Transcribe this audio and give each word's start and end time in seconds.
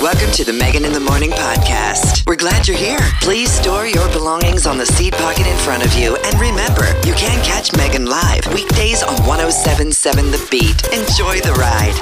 Welcome 0.00 0.30
to 0.30 0.44
the 0.44 0.52
Megan 0.54 0.86
in 0.86 0.94
the 0.94 1.00
Morning 1.00 1.30
podcast. 1.30 2.26
We're 2.26 2.34
glad 2.34 2.66
you're 2.66 2.74
here. 2.74 3.00
Please 3.20 3.52
store 3.52 3.84
your 3.86 4.08
belongings 4.12 4.66
on 4.66 4.78
the 4.78 4.86
seat 4.86 5.12
pocket 5.12 5.46
in 5.46 5.58
front 5.58 5.84
of 5.84 5.92
you. 5.92 6.16
And 6.24 6.40
remember, 6.40 6.86
you 7.06 7.12
can 7.12 7.44
catch 7.44 7.76
Megan 7.76 8.06
live 8.06 8.46
weekdays 8.54 9.02
on 9.02 9.12
1077 9.26 10.30
The 10.30 10.48
Beat. 10.50 10.86
Enjoy 10.86 11.40
the 11.40 11.52
ride. 11.52 11.92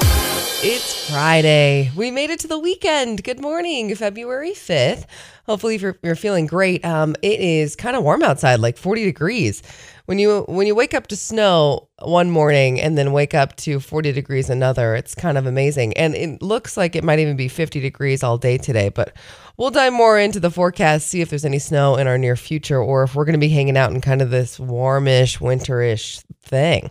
It's 0.63 1.11
Friday. 1.11 1.91
We 1.97 2.13
made 2.13 2.31
it 2.31 2.39
to 2.41 2.47
the 2.47 2.61
weekend. 2.61 3.25
Good 3.25 3.41
morning, 3.41 3.93
February 3.97 4.53
5th. 4.53 5.05
Hopefully 5.47 5.79
you're, 5.79 5.99
you're 6.01 6.15
feeling 6.15 6.47
great. 6.47 6.85
Um, 6.85 7.17
it 7.21 7.41
is 7.41 7.75
kind 7.75 7.97
of 7.97 8.05
warm 8.05 8.23
outside, 8.23 8.61
like 8.61 8.79
40 8.79 9.07
degrees. 9.07 9.61
When 10.09 10.19
you 10.19 10.45
when 10.49 10.67
you 10.67 10.75
wake 10.75 10.95
up 10.95 11.09
to 11.09 11.17
snow 11.17 11.91
one 12.01 12.31
morning 12.31 12.81
and 12.81 12.97
then 12.97 13.13
wake 13.13 13.35
up 13.35 13.57
to 13.57 13.79
40 13.79 14.13
degrees 14.13 14.49
another, 14.49 14.95
it's 14.95 15.15
kind 15.15 15.37
of 15.37 15.45
amazing. 15.45 15.93
And 15.99 16.15
it 16.15 16.41
looks 16.41 16.79
like 16.79 16.97
it 16.97 17.05
might 17.05 17.19
even 17.19 17.37
be 17.37 17.47
50 17.47 17.79
degrees 17.81 18.23
all 18.23 18.39
day 18.39 18.57
today, 18.57 18.89
but 18.89 19.15
we'll 19.59 19.69
dive 19.69 19.93
more 19.93 20.19
into 20.19 20.41
the 20.41 20.51
forecast, 20.51 21.09
see 21.09 21.21
if 21.21 21.29
there's 21.29 21.45
any 21.45 21.59
snow 21.59 21.97
in 21.97 22.07
our 22.07 22.17
near 22.17 22.37
future 22.37 22.81
or 22.81 23.03
if 23.03 23.15
we're 23.15 23.27
going 23.27 23.35
to 23.35 23.39
be 23.39 23.51
hanging 23.51 23.77
out 23.77 23.93
in 23.93 24.01
kind 24.01 24.23
of 24.23 24.31
this 24.31 24.59
warmish, 24.59 25.41
winterish 25.41 26.25
thing. 26.41 26.91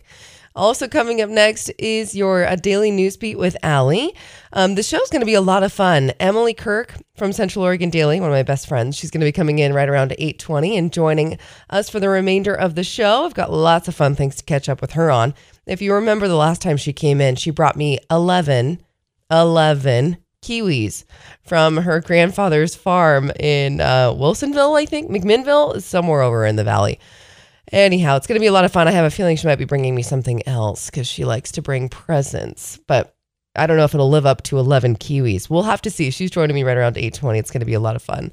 Also, 0.58 0.88
coming 0.88 1.22
up 1.22 1.30
next 1.30 1.70
is 1.78 2.16
your 2.16 2.42
a 2.42 2.58
daily 2.58 2.90
news 2.90 3.16
beat 3.16 3.38
with 3.38 3.56
Allie. 3.62 4.16
Um, 4.52 4.74
the 4.74 4.82
show's 4.82 5.08
going 5.12 5.20
to 5.20 5.26
be 5.28 5.36
a 5.36 5.40
lot 5.42 5.62
of 5.62 5.72
fun. 5.72 6.14
Emily 6.20 6.56
Kirk 6.56 6.96
from 7.16 7.32
Central 7.32 7.64
Oregon 7.64 7.92
Daily, 7.92 8.20
one 8.20 8.32
of 8.32 8.34
my 8.34 8.42
best 8.42 8.68
friends, 8.68 8.98
she's 8.98 9.12
going 9.12 9.22
to 9.22 9.28
be 9.28 9.32
coming 9.32 9.60
in 9.60 9.72
right 9.72 9.88
around 9.88 10.16
8:20 10.18 10.76
and 10.76 10.92
joining 10.92 11.38
us 11.70 11.92
for 11.92 12.00
the 12.00 12.10
remainder 12.10 12.56
of 12.56 12.74
the 12.74 12.84
show. 12.84 13.24
I've 13.24 13.36
got 13.36 13.54
lots 13.54 13.88
of 13.88 13.94
fun 13.94 14.16
things 14.16 14.36
to 14.38 14.44
catch 14.46 14.68
up 14.68 14.82
with 14.82 14.94
her 14.94 15.12
on. 15.12 15.36
If 15.68 15.80
you 15.80 15.94
remember 15.94 16.28
the 16.28 16.36
last 16.36 16.64
time 16.64 16.78
she 16.78 16.92
came 16.92 17.22
in, 17.22 17.36
she 17.36 17.52
brought 17.52 17.76
me 17.76 18.00
11, 18.10 18.82
11 19.30 20.18
kiwis 20.42 21.04
from 21.44 21.78
her 21.78 22.02
grandfather's 22.02 22.74
farm 22.74 23.32
in 23.40 23.80
uh, 23.80 24.12
Wilsonville, 24.12 24.76
I 24.76 24.86
think, 24.86 25.12
McMinnville, 25.12 25.76
is 25.76 25.86
somewhere 25.86 26.24
over 26.24 26.48
in 26.48 26.56
the 26.56 26.64
valley. 26.64 27.00
Anyhow, 27.72 28.16
it's 28.16 28.28
going 28.28 28.38
to 28.38 28.42
be 28.42 28.48
a 28.48 28.52
lot 28.52 28.66
of 28.66 28.72
fun. 28.72 28.88
I 28.88 28.92
have 28.92 29.06
a 29.06 29.12
feeling 29.12 29.36
she 29.36 29.48
might 29.48 29.58
be 29.58 29.66
bringing 29.66 29.94
me 29.94 30.02
something 30.02 30.48
else 30.48 30.90
because 30.90 31.08
she 31.08 31.26
likes 31.26 31.52
to 31.54 31.62
bring 31.62 31.90
presents, 31.90 32.80
but 32.88 33.14
I 33.56 33.68
don't 33.68 33.78
know 33.78 33.84
if 33.84 33.94
it'll 33.94 34.10
live 34.10 34.26
up 34.26 34.44
to 34.44 34.60
11 34.60 34.98
kiwis. 34.98 35.50
We'll 35.50 35.64
have 35.64 35.82
to 35.82 35.90
see. 35.90 36.12
She's 36.12 36.32
joining 36.32 36.56
me 36.56 36.64
right 36.64 36.78
around 36.78 36.96
8:20. 36.96 37.40
It's 37.40 37.52
going 37.52 37.60
to 37.62 37.66
be 37.66 37.74
a 37.74 37.80
lot 37.80 37.96
of 37.96 38.02
fun. 38.02 38.32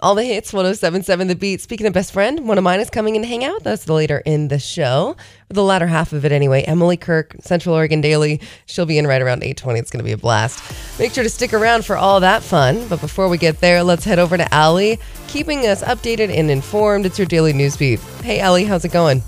All 0.00 0.14
the 0.14 0.22
hits, 0.22 0.52
1077 0.52 1.26
The 1.26 1.34
Beat. 1.34 1.60
Speaking 1.60 1.84
of 1.84 1.92
best 1.92 2.12
friend, 2.12 2.46
one 2.46 2.56
of 2.56 2.62
mine 2.62 2.78
is 2.78 2.88
coming 2.88 3.16
in 3.16 3.22
to 3.22 3.26
hang 3.26 3.42
out. 3.42 3.64
That's 3.64 3.88
later 3.88 4.22
in 4.24 4.46
the 4.46 4.60
show. 4.60 5.16
The 5.48 5.64
latter 5.64 5.88
half 5.88 6.12
of 6.12 6.24
it 6.24 6.30
anyway. 6.30 6.62
Emily 6.62 6.96
Kirk, 6.96 7.34
Central 7.40 7.74
Oregon 7.74 8.00
Daily. 8.00 8.40
She'll 8.66 8.86
be 8.86 8.96
in 8.96 9.08
right 9.08 9.20
around 9.20 9.42
820. 9.42 9.80
It's 9.80 9.90
going 9.90 9.98
to 9.98 10.04
be 10.04 10.12
a 10.12 10.16
blast. 10.16 11.00
Make 11.00 11.12
sure 11.12 11.24
to 11.24 11.28
stick 11.28 11.52
around 11.52 11.84
for 11.84 11.96
all 11.96 12.20
that 12.20 12.44
fun. 12.44 12.86
But 12.86 13.00
before 13.00 13.28
we 13.28 13.38
get 13.38 13.58
there, 13.58 13.82
let's 13.82 14.04
head 14.04 14.20
over 14.20 14.36
to 14.36 14.54
Allie, 14.54 15.00
keeping 15.26 15.66
us 15.66 15.82
updated 15.82 16.32
and 16.32 16.48
informed. 16.48 17.04
It's 17.04 17.18
your 17.18 17.26
daily 17.26 17.52
news 17.52 17.76
beat. 17.76 17.98
Hey, 18.22 18.38
Allie, 18.38 18.66
how's 18.66 18.84
it 18.84 18.92
going? 18.92 19.24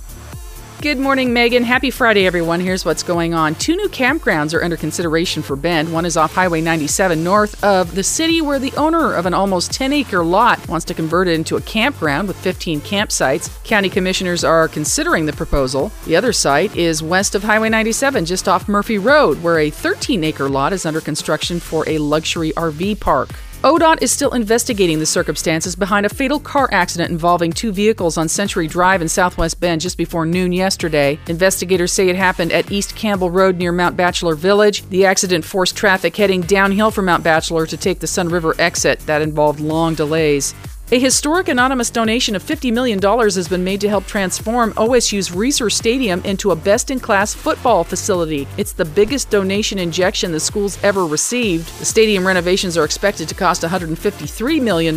Good 0.83 0.99
morning, 0.99 1.35
Megan. 1.35 1.63
Happy 1.63 1.91
Friday, 1.91 2.27
everyone. 2.27 2.59
Here's 2.59 2.87
what's 2.87 3.03
going 3.03 3.35
on. 3.35 3.55
Two 3.57 3.77
new 3.77 3.91
campgrounds 3.91 4.55
are 4.55 4.65
under 4.65 4.79
consideration 4.79 5.43
for 5.43 5.55
Bend. 5.55 5.93
One 5.93 6.07
is 6.07 6.17
off 6.17 6.35
Highway 6.35 6.63
97 6.63 7.23
north 7.23 7.63
of 7.63 7.95
the 7.95 8.03
city, 8.03 8.41
where 8.41 8.59
the 8.59 8.73
owner 8.79 9.13
of 9.13 9.27
an 9.27 9.35
almost 9.35 9.73
10 9.73 9.93
acre 9.93 10.25
lot 10.25 10.67
wants 10.69 10.87
to 10.87 10.95
convert 10.95 11.29
it 11.29 11.35
into 11.35 11.57
a 11.57 11.61
campground 11.61 12.29
with 12.29 12.39
15 12.39 12.81
campsites. 12.81 13.63
County 13.63 13.91
commissioners 13.91 14.43
are 14.43 14.69
considering 14.69 15.27
the 15.27 15.35
proposal. 15.35 15.93
The 16.07 16.17
other 16.17 16.33
site 16.33 16.75
is 16.75 17.03
west 17.03 17.35
of 17.35 17.43
Highway 17.43 17.69
97, 17.69 18.25
just 18.25 18.49
off 18.49 18.67
Murphy 18.67 18.97
Road, 18.97 19.43
where 19.43 19.59
a 19.59 19.69
13 19.69 20.25
acre 20.25 20.49
lot 20.49 20.73
is 20.73 20.87
under 20.87 21.03
construction 21.03 21.61
for 21.61 21.87
a 21.91 21.99
luxury 21.99 22.53
RV 22.53 23.01
park. 23.01 23.29
ODOT 23.63 24.01
is 24.01 24.11
still 24.11 24.31
investigating 24.31 25.01
the 25.01 25.05
circumstances 25.05 25.77
behind 25.77 26.07
a 26.07 26.09
fatal 26.09 26.41
car 26.41 26.67
accident 26.73 27.11
involving 27.11 27.53
two 27.53 27.73
vehicles 27.73 28.17
on 28.17 28.27
Century 28.27 28.67
Drive 28.67 29.03
in 29.03 29.09
Southwest 29.09 29.61
Bend 29.61 29.83
just 29.83 29.99
before 29.99 30.25
noon 30.25 30.51
yesterday. 30.51 31.19
Investigators 31.27 31.93
say 31.93 32.09
it 32.09 32.17
happened 32.17 32.53
at 32.53 32.73
East 32.73 32.97
Campbell 32.97 33.31
Road 33.31 33.59
near 33.59 33.71
Mount 33.71 33.99
Bachelor 33.99 34.35
Village. 34.35 34.89
The 34.89 35.05
accident 35.05 35.45
forced 35.45 35.77
traffic 35.77 36.17
heading 36.17 36.41
downhill 36.41 36.91
from 36.91 37.05
Mount 37.05 37.23
Bachelor 37.23 37.67
to 37.67 37.77
take 37.77 37.99
the 37.99 38.07
Sunriver 38.07 38.59
exit. 38.59 38.99
That 39.01 39.21
involved 39.21 39.61
long 39.61 39.95
delays. 39.95 40.55
A 40.93 40.99
historic 40.99 41.47
anonymous 41.47 41.89
donation 41.89 42.35
of 42.35 42.43
$50 42.43 42.73
million 42.73 43.01
has 43.01 43.47
been 43.47 43.63
made 43.63 43.81
to 43.81 43.89
help 43.89 44.07
transform 44.07 44.73
OSU's 44.73 45.29
Reser 45.29 45.71
Stadium 45.71 46.21
into 46.25 46.51
a 46.51 46.57
best 46.57 46.91
in 46.91 46.99
class 46.99 47.33
football 47.33 47.85
facility. 47.85 48.49
It's 48.57 48.73
the 48.73 48.85
biggest 48.85 49.31
donation 49.31 49.79
injection 49.79 50.33
the 50.33 50.41
school's 50.41 50.83
ever 50.83 51.07
received. 51.07 51.69
The 51.79 51.85
stadium 51.85 52.27
renovations 52.27 52.77
are 52.77 52.85
expected 52.85 53.29
to 53.29 53.37
cost 53.37 53.63
$153 53.63 54.61
million. 54.61 54.97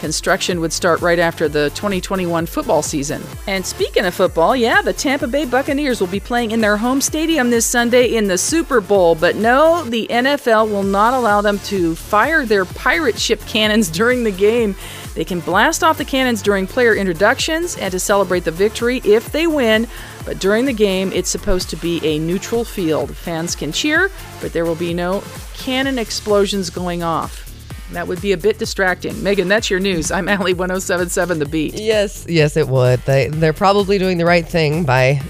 Construction 0.00 0.58
would 0.58 0.72
start 0.72 1.00
right 1.00 1.20
after 1.20 1.48
the 1.48 1.70
2021 1.76 2.46
football 2.46 2.82
season. 2.82 3.22
And 3.46 3.64
speaking 3.64 4.06
of 4.06 4.14
football, 4.14 4.56
yeah, 4.56 4.82
the 4.82 4.92
Tampa 4.92 5.28
Bay 5.28 5.44
Buccaneers 5.44 6.00
will 6.00 6.08
be 6.08 6.18
playing 6.18 6.50
in 6.50 6.60
their 6.60 6.76
home 6.76 7.00
stadium 7.00 7.50
this 7.50 7.66
Sunday 7.66 8.16
in 8.16 8.26
the 8.26 8.36
Super 8.36 8.80
Bowl. 8.80 9.14
But 9.14 9.36
no, 9.36 9.84
the 9.84 10.08
NFL 10.10 10.68
will 10.68 10.82
not 10.82 11.14
allow 11.14 11.40
them 11.40 11.60
to 11.66 11.94
fire 11.94 12.44
their 12.44 12.64
pirate 12.64 13.16
ship 13.16 13.40
cannons 13.46 13.88
during 14.00 14.24
the 14.24 14.32
game. 14.32 14.74
They 15.14 15.24
can 15.24 15.40
blast 15.40 15.82
off 15.82 15.98
the 15.98 16.04
cannons 16.04 16.40
during 16.40 16.66
player 16.66 16.94
introductions 16.94 17.76
and 17.76 17.90
to 17.92 17.98
celebrate 17.98 18.44
the 18.44 18.50
victory 18.50 19.00
if 19.04 19.32
they 19.32 19.46
win, 19.46 19.88
but 20.24 20.38
during 20.38 20.66
the 20.66 20.72
game, 20.72 21.12
it's 21.12 21.28
supposed 21.28 21.68
to 21.70 21.76
be 21.76 22.04
a 22.04 22.18
neutral 22.18 22.64
field. 22.64 23.16
Fans 23.16 23.56
can 23.56 23.72
cheer, 23.72 24.10
but 24.40 24.52
there 24.52 24.64
will 24.64 24.76
be 24.76 24.94
no 24.94 25.22
cannon 25.54 25.98
explosions 25.98 26.70
going 26.70 27.02
off. 27.02 27.46
That 27.92 28.06
would 28.06 28.22
be 28.22 28.30
a 28.30 28.36
bit 28.36 28.58
distracting. 28.58 29.20
Megan, 29.20 29.48
that's 29.48 29.68
your 29.68 29.80
news. 29.80 30.12
I'm 30.12 30.28
Allie 30.28 30.54
1077 30.54 31.40
The 31.40 31.46
Beat. 31.46 31.74
Yes, 31.74 32.24
yes, 32.28 32.56
it 32.56 32.68
would. 32.68 33.00
They, 33.00 33.28
they're 33.28 33.52
probably 33.52 33.98
doing 33.98 34.16
the 34.16 34.24
right 34.24 34.46
thing 34.46 34.84
by 34.84 35.20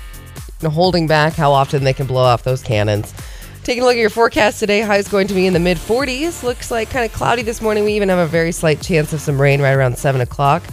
holding 0.63 1.07
back 1.07 1.33
how 1.33 1.53
often 1.53 1.85
they 1.85 1.95
can 1.95 2.07
blow 2.07 2.23
off 2.23 2.43
those 2.43 2.63
cannons. 2.63 3.15
Taking 3.71 3.85
a 3.85 3.87
look 3.87 3.95
at 3.95 4.01
your 4.01 4.11
forecast 4.11 4.59
today, 4.59 4.81
high 4.81 4.97
is 4.97 5.07
going 5.07 5.29
to 5.29 5.35
be 5.35 5.47
in 5.47 5.53
the 5.53 5.61
mid 5.61 5.79
40s. 5.79 6.43
Looks 6.43 6.73
like 6.73 6.91
kind 6.91 7.05
of 7.05 7.13
cloudy 7.13 7.43
this 7.43 7.63
morning. 7.63 7.85
We 7.85 7.93
even 7.93 8.09
have 8.09 8.19
a 8.19 8.27
very 8.27 8.51
slight 8.51 8.81
chance 8.81 9.13
of 9.13 9.21
some 9.21 9.41
rain 9.41 9.63
right 9.63 9.71
around 9.71 9.97
7 9.97 10.21
o'clock. 10.21 10.65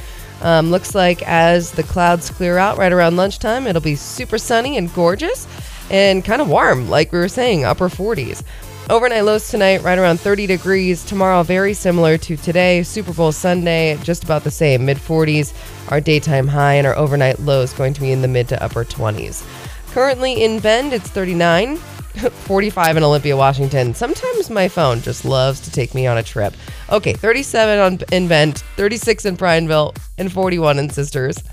Um, 0.41 0.71
looks 0.71 0.95
like 0.95 1.21
as 1.21 1.69
the 1.73 1.83
clouds 1.83 2.31
clear 2.31 2.57
out 2.57 2.79
right 2.79 2.91
around 2.91 3.15
lunchtime, 3.15 3.67
it'll 3.67 3.83
be 3.83 3.93
super 3.93 4.39
sunny 4.39 4.77
and 4.77 4.91
gorgeous 4.95 5.45
and 5.91 6.25
kind 6.25 6.41
of 6.41 6.49
warm, 6.49 6.89
like 6.89 7.11
we 7.11 7.19
were 7.19 7.27
saying, 7.27 7.65
upper 7.65 7.87
40s. 7.87 8.41
Overnight 8.89 9.25
lows 9.25 9.47
tonight, 9.47 9.83
right 9.83 9.99
around 9.99 10.19
30 10.19 10.47
degrees. 10.47 11.05
Tomorrow, 11.05 11.43
very 11.43 11.75
similar 11.75 12.17
to 12.17 12.35
today. 12.35 12.81
Super 12.81 13.13
Bowl 13.13 13.31
Sunday, 13.31 13.95
just 14.01 14.23
about 14.23 14.43
the 14.43 14.49
same, 14.49 14.87
mid 14.87 14.97
40s. 14.97 15.53
Our 15.91 16.01
daytime 16.01 16.47
high 16.47 16.73
and 16.73 16.87
our 16.87 16.97
overnight 16.97 17.37
lows 17.41 17.73
going 17.73 17.93
to 17.93 18.01
be 18.01 18.11
in 18.11 18.23
the 18.23 18.27
mid 18.27 18.47
to 18.47 18.63
upper 18.63 18.83
20s. 18.83 19.45
Currently 19.91 20.43
in 20.43 20.59
Bend, 20.61 20.93
it's 20.93 21.09
39. 21.09 21.77
45 22.17 22.97
in 22.97 23.03
Olympia, 23.03 23.37
Washington. 23.37 23.93
Sometimes 23.93 24.49
my 24.49 24.67
phone 24.67 25.01
just 25.01 25.25
loves 25.25 25.59
to 25.61 25.71
take 25.71 25.93
me 25.93 26.07
on 26.07 26.17
a 26.17 26.23
trip. 26.23 26.53
Okay, 26.91 27.13
37 27.13 27.79
on, 27.79 27.99
in 28.11 28.27
Bend, 28.27 28.63
36 28.75 29.25
in 29.25 29.37
Prineville, 29.37 29.93
and 30.17 30.31
41 30.31 30.79
in 30.79 30.89
Sisters. 30.89 31.43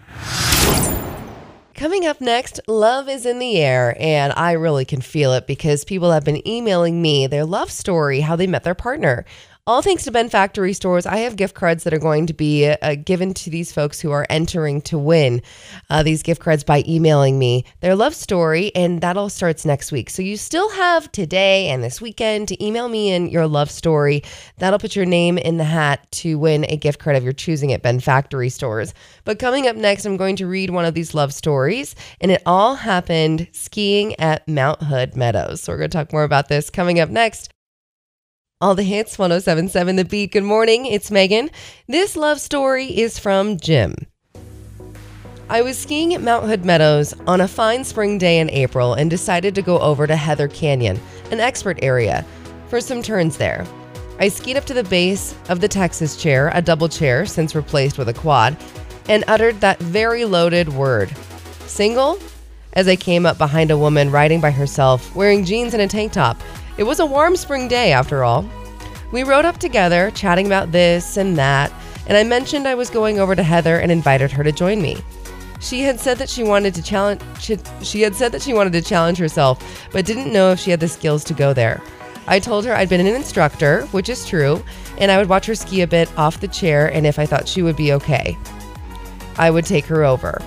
Coming 1.75 2.07
up 2.07 2.21
next, 2.21 2.61
love 2.69 3.09
is 3.09 3.27
in 3.27 3.41
the 3.41 3.59
air, 3.59 3.97
and 3.99 4.33
I 4.37 4.53
really 4.53 4.85
can 4.85 5.01
feel 5.01 5.33
it 5.33 5.47
because 5.47 5.85
people 5.85 6.13
have 6.13 6.25
been 6.25 6.47
emailing 6.47 7.03
me 7.03 7.27
their 7.27 7.45
love 7.45 7.71
story, 7.71 8.21
how 8.21 8.37
they 8.37 8.47
met 8.47 8.63
their 8.63 8.77
partner. 8.77 9.25
All 9.67 9.81
thanks 9.81 10.05
to 10.05 10.11
Bend 10.11 10.31
Factory 10.31 10.75
Stores, 10.75 11.07
I 11.07 11.17
have 11.21 11.37
gift 11.37 11.55
cards 11.55 11.85
that 11.85 11.95
are 11.95 11.99
going 11.99 12.27
to 12.27 12.35
be 12.35 12.69
uh, 12.69 12.97
given 12.97 13.33
to 13.33 13.49
these 13.49 13.73
folks 13.73 13.99
who 13.99 14.11
are 14.11 14.27
entering 14.29 14.83
to 14.83 14.99
win 14.99 15.41
uh, 15.89 16.03
these 16.03 16.23
gift 16.23 16.43
cards 16.43 16.63
by 16.63 16.85
emailing 16.87 17.39
me 17.39 17.65
their 17.81 17.97
love 17.97 18.15
story, 18.15 18.73
and 18.75 19.01
that 19.01 19.17
all 19.17 19.31
starts 19.31 19.65
next 19.65 19.91
week. 19.91 20.11
So 20.11 20.21
you 20.21 20.37
still 20.37 20.69
have 20.69 21.11
today 21.13 21.71
and 21.71 21.83
this 21.83 21.99
weekend 21.99 22.49
to 22.49 22.63
email 22.63 22.91
me 22.91 23.11
in 23.11 23.31
your 23.31 23.47
love 23.47 23.71
story. 23.71 24.23
That'll 24.59 24.79
put 24.79 24.97
your 24.97 25.07
name 25.07 25.39
in 25.39 25.57
the 25.57 25.65
hat 25.65 26.13
to 26.13 26.39
win 26.39 26.67
a 26.69 26.77
gift 26.77 26.99
card 26.99 27.17
of 27.17 27.25
your 27.25 27.33
choosing 27.33 27.73
at 27.73 27.81
Bend 27.81 28.05
Factory 28.05 28.51
Stores. 28.51 28.93
But 29.25 29.39
coming 29.39 29.67
up 29.67 29.77
next, 29.77 30.05
I'm 30.05 30.19
going 30.19 30.37
to 30.37 30.47
read 30.47 30.69
one 30.69 30.85
of 30.85 30.93
these 30.93 31.15
love 31.15 31.33
stories, 31.33 31.95
and 32.21 32.31
it 32.31 32.43
all 32.45 32.75
happened 32.75 33.49
skiing 33.53 34.15
at 34.21 34.47
Mount 34.47 34.83
Hood 34.83 35.17
Meadows. 35.17 35.63
So 35.63 35.73
we're 35.73 35.79
going 35.79 35.91
to 35.91 35.97
talk 35.97 36.13
more 36.13 36.25
about 36.25 36.49
this 36.49 36.69
coming 36.69 37.01
up 37.01 37.09
next. 37.09 37.54
All 38.61 38.77
the 38.77 38.85
hits, 38.85 39.19
1077 39.19 39.97
The 39.97 40.05
Beat. 40.05 40.31
Good 40.31 40.45
morning, 40.45 40.87
it's 40.87 41.11
Megan. 41.11 41.51
This 41.89 42.15
love 42.15 42.41
story 42.41 42.87
is 42.87 43.19
from 43.19 43.59
Jim. 43.59 43.97
I 45.49 45.61
was 45.61 45.77
skiing 45.77 46.15
at 46.15 46.23
Mount 46.23 46.47
Hood 46.47 46.65
Meadows 46.65 47.15
on 47.27 47.41
a 47.41 47.49
fine 47.49 47.83
spring 47.83 48.17
day 48.17 48.39
in 48.39 48.49
April 48.51 48.95
and 48.95 49.11
decided 49.11 49.57
to 49.57 49.63
go 49.63 49.81
over 49.81 50.07
to 50.07 50.15
Heather 50.15 50.47
Canyon, 50.47 51.01
an 51.33 51.41
expert 51.41 51.81
area, 51.83 52.25
for 52.69 52.81
some 52.81 53.03
turns 53.03 53.37
there. 53.37 53.67
I 54.21 54.29
skied 54.29 54.57
up 54.57 54.67
to 54.67 54.75
the 54.75 54.85
base 54.85 55.35
of 55.49 55.61
the 55.61 55.69
Texas 55.69 56.17
chair, 56.17 56.53
a 56.55 56.63
double 56.63 56.89
chair 56.89 57.27
since 57.27 57.57
replaced 57.57 57.99
with 57.99 58.09
a 58.09 58.15
quad, 58.15 58.57
and 59.09 59.25
uttered 59.27 59.61
that 59.63 59.81
very 59.81 60.25
loaded 60.25 60.73
word 60.73 61.13
single 61.67 62.21
as 62.75 62.87
I 62.87 62.95
came 62.95 63.27
up 63.27 63.37
behind 63.37 63.73
a 63.73 63.79
woman 63.79 64.13
riding 64.13 64.41
by 64.41 64.53
herself, 64.53 65.15
wearing 65.17 65.45
jeans 65.45 65.75
and 65.75 65.83
a 65.83 65.89
tank 65.89 66.13
top. 66.13 66.41
It 66.77 66.85
was 66.85 66.99
a 66.99 67.07
warm 67.07 67.37
spring 67.37 67.69
day, 67.69 67.93
after 67.93 68.25
all. 68.25 68.45
We 69.13 69.23
rode 69.23 69.45
up 69.45 69.59
together, 69.59 70.11
chatting 70.11 70.47
about 70.47 70.73
this 70.73 71.17
and 71.17 71.37
that, 71.37 71.73
and 72.07 72.17
I 72.17 72.25
mentioned 72.25 72.67
I 72.67 72.75
was 72.75 72.91
going 72.91 73.21
over 73.21 73.37
to 73.37 73.43
Heather 73.43 73.79
and 73.79 73.93
invited 73.93 74.33
her 74.33 74.43
to 74.43 74.53
join 74.53 74.83
me. 74.83 74.99
She 75.61 75.83
had 75.83 76.01
said 76.01 76.19
that 76.19 76.29
she 76.29 76.43
wanted 76.43 76.75
to 76.75 76.83
challenge 76.83 77.23
she, 77.41 77.59
she 77.83 78.03
had 78.03 78.15
said 78.15 78.33
that 78.33 78.43
she 78.43 78.53
wanted 78.53 78.73
to 78.75 78.83
challenge 78.83 79.19
herself, 79.19 79.89
but 79.93 80.05
didn't 80.05 80.33
know 80.33 80.51
if 80.51 80.59
she 80.59 80.71
had 80.71 80.81
the 80.81 80.89
skills 80.89 81.25
to 81.25 81.35
go 81.35 81.55
there. 81.55 81.81
I 82.27 82.39
told 82.39 82.65
her 82.65 82.75
I'd 82.75 82.89
been 82.89 83.01
an 83.01 83.15
instructor, 83.15 83.83
which 83.87 84.09
is 84.09 84.27
true, 84.27 84.63
and 84.99 85.11
I 85.11 85.19
would 85.19 85.29
watch 85.29 85.47
her 85.47 85.55
ski 85.55 85.83
a 85.83 85.87
bit 85.87 86.11
off 86.19 86.41
the 86.41 86.49
chair 86.49 86.93
and 86.93 87.07
if 87.07 87.19
I 87.19 87.27
thought 87.27 87.49
she 87.49 87.63
would 87.63 87.77
be 87.77 87.93
okay, 87.93 88.37
I 89.37 89.51
would 89.51 89.65
take 89.65 89.87
her 89.87 90.05
over. 90.05 90.43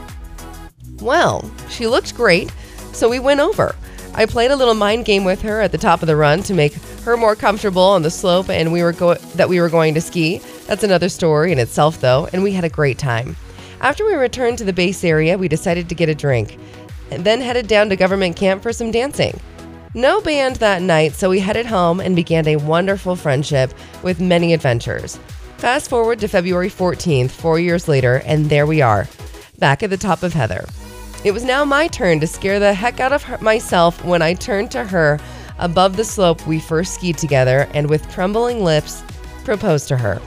Well, 1.00 1.50
she 1.70 1.88
looked 1.88 2.16
great, 2.16 2.52
so 2.92 3.10
we 3.10 3.20
went 3.20 3.40
over. 3.40 3.76
I 4.18 4.26
played 4.26 4.50
a 4.50 4.56
little 4.56 4.74
mind 4.74 5.06
game 5.06 5.24
with 5.24 5.44
her 5.44 5.62
at 5.62 5.72
the 5.72 5.78
top 5.78 6.02
of 6.02 6.08
the 6.08 6.16
run 6.16 6.42
to 6.44 6.54
make 6.56 6.74
her 7.06 7.16
more 7.16 7.36
comfortable 7.36 7.84
on 7.84 8.02
the 8.02 8.10
slope 8.10 8.50
and 8.50 8.74
we 8.74 8.82
were 8.82 8.92
go- 8.92 9.14
that 9.36 9.48
we 9.48 9.62
were 9.62 9.70
going 9.70 9.94
to 9.94 10.02
ski. 10.02 10.40
That's 10.66 10.84
another 10.84 11.08
story 11.08 11.52
in 11.52 11.60
itself 11.60 12.02
though, 12.02 12.28
and 12.34 12.42
we 12.42 12.52
had 12.52 12.64
a 12.64 12.70
great 12.70 12.98
time. 12.98 13.36
After 13.80 14.04
we 14.04 14.16
returned 14.16 14.58
to 14.58 14.64
the 14.64 14.74
base 14.74 15.04
area, 15.04 15.38
we 15.38 15.48
decided 15.48 15.88
to 15.90 15.96
get 15.96 16.10
a 16.10 16.16
drink 16.16 16.58
and 17.12 17.24
then 17.24 17.42
headed 17.42 17.68
down 17.68 17.90
to 17.90 17.96
government 17.96 18.36
camp 18.36 18.64
for 18.64 18.74
some 18.74 18.90
dancing. 18.90 19.40
No 19.94 20.20
band 20.20 20.56
that 20.58 20.82
night, 20.82 21.14
so 21.14 21.30
we 21.30 21.40
headed 21.40 21.68
home 21.68 22.00
and 22.00 22.16
began 22.16 22.48
a 22.48 22.56
wonderful 22.56 23.16
friendship 23.16 23.72
with 24.02 24.20
many 24.20 24.52
adventures. 24.52 25.20
Fast 25.58 25.92
forward 25.92 26.20
to 26.20 26.28
February 26.28 26.70
14th, 26.70 27.32
four 27.32 27.60
years 27.60 27.88
later, 27.88 28.24
and 28.26 28.50
there 28.50 28.66
we 28.66 28.82
are, 28.82 29.08
back 29.60 29.84
at 29.84 29.92
the 29.92 29.98
top 29.98 30.24
of 30.24 30.34
Heather. 30.34 30.66
It 31.24 31.32
was 31.32 31.44
now 31.44 31.66
my 31.66 31.88
turn 31.88 32.20
to 32.20 32.28
scare 32.28 32.60
the 32.60 32.74
heck 32.74 33.00
out 33.00 33.12
of 33.12 33.24
her, 33.24 33.38
myself 33.40 34.04
when 34.06 34.22
I 34.22 34.34
turned 34.34 34.72
to 34.72 34.84
her 34.86 35.20
above 35.60 35.98
the 35.98 36.04
slope 36.04 36.46
we 36.46 36.60
first 36.60 36.96
skied 36.96 37.18
together 37.18 37.68
and 37.74 37.90
with 37.90 38.10
trembling 38.12 38.64
lips 38.64 39.04
proposed 39.44 39.88
to 39.90 39.98
her. 39.98 40.20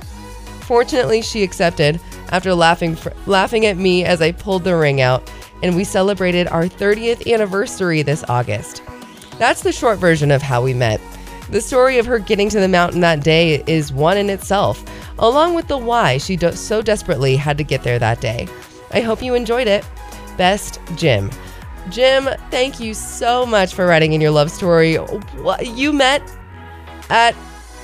Fortunately, 0.63 1.23
she 1.23 1.43
accepted 1.43 2.01
after 2.31 2.55
laughing 2.55 2.97
fr- 2.97 3.11
laughing 3.27 3.67
at 3.67 3.77
me 3.77 4.05
as 4.05 4.21
I 4.21 4.33
pulled 4.33 4.65
the 4.65 4.77
ring 4.77 5.01
out, 5.01 5.31
and 5.63 5.77
we 5.77 5.85
celebrated 5.85 6.49
our 6.49 6.65
30th 6.65 7.33
anniversary 7.33 8.03
this 8.03 8.25
August. 8.29 8.83
That's 9.39 9.63
the 9.63 9.73
short 9.73 9.99
version 9.99 10.31
of 10.31 10.43
how 10.43 10.63
we 10.63 10.75
met. 10.75 11.01
The 11.51 11.61
story 11.61 11.99
of 11.99 12.07
her 12.07 12.19
getting 12.19 12.49
to 12.51 12.61
the 12.61 12.69
mountain 12.69 13.01
that 13.01 13.25
day 13.25 13.63
is 13.67 13.93
one 13.93 14.17
in 14.17 14.31
itself, 14.31 14.85
along 15.19 15.55
with 15.55 15.67
the 15.69 15.79
why 15.79 16.19
she 16.19 16.37
do- 16.37 16.53
so 16.53 16.83
desperately 16.83 17.37
had 17.37 17.59
to 17.59 17.65
get 17.65 17.83
there 17.83 17.99
that 17.99 18.21
day. 18.21 18.47
I 18.93 19.01
hope 19.01 19.23
you 19.23 19.35
enjoyed 19.35 19.67
it. 19.67 19.85
Best, 20.41 20.81
Jim. 20.97 21.31
Jim, 21.91 22.27
thank 22.51 22.81
you 22.81 22.95
so 22.95 23.45
much 23.45 23.75
for 23.75 23.85
writing 23.85 24.15
in 24.15 24.23
your 24.23 24.31
love 24.31 24.51
story. 24.51 24.95
What, 24.97 25.67
you 25.67 25.93
met 25.93 26.23
at 27.11 27.35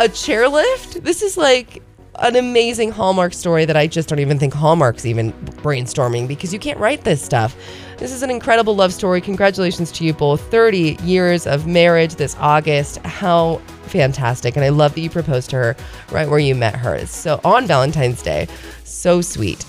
a 0.01 0.05
chairlift? 0.05 1.03
This 1.03 1.21
is 1.21 1.37
like 1.37 1.83
an 2.21 2.35
amazing 2.35 2.93
Hallmark 2.93 3.35
story 3.35 3.67
that 3.67 3.77
I 3.77 3.87
just 3.87 4.09
don't 4.09 4.21
even 4.21 4.39
think 4.39 4.55
Hallmark's 4.55 5.05
even 5.05 5.35
brainstorming 5.63 6.27
because 6.27 6.51
you 6.51 6.59
can't 6.59 6.79
write 6.81 7.05
this 7.05 7.21
stuff. 7.21 7.55
This 7.99 8.11
is 8.11 8.23
an 8.23 8.31
incredible 8.31 8.75
love 8.75 8.95
story. 8.95 9.21
Congratulations 9.21 9.93
to 9.93 10.05
you 10.07 10.15
both. 10.15 10.41
30 10.51 10.97
years 11.03 11.47
of 11.47 11.67
marriage 11.67 12.15
this 12.15 12.35
August. 12.41 12.97
How 13.05 13.57
fantastic. 13.83 14.57
And 14.57 14.65
I 14.65 14.71
love 14.71 14.95
that 14.95 15.03
you 15.03 15.11
proposed 15.11 15.51
to 15.51 15.57
her 15.57 15.77
right 16.11 16.27
where 16.27 16.39
you 16.39 16.55
met 16.55 16.75
her. 16.77 17.05
So 17.05 17.39
on 17.45 17.67
Valentine's 17.67 18.23
Day. 18.23 18.49
So 18.85 19.21
sweet. 19.21 19.67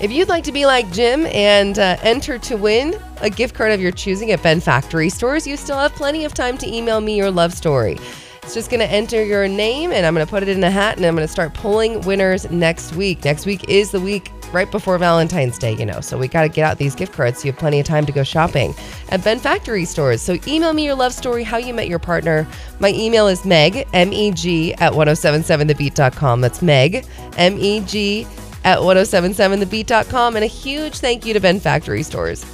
If 0.00 0.10
you'd 0.10 0.30
like 0.30 0.44
to 0.44 0.52
be 0.52 0.64
like 0.64 0.90
Jim 0.92 1.26
and 1.26 1.78
uh, 1.78 1.98
enter 2.00 2.38
to 2.38 2.56
win 2.56 2.98
a 3.20 3.28
gift 3.28 3.54
card 3.54 3.72
of 3.72 3.82
your 3.82 3.92
choosing 3.92 4.30
at 4.30 4.42
Bend 4.42 4.62
Factory 4.62 5.10
stores, 5.10 5.46
you 5.46 5.58
still 5.58 5.76
have 5.76 5.92
plenty 5.92 6.24
of 6.24 6.32
time 6.32 6.56
to 6.56 6.74
email 6.74 7.02
me 7.02 7.18
your 7.18 7.30
love 7.30 7.52
story. 7.52 7.98
It's 8.42 8.54
just 8.54 8.70
going 8.70 8.80
to 8.80 8.90
enter 8.90 9.22
your 9.22 9.46
name 9.46 9.92
and 9.92 10.06
I'm 10.06 10.14
going 10.14 10.26
to 10.26 10.30
put 10.30 10.42
it 10.42 10.48
in 10.48 10.64
a 10.64 10.70
hat 10.70 10.96
and 10.96 11.04
I'm 11.04 11.14
going 11.14 11.26
to 11.26 11.32
start 11.32 11.52
pulling 11.52 12.00
winners 12.00 12.50
next 12.50 12.94
week. 12.94 13.26
Next 13.26 13.44
week 13.44 13.68
is 13.68 13.90
the 13.90 14.00
week 14.00 14.32
right 14.52 14.70
before 14.70 14.96
Valentine's 14.96 15.58
Day, 15.58 15.74
you 15.74 15.84
know, 15.84 16.00
so 16.00 16.16
we 16.16 16.28
got 16.28 16.42
to 16.42 16.48
get 16.48 16.64
out 16.64 16.78
these 16.78 16.94
gift 16.94 17.12
cards 17.12 17.40
so 17.40 17.44
you 17.44 17.52
have 17.52 17.60
plenty 17.60 17.78
of 17.78 17.86
time 17.86 18.06
to 18.06 18.12
go 18.12 18.22
shopping 18.22 18.74
at 19.10 19.22
Bend 19.22 19.42
Factory 19.42 19.84
stores. 19.84 20.22
So 20.22 20.38
email 20.46 20.72
me 20.72 20.86
your 20.86 20.94
love 20.94 21.12
story, 21.12 21.44
how 21.44 21.58
you 21.58 21.74
met 21.74 21.88
your 21.88 21.98
partner. 21.98 22.48
My 22.78 22.88
email 22.88 23.28
is 23.28 23.44
meg, 23.44 23.86
M 23.92 24.14
E 24.14 24.32
G, 24.32 24.72
at 24.74 24.94
1077thebeat.com. 24.94 26.40
That's 26.40 26.62
meg, 26.62 27.06
M 27.36 27.58
E 27.58 27.80
G, 27.80 28.26
at 28.64 28.78
1077thebeat.com. 28.78 30.36
And 30.36 30.44
a 30.44 30.48
huge 30.48 30.98
thank 30.98 31.26
you 31.26 31.34
to 31.34 31.40
Bend 31.40 31.62
Factory 31.62 32.02
stores. 32.02 32.44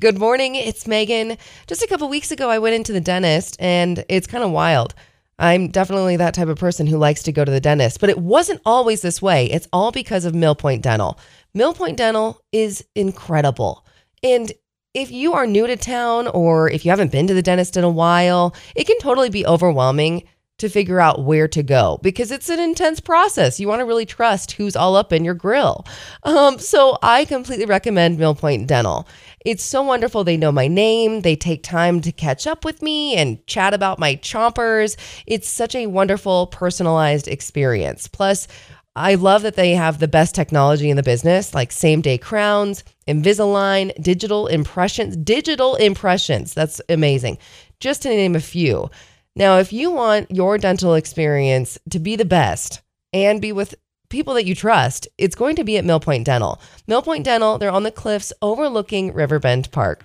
Good 0.00 0.18
morning, 0.18 0.54
it's 0.54 0.86
Megan. 0.86 1.36
Just 1.66 1.82
a 1.82 1.88
couple 1.88 2.08
weeks 2.08 2.30
ago, 2.30 2.48
I 2.48 2.60
went 2.60 2.76
into 2.76 2.92
the 2.92 3.00
dentist, 3.00 3.56
and 3.58 4.04
it's 4.08 4.28
kind 4.28 4.44
of 4.44 4.52
wild. 4.52 4.94
I'm 5.40 5.68
definitely 5.68 6.16
that 6.16 6.34
type 6.34 6.46
of 6.46 6.58
person 6.58 6.86
who 6.86 6.98
likes 6.98 7.24
to 7.24 7.32
go 7.32 7.44
to 7.44 7.50
the 7.50 7.60
dentist, 7.60 8.00
but 8.00 8.08
it 8.08 8.18
wasn't 8.18 8.60
always 8.64 9.02
this 9.02 9.20
way. 9.20 9.46
It's 9.46 9.66
all 9.72 9.90
because 9.90 10.24
of 10.24 10.34
Millpoint 10.34 10.82
Dental. 10.82 11.18
Millpoint 11.56 11.96
Dental 11.96 12.40
is 12.52 12.84
incredible. 12.94 13.84
And 14.22 14.52
if 14.94 15.10
you 15.10 15.34
are 15.34 15.46
new 15.46 15.66
to 15.66 15.76
town 15.76 16.28
or 16.28 16.70
if 16.70 16.84
you 16.84 16.90
haven't 16.90 17.12
been 17.12 17.26
to 17.26 17.34
the 17.34 17.42
dentist 17.42 17.76
in 17.76 17.84
a 17.84 17.90
while, 17.90 18.54
it 18.74 18.86
can 18.86 18.98
totally 18.98 19.30
be 19.30 19.46
overwhelming 19.46 20.28
to 20.58 20.68
figure 20.68 21.00
out 21.00 21.24
where 21.24 21.48
to 21.48 21.62
go 21.62 21.98
because 22.02 22.30
it's 22.30 22.48
an 22.48 22.60
intense 22.60 23.00
process. 23.00 23.58
You 23.58 23.68
want 23.68 23.80
to 23.80 23.84
really 23.84 24.06
trust 24.06 24.52
who's 24.52 24.76
all 24.76 24.96
up 24.96 25.12
in 25.12 25.24
your 25.24 25.34
grill. 25.34 25.86
Um, 26.24 26.58
so 26.58 26.98
I 27.02 27.24
completely 27.24 27.64
recommend 27.64 28.18
Mill 28.18 28.34
Point 28.34 28.66
Dental. 28.66 29.08
It's 29.44 29.62
so 29.62 29.82
wonderful. 29.82 30.24
They 30.24 30.36
know 30.36 30.52
my 30.52 30.68
name. 30.68 31.22
They 31.22 31.36
take 31.36 31.62
time 31.62 32.00
to 32.02 32.12
catch 32.12 32.46
up 32.46 32.64
with 32.64 32.82
me 32.82 33.14
and 33.14 33.44
chat 33.46 33.72
about 33.72 33.98
my 33.98 34.16
chompers. 34.16 34.96
It's 35.26 35.48
such 35.48 35.74
a 35.74 35.86
wonderful, 35.86 36.48
personalized 36.48 37.28
experience. 37.28 38.08
Plus, 38.08 38.48
I 38.96 39.14
love 39.14 39.42
that 39.42 39.54
they 39.54 39.74
have 39.74 40.00
the 40.00 40.08
best 40.08 40.34
technology 40.34 40.90
in 40.90 40.96
the 40.96 41.04
business, 41.04 41.54
like 41.54 41.70
same 41.70 42.00
day 42.00 42.18
crowns, 42.18 42.82
Invisalign, 43.06 43.90
digital 44.02 44.48
impressions, 44.48 45.16
digital 45.16 45.76
impressions. 45.76 46.52
That's 46.52 46.80
amazing. 46.88 47.38
Just 47.80 48.02
to 48.02 48.10
name 48.10 48.36
a 48.36 48.40
few. 48.40 48.90
Now, 49.36 49.58
if 49.58 49.72
you 49.72 49.90
want 49.90 50.30
your 50.30 50.58
dental 50.58 50.94
experience 50.94 51.78
to 51.90 51.98
be 51.98 52.16
the 52.16 52.24
best 52.24 52.80
and 53.12 53.40
be 53.40 53.52
with 53.52 53.74
people 54.08 54.34
that 54.34 54.46
you 54.46 54.54
trust, 54.54 55.06
it's 55.18 55.36
going 55.36 55.56
to 55.56 55.64
be 55.64 55.76
at 55.76 55.84
Millpoint 55.84 56.24
Dental. 56.24 56.60
Millpoint 56.88 57.24
Dental, 57.24 57.58
they're 57.58 57.70
on 57.70 57.82
the 57.82 57.90
cliffs 57.90 58.32
overlooking 58.42 59.12
Riverbend 59.12 59.70
Park. 59.70 60.02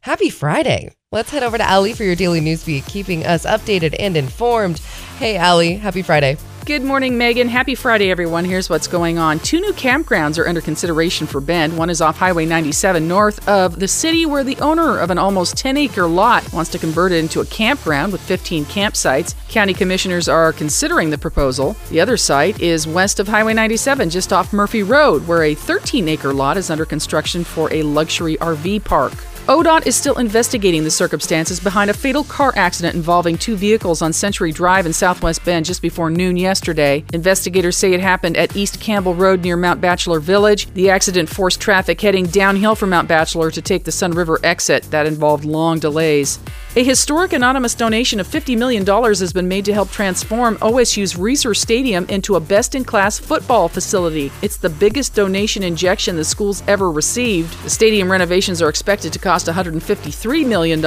Happy 0.00 0.30
Friday. 0.30 0.94
Let's 1.12 1.30
head 1.30 1.42
over 1.42 1.58
to 1.58 1.62
Allie 1.62 1.92
for 1.92 2.04
your 2.04 2.16
daily 2.16 2.40
news 2.40 2.64
feed, 2.64 2.86
keeping 2.86 3.24
us 3.24 3.46
updated 3.46 3.94
and 3.98 4.16
informed. 4.16 4.80
Hey, 5.18 5.36
Allie, 5.36 5.76
happy 5.76 6.02
Friday. 6.02 6.36
Good 6.64 6.84
morning, 6.84 7.18
Megan. 7.18 7.48
Happy 7.48 7.74
Friday, 7.74 8.08
everyone. 8.12 8.44
Here's 8.44 8.70
what's 8.70 8.86
going 8.86 9.18
on. 9.18 9.40
Two 9.40 9.60
new 9.60 9.72
campgrounds 9.72 10.38
are 10.38 10.46
under 10.46 10.60
consideration 10.60 11.26
for 11.26 11.40
Bend. 11.40 11.76
One 11.76 11.90
is 11.90 12.00
off 12.00 12.18
Highway 12.18 12.46
97 12.46 13.08
north 13.08 13.48
of 13.48 13.80
the 13.80 13.88
city, 13.88 14.26
where 14.26 14.44
the 14.44 14.56
owner 14.58 14.96
of 14.96 15.10
an 15.10 15.18
almost 15.18 15.56
10 15.56 15.76
acre 15.76 16.06
lot 16.06 16.52
wants 16.52 16.70
to 16.70 16.78
convert 16.78 17.10
it 17.10 17.16
into 17.16 17.40
a 17.40 17.46
campground 17.46 18.12
with 18.12 18.20
15 18.20 18.64
campsites. 18.66 19.34
County 19.48 19.74
commissioners 19.74 20.28
are 20.28 20.52
considering 20.52 21.10
the 21.10 21.18
proposal. 21.18 21.74
The 21.90 22.00
other 22.00 22.16
site 22.16 22.62
is 22.62 22.86
west 22.86 23.18
of 23.18 23.26
Highway 23.26 23.54
97, 23.54 24.08
just 24.10 24.32
off 24.32 24.52
Murphy 24.52 24.84
Road, 24.84 25.26
where 25.26 25.42
a 25.42 25.56
13 25.56 26.08
acre 26.08 26.32
lot 26.32 26.56
is 26.56 26.70
under 26.70 26.84
construction 26.84 27.42
for 27.42 27.72
a 27.74 27.82
luxury 27.82 28.36
RV 28.36 28.84
park. 28.84 29.14
ODOT 29.48 29.88
is 29.88 29.96
still 29.96 30.18
investigating 30.18 30.84
the 30.84 30.90
circumstances 30.90 31.58
behind 31.58 31.90
a 31.90 31.94
fatal 31.94 32.22
car 32.22 32.52
accident 32.54 32.94
involving 32.94 33.36
two 33.36 33.56
vehicles 33.56 34.00
on 34.00 34.12
Century 34.12 34.52
Drive 34.52 34.86
in 34.86 34.92
Southwest 34.92 35.44
Bend 35.44 35.66
just 35.66 35.82
before 35.82 36.10
noon 36.10 36.36
yesterday. 36.36 37.04
Investigators 37.12 37.76
say 37.76 37.92
it 37.92 38.00
happened 38.00 38.36
at 38.36 38.54
East 38.54 38.80
Campbell 38.80 39.16
Road 39.16 39.42
near 39.42 39.56
Mount 39.56 39.80
Bachelor 39.80 40.20
Village. 40.20 40.72
The 40.74 40.90
accident 40.90 41.28
forced 41.28 41.60
traffic 41.60 42.00
heading 42.00 42.26
downhill 42.26 42.76
from 42.76 42.90
Mount 42.90 43.08
Bachelor 43.08 43.50
to 43.50 43.60
take 43.60 43.82
the 43.82 43.90
Sunriver 43.90 44.38
exit. 44.44 44.84
That 44.92 45.06
involved 45.06 45.44
long 45.44 45.80
delays. 45.80 46.38
A 46.74 46.84
historic 46.84 47.32
anonymous 47.34 47.74
donation 47.74 48.20
of 48.20 48.28
$50 48.28 48.56
million 48.56 48.86
has 48.86 49.32
been 49.32 49.48
made 49.48 49.64
to 49.66 49.74
help 49.74 49.90
transform 49.90 50.56
OSU's 50.58 51.14
Reser 51.14 51.54
Stadium 51.54 52.06
into 52.06 52.36
a 52.36 52.40
best 52.40 52.74
in 52.74 52.84
class 52.84 53.18
football 53.18 53.68
facility. 53.68 54.32
It's 54.40 54.56
the 54.56 54.70
biggest 54.70 55.14
donation 55.14 55.64
injection 55.64 56.16
the 56.16 56.24
school's 56.24 56.62
ever 56.68 56.90
received. 56.90 57.52
The 57.64 57.68
stadium 57.68 58.10
renovations 58.10 58.62
are 58.62 58.70
expected 58.70 59.12
to 59.12 59.18
cost 59.18 59.31
$153 59.40 60.46
million. 60.46 60.80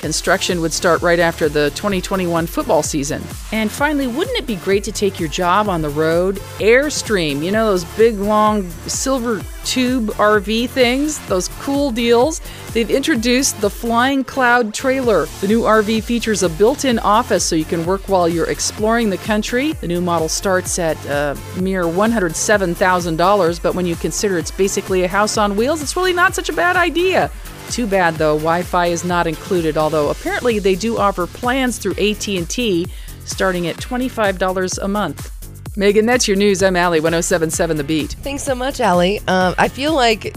Construction 0.00 0.60
would 0.60 0.72
start 0.72 1.00
right 1.02 1.18
after 1.18 1.48
the 1.48 1.70
2021 1.70 2.46
football 2.46 2.82
season. 2.82 3.22
And 3.52 3.70
finally, 3.70 4.06
wouldn't 4.06 4.36
it 4.36 4.46
be 4.46 4.56
great 4.56 4.84
to 4.84 4.92
take 4.92 5.18
your 5.18 5.28
job 5.28 5.68
on 5.68 5.82
the 5.82 5.88
road? 5.88 6.36
Airstream, 6.58 7.42
you 7.42 7.50
know, 7.50 7.66
those 7.66 7.84
big, 7.96 8.16
long 8.18 8.68
silver 8.86 9.42
tube 9.64 10.06
RV 10.12 10.70
things, 10.70 11.18
those 11.26 11.48
cool 11.60 11.90
deals. 11.90 12.40
They've 12.72 12.90
introduced 12.90 13.60
the 13.60 13.68
Flying 13.68 14.24
Cloud 14.24 14.72
trailer. 14.72 15.26
The 15.40 15.48
new 15.48 15.62
RV 15.62 16.04
features 16.04 16.42
a 16.42 16.48
built 16.48 16.84
in 16.84 16.98
office 16.98 17.44
so 17.44 17.54
you 17.56 17.64
can 17.64 17.84
work 17.84 18.08
while 18.08 18.28
you're 18.28 18.48
exploring 18.48 19.10
the 19.10 19.18
country. 19.18 19.72
The 19.72 19.88
new 19.88 20.00
model 20.00 20.28
starts 20.28 20.78
at 20.78 20.96
a 21.06 21.36
mere 21.60 21.84
$107,000, 21.84 23.62
but 23.62 23.74
when 23.74 23.84
you 23.86 23.96
consider 23.96 24.38
it's 24.38 24.50
basically 24.50 25.04
a 25.04 25.08
house 25.08 25.36
on 25.36 25.56
wheels, 25.56 25.82
it's 25.82 25.96
really 25.96 26.12
not 26.12 26.34
such 26.34 26.48
a 26.48 26.52
bad 26.52 26.76
idea. 26.76 27.30
Too 27.70 27.86
bad 27.86 28.14
though, 28.14 28.36
Wi-Fi 28.36 28.86
is 28.86 29.04
not 29.04 29.26
included, 29.26 29.76
although 29.76 30.10
apparently 30.10 30.58
they 30.58 30.74
do 30.74 30.98
offer 30.98 31.26
plans 31.26 31.78
through 31.78 31.92
AT&T 31.92 32.86
starting 33.24 33.66
at 33.66 33.76
$25 33.76 34.78
a 34.82 34.88
month. 34.88 35.30
Megan, 35.76 36.06
that's 36.06 36.26
your 36.26 36.36
news. 36.36 36.62
I'm 36.62 36.74
Allie, 36.76 36.98
1077 36.98 37.76
The 37.76 37.84
Beat. 37.84 38.12
Thanks 38.22 38.42
so 38.42 38.54
much, 38.54 38.80
Allie. 38.80 39.20
Um, 39.28 39.54
I 39.58 39.68
feel 39.68 39.94
like 39.94 40.34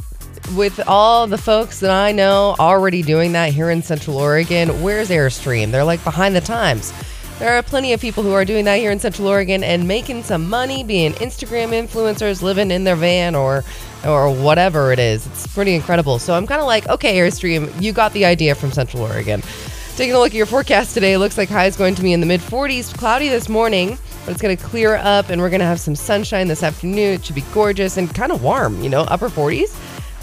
with 0.55 0.79
all 0.88 1.25
the 1.25 1.38
folks 1.38 1.79
that 1.79 1.91
I 1.91 2.11
know 2.11 2.55
already 2.59 3.01
doing 3.01 3.31
that 3.31 3.51
here 3.53 3.69
in 3.69 3.81
Central 3.81 4.17
Oregon, 4.17 4.81
where's 4.83 5.09
Airstream? 5.09 5.71
They're 5.71 5.83
like 5.83 6.03
behind 6.03 6.35
the 6.35 6.41
times. 6.41 6.93
There 7.41 7.57
are 7.57 7.63
plenty 7.63 7.91
of 7.91 8.00
people 8.00 8.21
who 8.21 8.33
are 8.33 8.45
doing 8.45 8.65
that 8.65 8.77
here 8.77 8.91
in 8.91 9.00
Central 9.00 9.27
Oregon 9.27 9.63
and 9.63 9.88
making 9.88 10.21
some 10.21 10.48
money, 10.48 10.83
being 10.83 11.13
Instagram 11.13 11.69
influencers, 11.69 12.43
living 12.43 12.69
in 12.69 12.83
their 12.83 12.95
van 12.95 13.33
or 13.33 13.63
or 14.05 14.31
whatever 14.31 14.91
it 14.91 15.00
is. 15.00 15.25
It's 15.25 15.48
pretty 15.48 15.74
incredible. 15.74 16.19
So 16.19 16.36
I'm 16.36 16.45
kind 16.45 16.62
of 16.62 16.67
like, 16.67 16.88
okay, 16.88 17.17
Airstream, 17.17 17.81
you 17.81 17.93
got 17.93 18.13
the 18.13 18.25
idea 18.25 18.53
from 18.53 18.71
Central 18.71 19.01
Oregon. 19.01 19.41
Taking 19.95 20.13
a 20.13 20.19
look 20.19 20.27
at 20.27 20.36
your 20.36 20.45
forecast 20.45 20.93
today, 20.93 21.13
it 21.13 21.17
looks 21.17 21.36
like 21.36 21.50
high 21.50 21.65
is 21.65 21.75
going 21.75 21.95
to 21.95 22.03
be 22.03 22.13
in 22.13 22.19
the 22.19 22.27
mid 22.27 22.41
40s, 22.41 22.95
cloudy 22.95 23.27
this 23.27 23.50
morning, 23.50 23.98
but 24.24 24.33
it's 24.33 24.41
going 24.41 24.55
to 24.55 24.63
clear 24.63 24.98
up 24.98 25.29
and 25.29 25.41
we're 25.41 25.50
going 25.50 25.62
to 25.62 25.65
have 25.65 25.79
some 25.79 25.95
sunshine 25.95 26.48
this 26.48 26.62
afternoon. 26.62 27.15
It 27.15 27.25
should 27.25 27.33
be 27.33 27.43
gorgeous 27.55 27.98
and 27.98 28.13
kind 28.13 28.31
of 28.31 28.43
warm, 28.43 28.83
you 28.83 28.89
know, 28.89 29.01
upper 29.01 29.29
40s. 29.29 29.75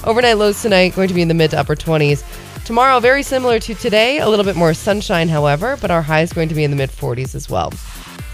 Overnight 0.06 0.38
lows 0.38 0.62
tonight 0.62 0.94
going 0.94 1.08
to 1.08 1.14
be 1.14 1.22
in 1.22 1.26
the 1.26 1.34
mid 1.34 1.50
to 1.50 1.58
upper 1.58 1.74
20s. 1.74 2.22
Tomorrow, 2.68 3.00
very 3.00 3.22
similar 3.22 3.58
to 3.60 3.74
today, 3.74 4.18
a 4.18 4.28
little 4.28 4.44
bit 4.44 4.54
more 4.54 4.74
sunshine, 4.74 5.30
however, 5.30 5.78
but 5.80 5.90
our 5.90 6.02
high 6.02 6.20
is 6.20 6.34
going 6.34 6.50
to 6.50 6.54
be 6.54 6.64
in 6.64 6.70
the 6.70 6.76
mid 6.76 6.90
40s 6.90 7.34
as 7.34 7.48
well. 7.48 7.72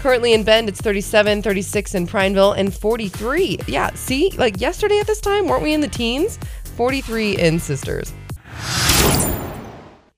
Currently 0.01 0.33
in 0.33 0.43
Bend, 0.43 0.67
it's 0.67 0.81
37, 0.81 1.41
36 1.41 1.95
in 1.95 2.05
Prineville, 2.05 2.51
and 2.51 2.73
43. 2.73 3.59
Yeah, 3.65 3.91
see, 3.93 4.31
like 4.31 4.59
yesterday 4.59 4.99
at 4.99 5.07
this 5.07 5.21
time, 5.21 5.47
weren't 5.47 5.63
we 5.63 5.73
in 5.73 5.79
the 5.79 5.87
teens? 5.87 6.37
43 6.75 7.37
in 7.37 7.59
Sisters. 7.61 8.11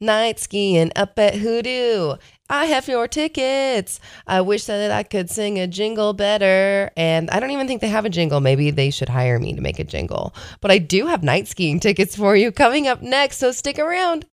Night 0.02 0.40
skiing 0.40 0.92
up 0.96 1.20
at 1.20 1.36
Hoodoo. 1.36 2.16
I 2.50 2.66
have 2.66 2.88
your 2.88 3.08
tickets. 3.08 4.00
I 4.25 4.42
wish 4.42 4.66
that 4.66 4.92
I 4.92 5.04
could 5.04 5.30
sing 5.30 5.60
a 5.60 5.68
jingle 5.68 6.13
better. 6.13 6.92
And 6.96 7.30
I 7.30 7.39
don't 7.39 7.51
even 7.51 7.68
think 7.68 7.82
they 7.82 7.89
have 7.89 8.06
a 8.06 8.10
jingle. 8.10 8.39
Maybe 8.39 8.72
they 8.72 8.89
should 8.89 9.10
hire 9.10 9.39
me 9.39 9.54
to 9.54 9.62
make 9.62 9.80
a 9.80 9.84
jingle. 9.84 10.34
But 10.62 10.72
I 10.72 10.77
do 10.77 11.08
have 11.08 11.24
night 11.24 11.48
skiing 11.48 11.80
tickets 11.80 12.16
for 12.16 12.36
you 12.36 12.51
coming 12.51 12.88
up 12.88 13.01
next, 13.01 13.38
so 13.38 13.51
stick 13.51 13.77
around. 13.77 14.25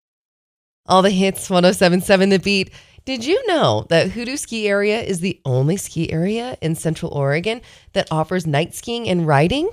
All 0.87 1.02
the 1.02 1.11
hits 1.11 1.49
1077 1.49 2.28
The 2.28 2.38
Beat. 2.38 2.73
Did 3.04 3.25
you 3.25 3.45
know 3.49 3.87
that 3.88 4.11
Hoodoo 4.11 4.37
Ski 4.37 4.69
Area 4.69 5.00
is 5.00 5.21
the 5.21 5.40
only 5.45 5.76
ski 5.76 6.12
area 6.12 6.57
in 6.61 6.76
Central 6.76 7.12
Oregon 7.12 7.61
that 7.95 8.07
offers 8.12 8.47
night 8.47 8.75
skiing 8.75 9.09
and 9.09 9.26
riding? 9.26 9.71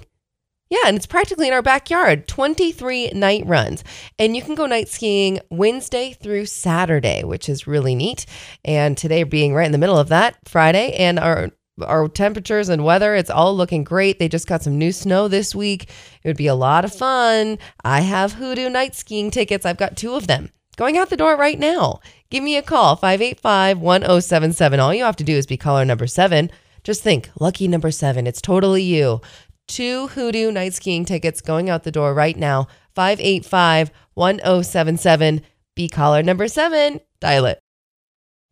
Yeah, 0.69 0.83
and 0.85 0.95
it's 0.95 1.07
practically 1.07 1.47
in 1.47 1.53
our 1.53 1.63
backyard. 1.63 2.27
23 2.27 3.11
night 3.11 3.43
runs. 3.47 3.83
And 4.19 4.35
you 4.35 4.43
can 4.43 4.53
go 4.53 4.67
night 4.67 4.87
skiing 4.87 5.39
Wednesday 5.49 6.13
through 6.13 6.45
Saturday, 6.45 7.23
which 7.23 7.49
is 7.49 7.65
really 7.65 7.95
neat. 7.95 8.27
And 8.63 8.95
today 8.95 9.23
being 9.23 9.55
right 9.55 9.65
in 9.65 9.71
the 9.71 9.79
middle 9.79 9.97
of 9.97 10.09
that, 10.09 10.37
Friday, 10.47 10.93
and 10.93 11.19
our 11.19 11.49
our 11.85 12.09
temperatures 12.09 12.67
and 12.67 12.83
weather, 12.83 13.15
it's 13.15 13.29
all 13.29 13.55
looking 13.55 13.85
great. 13.85 14.19
They 14.19 14.27
just 14.27 14.47
got 14.47 14.61
some 14.61 14.77
new 14.77 14.91
snow 14.91 15.29
this 15.29 15.55
week. 15.55 15.89
It 16.23 16.27
would 16.27 16.35
be 16.35 16.47
a 16.47 16.53
lot 16.53 16.83
of 16.83 16.93
fun. 16.93 17.57
I 17.85 18.01
have 18.01 18.33
Hoodoo 18.33 18.69
night 18.69 18.95
skiing 18.95 19.31
tickets. 19.31 19.65
I've 19.65 19.77
got 19.77 19.95
two 19.95 20.15
of 20.15 20.27
them 20.27 20.51
going 20.75 20.97
out 20.97 21.09
the 21.09 21.17
door 21.17 21.35
right 21.35 21.57
now. 21.57 21.99
Give 22.29 22.43
me 22.43 22.57
a 22.57 22.61
call, 22.61 22.95
585 22.95 23.79
1077. 23.79 24.79
All 24.79 24.93
you 24.93 25.03
have 25.03 25.15
to 25.17 25.23
do 25.23 25.35
is 25.35 25.45
be 25.45 25.57
caller 25.57 25.85
number 25.85 26.05
seven. 26.05 26.51
Just 26.83 27.03
think, 27.03 27.29
lucky 27.39 27.67
number 27.67 27.91
seven. 27.91 28.27
It's 28.27 28.41
totally 28.41 28.83
you 28.83 29.21
two 29.69 30.07
Hoodoo 30.07 30.51
night 30.51 30.73
skiing 30.73 31.05
tickets 31.05 31.39
going 31.39 31.69
out 31.69 31.83
the 31.83 31.91
door 31.91 32.13
right 32.13 32.35
now. 32.35 32.67
585 32.95 33.91
1077. 34.15 35.41
Be 35.75 35.87
caller 35.87 36.21
number 36.21 36.49
seven. 36.49 36.99
Dial 37.21 37.45
it. 37.45 37.59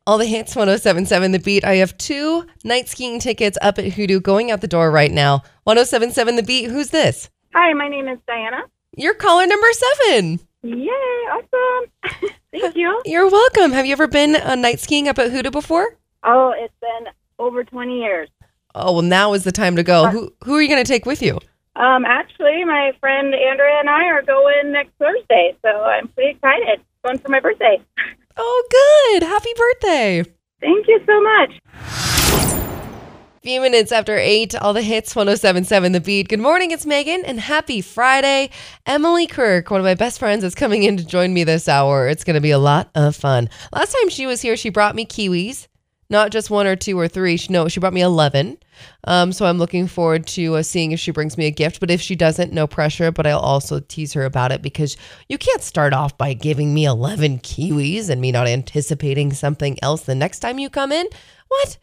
All 0.06 0.18
the 0.18 0.26
hits 0.26 0.56
1077 0.56 1.34
The 1.34 1.40
Beat. 1.40 1.66
I 1.66 1.76
have 1.76 1.98
two 1.98 2.46
night 2.64 2.88
skiing 2.88 3.20
tickets 3.20 3.58
up 3.62 3.78
at 3.78 3.92
Hoodoo 3.92 4.22
going 4.22 4.52
out 4.52 4.62
the 4.62 4.68
door 4.68 4.90
right 4.90 5.12
now. 5.12 5.40
1077 5.66 6.38
The 6.38 6.44
Beat. 6.44 6.70
Who's 6.70 6.92
this? 6.92 7.30
Hi, 7.54 7.74
my 7.74 7.90
name 7.90 8.08
is 8.08 8.20
Diana. 8.26 8.62
You're 8.96 9.16
caller 9.16 9.46
number 9.46 9.68
seven. 9.74 10.40
Yay, 10.64 10.90
awesome. 10.90 12.30
Thank 12.54 12.76
you. 12.78 13.02
You're 13.06 13.30
welcome. 13.30 13.72
Have 13.74 13.86
you 13.86 13.92
ever 13.92 14.08
been 14.08 14.38
uh, 14.38 14.56
night 14.56 14.80
skiing 14.80 15.10
up 15.10 15.20
at 15.20 15.32
Hoodoo 15.32 15.52
before? 15.52 15.98
Oh, 16.24 16.54
it's 16.58 16.74
been 16.80 17.12
over 17.38 17.64
20 17.64 18.00
years. 18.00 18.30
Oh, 18.80 18.94
well, 18.94 19.02
now 19.02 19.34
is 19.34 19.44
the 19.44 19.52
time 19.52 19.76
to 19.76 19.84
go. 19.84 20.08
Who, 20.08 20.32
who 20.44 20.56
are 20.56 20.62
you 20.62 20.70
going 20.70 20.84
to 20.84 20.88
take 20.88 21.06
with 21.08 21.22
you? 21.22 21.40
Um, 21.76 22.06
actually, 22.06 22.64
my 22.64 22.92
friend 23.00 23.34
Andrea 23.34 23.80
and 23.80 23.90
I 23.90 24.06
are 24.06 24.22
going 24.22 24.72
next 24.72 24.92
Thursday, 25.00 25.56
so 25.64 25.70
I'm 25.70 26.08
pretty 26.10 26.32
excited. 26.32 26.82
Going 27.04 27.18
for 27.20 27.30
my 27.30 27.40
birthday. 27.40 27.80
Oh, 28.40 28.64
good. 29.20 29.24
Happy 29.28 29.50
birthday. 29.58 30.24
Thank 30.62 30.88
you 30.88 31.02
so 31.08 31.20
much. 31.22 31.60
few 33.42 33.60
minutes 33.60 33.92
after 33.92 34.16
8, 34.16 34.54
all 34.62 34.74
the 34.74 34.84
hits, 34.84 35.16
1077 35.16 35.92
The 35.94 36.00
Beat. 36.00 36.30
Good 36.30 36.40
morning, 36.40 36.70
it's 36.70 36.86
Megan, 36.86 37.26
and 37.26 37.40
happy 37.40 37.82
Friday. 37.82 38.52
Emily 38.86 39.26
Kirk, 39.26 39.72
one 39.72 39.80
of 39.80 39.86
my 39.86 39.96
best 39.96 40.20
friends, 40.20 40.44
is 40.44 40.54
coming 40.54 40.84
in 40.84 40.98
to 40.98 41.04
join 41.04 41.34
me 41.34 41.44
this 41.46 41.68
hour. 41.68 42.08
It's 42.08 42.24
going 42.24 42.36
to 42.36 42.42
be 42.42 42.52
a 42.52 42.60
lot 42.60 42.92
of 42.94 43.16
fun. 43.16 43.50
Last 43.74 43.94
time 43.94 44.10
she 44.10 44.28
was 44.28 44.40
here, 44.40 44.56
she 44.56 44.70
brought 44.70 44.94
me 44.94 45.08
kiwis. 45.08 45.68
Not 46.10 46.32
just 46.32 46.50
one 46.50 46.68
or 46.68 46.76
two 46.76 46.98
or 46.98 47.08
three. 47.08 47.36
She, 47.36 47.52
no, 47.52 47.68
she 47.68 47.80
brought 47.80 47.94
me 47.94 48.02
11. 48.02 48.58
Um, 49.04 49.34
so 49.34 49.46
I'm 49.46 49.58
looking 49.58 49.88
forward 49.88 50.26
to 50.28 50.56
uh, 50.56 50.64
seeing 50.64 50.94
if 50.94 51.00
she 51.00 51.12
brings 51.12 51.38
me 51.38 51.48
a 51.48 51.52
gift. 51.52 51.80
But 51.82 51.92
if 51.92 52.00
she 52.02 52.16
doesn't, 52.16 52.54
no 52.54 52.66
pressure. 52.66 53.12
But 53.12 53.28
I'll 53.28 53.40
also 53.40 53.82
tease 53.82 54.14
her 54.14 54.24
about 54.24 54.52
it 54.52 54.62
because 54.62 54.96
you 55.28 55.38
can't 55.38 55.62
start 55.62 55.94
off 55.94 56.18
by 56.18 56.34
giving 56.34 56.74
me 56.74 56.86
11 56.86 57.40
kiwis 57.40 58.10
and 58.10 58.22
me 58.22 58.32
not 58.32 58.48
anticipating 58.48 59.34
something 59.34 59.78
else 59.82 60.04
the 60.04 60.16
next 60.16 60.40
time 60.40 60.60
you 60.60 60.70
come 60.70 60.94
in. 60.94 61.08
What? 61.50 61.78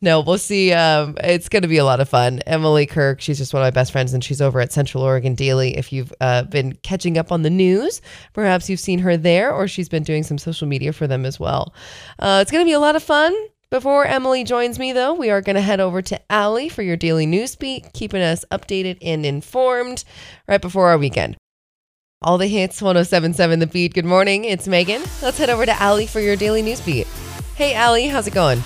No, 0.00 0.20
we'll 0.20 0.38
see. 0.38 0.72
Um, 0.72 1.16
it's 1.22 1.48
going 1.48 1.62
to 1.62 1.68
be 1.68 1.76
a 1.76 1.84
lot 1.84 2.00
of 2.00 2.08
fun. 2.08 2.40
Emily 2.46 2.86
Kirk, 2.86 3.20
she's 3.20 3.38
just 3.38 3.52
one 3.52 3.62
of 3.62 3.66
my 3.66 3.70
best 3.70 3.92
friends, 3.92 4.14
and 4.14 4.24
she's 4.24 4.40
over 4.40 4.60
at 4.60 4.72
Central 4.72 5.02
Oregon 5.02 5.34
Daily. 5.34 5.76
If 5.76 5.92
you've 5.92 6.12
uh, 6.20 6.44
been 6.44 6.74
catching 6.82 7.18
up 7.18 7.30
on 7.30 7.42
the 7.42 7.50
news, 7.50 8.00
perhaps 8.32 8.70
you've 8.70 8.80
seen 8.80 8.98
her 9.00 9.16
there, 9.16 9.52
or 9.52 9.68
she's 9.68 9.88
been 9.88 10.02
doing 10.02 10.22
some 10.22 10.38
social 10.38 10.66
media 10.66 10.92
for 10.92 11.06
them 11.06 11.26
as 11.26 11.38
well. 11.38 11.74
Uh, 12.18 12.38
it's 12.40 12.50
going 12.50 12.64
to 12.64 12.68
be 12.68 12.72
a 12.72 12.80
lot 12.80 12.96
of 12.96 13.02
fun. 13.02 13.34
Before 13.70 14.04
Emily 14.04 14.42
joins 14.42 14.80
me, 14.80 14.92
though, 14.92 15.14
we 15.14 15.30
are 15.30 15.40
going 15.40 15.54
to 15.54 15.62
head 15.62 15.78
over 15.78 16.02
to 16.02 16.20
Allie 16.28 16.68
for 16.68 16.82
your 16.82 16.96
daily 16.96 17.24
news 17.24 17.54
beat, 17.54 17.92
keeping 17.92 18.20
us 18.20 18.44
updated 18.50 18.98
and 19.00 19.24
informed 19.24 20.02
right 20.48 20.60
before 20.60 20.88
our 20.88 20.98
weekend. 20.98 21.36
All 22.20 22.36
the 22.36 22.48
hits, 22.48 22.82
1077 22.82 23.60
The 23.60 23.68
Beat. 23.68 23.94
Good 23.94 24.04
morning, 24.04 24.44
it's 24.44 24.66
Megan. 24.66 25.02
Let's 25.22 25.38
head 25.38 25.50
over 25.50 25.64
to 25.64 25.80
Allie 25.80 26.08
for 26.08 26.18
your 26.18 26.34
daily 26.34 26.62
news 26.62 26.80
beat. 26.80 27.06
Hey, 27.54 27.72
Allie, 27.72 28.08
how's 28.08 28.26
it 28.26 28.34
going? 28.34 28.60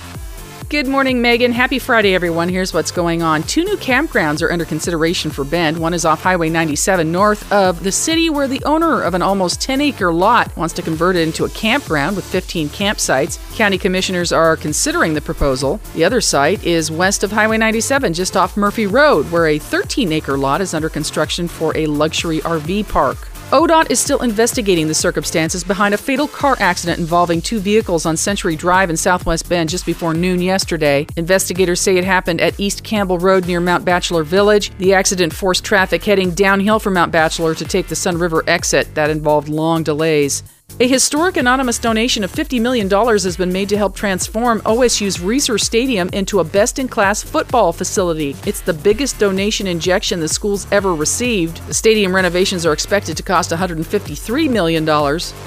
Good 0.67 0.87
morning, 0.87 1.21
Megan. 1.21 1.51
Happy 1.51 1.77
Friday, 1.77 2.15
everyone. 2.15 2.49
Here's 2.49 2.73
what's 2.73 2.89
going 2.89 3.21
on. 3.21 3.43
Two 3.43 3.63
new 3.63 3.77
campgrounds 3.77 4.41
are 4.41 4.51
under 4.51 4.65
consideration 4.65 5.29
for 5.29 5.43
Bend. 5.43 5.77
One 5.77 5.93
is 5.93 6.05
off 6.05 6.23
Highway 6.23 6.49
97 6.49 7.11
north 7.11 7.51
of 7.51 7.83
the 7.83 7.91
city, 7.91 8.31
where 8.31 8.47
the 8.47 8.63
owner 8.63 9.03
of 9.03 9.13
an 9.13 9.21
almost 9.21 9.61
10 9.61 9.79
acre 9.79 10.11
lot 10.11 10.57
wants 10.57 10.73
to 10.73 10.81
convert 10.81 11.17
it 11.17 11.27
into 11.27 11.45
a 11.45 11.49
campground 11.49 12.15
with 12.15 12.25
15 12.25 12.69
campsites. 12.69 13.37
County 13.55 13.77
commissioners 13.77 14.31
are 14.31 14.57
considering 14.57 15.13
the 15.13 15.21
proposal. 15.21 15.79
The 15.93 16.03
other 16.03 16.19
site 16.19 16.63
is 16.63 16.89
west 16.89 17.23
of 17.23 17.31
Highway 17.31 17.57
97, 17.59 18.15
just 18.15 18.35
off 18.35 18.57
Murphy 18.57 18.87
Road, 18.87 19.31
where 19.31 19.45
a 19.45 19.59
13 19.59 20.11
acre 20.13 20.35
lot 20.35 20.61
is 20.61 20.73
under 20.73 20.89
construction 20.89 21.47
for 21.47 21.77
a 21.77 21.85
luxury 21.85 22.39
RV 22.39 22.89
park. 22.89 23.34
ODOT 23.55 23.89
is 23.89 24.01
still 24.01 24.21
investigating 24.21 24.89
the 24.89 24.93
circumstances 24.93 25.63
behind 25.63 25.93
a 25.93 25.97
fatal 25.97 26.27
car 26.27 26.57
accident 26.59 26.99
involving 26.99 27.41
two 27.41 27.59
vehicles 27.59 28.05
on 28.05 28.17
Century 28.17 28.57
Drive 28.57 28.89
in 28.89 28.97
Southwest 28.97 29.47
Bend 29.47 29.69
just 29.69 29.85
before 29.85 30.13
noon 30.13 30.41
yesterday. 30.41 31.07
Investigators 31.15 31.79
say 31.79 31.95
it 31.95 32.03
happened 32.03 32.41
at 32.41 32.59
East 32.59 32.83
Campbell 32.83 33.17
Road 33.17 33.47
near 33.47 33.61
Mount 33.61 33.85
Bachelor 33.85 34.23
Village. 34.23 34.77
The 34.77 34.93
accident 34.93 35.33
forced 35.33 35.63
traffic 35.63 36.03
heading 36.03 36.31
downhill 36.31 36.79
from 36.79 36.95
Mount 36.95 37.13
Bachelor 37.13 37.55
to 37.55 37.63
take 37.63 37.87
the 37.87 37.95
Sunriver 37.95 38.43
exit. 38.45 38.93
That 38.93 39.09
involved 39.09 39.47
long 39.47 39.83
delays. 39.83 40.43
A 40.81 40.87
historic 40.89 41.37
anonymous 41.37 41.79
donation 41.79 42.25
of 42.25 42.33
$50 42.33 42.59
million 42.59 42.89
has 42.89 43.37
been 43.37 43.53
made 43.53 43.69
to 43.69 43.77
help 43.77 43.95
transform 43.95 44.59
OSU's 44.63 45.19
Reser 45.19 45.57
Stadium 45.57 46.09
into 46.09 46.41
a 46.41 46.43
best 46.43 46.79
in 46.79 46.89
class 46.89 47.23
football 47.23 47.71
facility. 47.71 48.35
It's 48.45 48.59
the 48.59 48.73
biggest 48.73 49.17
donation 49.17 49.67
injection 49.67 50.19
the 50.19 50.27
school's 50.27 50.69
ever 50.73 50.93
received. 50.93 51.65
The 51.67 51.73
stadium 51.73 52.13
renovations 52.13 52.65
are 52.65 52.73
expected 52.73 53.15
to 53.15 53.23
cost 53.23 53.51
$153 53.51 54.49
million. 54.49 54.85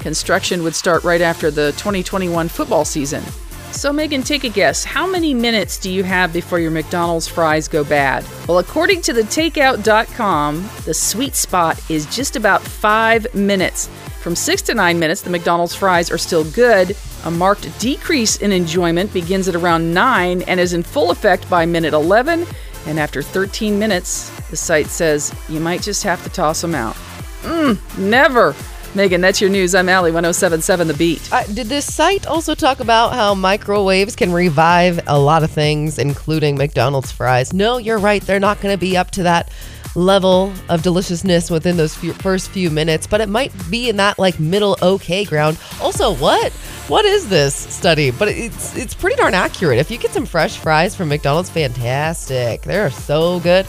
Construction 0.01 0.63
would 0.63 0.73
start 0.73 1.03
right 1.03 1.21
after 1.21 1.51
the 1.51 1.73
2021 1.73 2.47
football 2.47 2.83
season. 2.83 3.23
So, 3.71 3.93
Megan, 3.93 4.23
take 4.23 4.45
a 4.45 4.49
guess. 4.49 4.83
How 4.83 5.05
many 5.05 5.35
minutes 5.35 5.77
do 5.77 5.91
you 5.91 6.03
have 6.03 6.33
before 6.33 6.57
your 6.57 6.71
McDonald's 6.71 7.27
fries 7.27 7.67
go 7.67 7.83
bad? 7.83 8.25
Well, 8.47 8.57
according 8.57 9.03
to 9.03 9.13
the 9.13 9.21
takeout.com, 9.21 10.69
the 10.85 10.93
sweet 10.95 11.35
spot 11.35 11.79
is 11.87 12.07
just 12.07 12.35
about 12.35 12.63
five 12.63 13.31
minutes. 13.35 13.91
From 14.19 14.35
six 14.35 14.61
to 14.63 14.73
nine 14.73 14.99
minutes, 14.99 15.21
the 15.21 15.29
McDonald's 15.29 15.73
fries 15.73 16.11
are 16.11 16.17
still 16.17 16.43
good. 16.51 16.95
A 17.23 17.31
marked 17.31 17.79
decrease 17.79 18.35
in 18.35 18.51
enjoyment 18.51 19.13
begins 19.13 19.47
at 19.47 19.55
around 19.55 19.93
nine 19.93 20.41
and 20.41 20.59
is 20.59 20.73
in 20.73 20.83
full 20.83 21.09
effect 21.09 21.49
by 21.49 21.65
minute 21.65 21.93
11. 21.93 22.45
And 22.85 22.99
after 22.99 23.21
13 23.21 23.79
minutes, 23.79 24.29
the 24.49 24.57
site 24.57 24.87
says 24.87 25.33
you 25.47 25.61
might 25.61 25.81
just 25.81 26.03
have 26.03 26.21
to 26.23 26.29
toss 26.29 26.59
them 26.59 26.75
out. 26.75 26.95
Mmm, 27.43 27.79
never. 27.97 28.53
Megan, 28.95 29.21
that's 29.21 29.39
your 29.39 29.49
news. 29.49 29.73
I'm 29.73 29.87
Allie, 29.87 30.11
1077 30.11 30.87
The 30.87 30.93
Beat. 30.95 31.31
Uh, 31.31 31.43
did 31.43 31.67
this 31.67 31.93
site 31.93 32.25
also 32.25 32.55
talk 32.55 32.79
about 32.79 33.13
how 33.13 33.35
microwaves 33.35 34.15
can 34.15 34.33
revive 34.33 34.99
a 35.07 35.17
lot 35.17 35.43
of 35.43 35.51
things, 35.51 35.99
including 35.99 36.57
McDonald's 36.57 37.11
fries? 37.11 37.53
No, 37.53 37.77
you're 37.77 37.99
right. 37.99 38.21
They're 38.21 38.39
not 38.39 38.59
going 38.59 38.73
to 38.73 38.79
be 38.79 38.97
up 38.97 39.11
to 39.11 39.23
that 39.23 39.51
level 39.99 40.53
of 40.69 40.81
deliciousness 40.81 41.51
within 41.51 41.77
those 41.77 41.95
few, 41.95 42.13
first 42.13 42.49
few 42.49 42.69
minutes, 42.69 43.05
but 43.05 43.21
it 43.21 43.29
might 43.29 43.51
be 43.69 43.89
in 43.89 43.97
that 43.97 44.17
like 44.17 44.39
middle 44.39 44.77
okay 44.81 45.25
ground. 45.25 45.59
Also, 45.81 46.15
what? 46.15 46.51
What 46.87 47.05
is 47.05 47.29
this 47.29 47.53
study? 47.53 48.11
But 48.11 48.29
it's 48.29 48.75
it's 48.75 48.93
pretty 48.93 49.15
darn 49.17 49.33
accurate. 49.33 49.77
If 49.77 49.91
you 49.91 49.97
get 49.97 50.11
some 50.11 50.25
fresh 50.25 50.57
fries 50.57 50.95
from 50.95 51.09
McDonald's, 51.09 51.49
fantastic. 51.49 52.61
They're 52.61 52.89
so 52.89 53.39
good. 53.41 53.67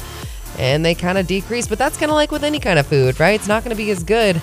And 0.59 0.85
they 0.85 0.95
kind 0.95 1.17
of 1.17 1.27
decrease, 1.27 1.67
but 1.67 1.79
that's 1.79 1.97
kind 1.97 2.11
of 2.11 2.17
like 2.17 2.31
with 2.31 2.45
any 2.45 2.59
kind 2.59 2.79
of 2.79 2.87
food, 2.87 3.19
right? 3.19 3.35
It's 3.35 3.49
not 3.49 3.65
going 3.65 3.75
to 3.75 3.83
be 3.83 3.91
as 3.91 4.03
good 4.03 4.41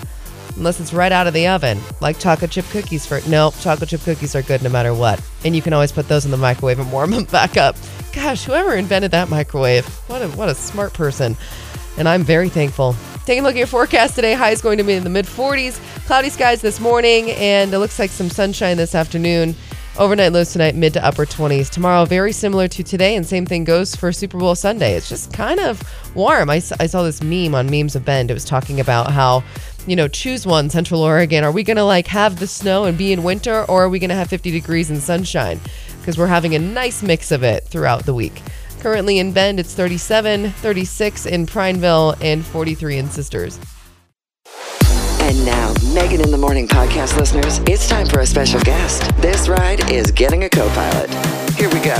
unless 0.58 0.80
it's 0.80 0.92
right 0.92 1.12
out 1.12 1.26
of 1.26 1.34
the 1.34 1.46
oven, 1.46 1.78
like 2.00 2.18
chocolate 2.18 2.50
chip 2.50 2.64
cookies. 2.66 3.06
For 3.06 3.20
no, 3.28 3.52
chocolate 3.60 3.88
chip 3.88 4.02
cookies 4.02 4.34
are 4.34 4.42
good 4.42 4.62
no 4.62 4.68
matter 4.68 4.92
what, 4.92 5.22
and 5.44 5.56
you 5.56 5.62
can 5.62 5.72
always 5.72 5.92
put 5.92 6.08
those 6.08 6.24
in 6.24 6.30
the 6.30 6.36
microwave 6.36 6.78
and 6.78 6.92
warm 6.92 7.12
them 7.12 7.24
back 7.32 7.56
up. 7.56 7.76
Gosh, 8.12 8.44
whoever 8.44 8.74
invented 8.74 9.12
that 9.12 9.28
microwave, 9.28 9.86
what 10.08 10.22
a 10.22 10.28
what 10.28 10.48
a 10.48 10.54
smart 10.54 10.92
person, 10.92 11.36
and 11.98 12.08
I'm 12.08 12.22
very 12.22 12.48
thankful. 12.48 12.94
Taking 13.26 13.42
a 13.42 13.46
look 13.46 13.56
at 13.56 13.58
your 13.58 13.66
forecast 13.66 14.14
today, 14.14 14.32
high 14.32 14.52
is 14.52 14.62
going 14.62 14.78
to 14.78 14.84
be 14.84 14.94
in 14.94 15.04
the 15.04 15.10
mid 15.10 15.26
40s, 15.26 15.78
cloudy 16.06 16.30
skies 16.30 16.62
this 16.62 16.80
morning, 16.80 17.32
and 17.32 17.74
it 17.74 17.78
looks 17.78 17.98
like 17.98 18.10
some 18.10 18.30
sunshine 18.30 18.78
this 18.78 18.94
afternoon. 18.94 19.54
Overnight 19.98 20.32
lows 20.32 20.52
tonight, 20.52 20.76
mid 20.76 20.92
to 20.94 21.04
upper 21.04 21.26
20s. 21.26 21.68
Tomorrow, 21.68 22.04
very 22.04 22.30
similar 22.30 22.68
to 22.68 22.84
today, 22.84 23.16
and 23.16 23.26
same 23.26 23.44
thing 23.44 23.64
goes 23.64 23.96
for 23.96 24.12
Super 24.12 24.38
Bowl 24.38 24.54
Sunday. 24.54 24.94
It's 24.94 25.08
just 25.08 25.32
kind 25.32 25.58
of 25.58 25.82
warm. 26.14 26.48
I 26.48 26.60
saw 26.60 27.02
this 27.02 27.20
meme 27.20 27.54
on 27.54 27.68
Memes 27.68 27.96
of 27.96 28.04
Bend. 28.04 28.30
It 28.30 28.34
was 28.34 28.44
talking 28.44 28.78
about 28.78 29.10
how, 29.10 29.42
you 29.88 29.96
know, 29.96 30.06
choose 30.06 30.46
one, 30.46 30.70
Central 30.70 31.02
Oregon. 31.02 31.42
Are 31.42 31.50
we 31.50 31.64
going 31.64 31.78
to 31.78 31.84
like 31.84 32.06
have 32.06 32.38
the 32.38 32.46
snow 32.46 32.84
and 32.84 32.96
be 32.96 33.12
in 33.12 33.24
winter, 33.24 33.64
or 33.64 33.84
are 33.84 33.88
we 33.88 33.98
going 33.98 34.10
to 34.10 34.16
have 34.16 34.30
50 34.30 34.52
degrees 34.52 34.88
and 34.88 35.02
sunshine? 35.02 35.60
Because 35.98 36.16
we're 36.16 36.28
having 36.28 36.54
a 36.54 36.60
nice 36.60 37.02
mix 37.02 37.32
of 37.32 37.42
it 37.42 37.64
throughout 37.64 38.06
the 38.06 38.14
week. 38.14 38.40
Currently 38.80 39.18
in 39.18 39.32
Bend, 39.32 39.58
it's 39.58 39.74
37, 39.74 40.50
36 40.50 41.26
in 41.26 41.46
Prineville, 41.46 42.14
and 42.20 42.44
43 42.44 42.98
in 42.98 43.10
Sisters. 43.10 43.58
And 45.20 45.44
now, 45.44 45.74
Megan 45.92 46.20
in 46.20 46.30
the 46.30 46.38
Morning 46.38 46.68
podcast 46.68 47.18
listeners, 47.18 47.58
it's 47.66 47.88
time 47.88 48.06
for 48.06 48.20
a 48.20 48.26
special 48.26 48.60
guest. 48.60 49.14
This 49.18 49.48
ride 49.48 49.90
is 49.90 50.10
getting 50.10 50.44
a 50.44 50.48
co 50.48 50.68
pilot. 50.70 51.10
Here 51.54 51.68
we 51.68 51.80
go. 51.80 51.96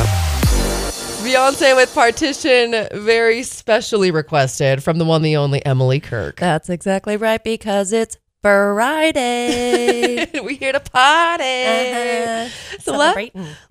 Beyonce 1.20 1.76
with 1.76 1.92
Partition, 1.92 2.86
very 2.94 3.42
specially 3.42 4.10
requested 4.10 4.82
from 4.82 4.98
the 4.98 5.04
one, 5.04 5.20
the 5.20 5.36
only 5.36 5.64
Emily 5.66 6.00
Kirk. 6.00 6.36
That's 6.36 6.70
exactly 6.70 7.16
right 7.18 7.42
because 7.42 7.92
it's 7.92 8.16
Friday. 8.42 10.26
We're 10.34 10.50
here 10.56 10.72
to 10.72 10.80
party. 10.80 11.44
Uh-huh. 11.44 12.48
So 12.80 12.92
la- 12.92 13.14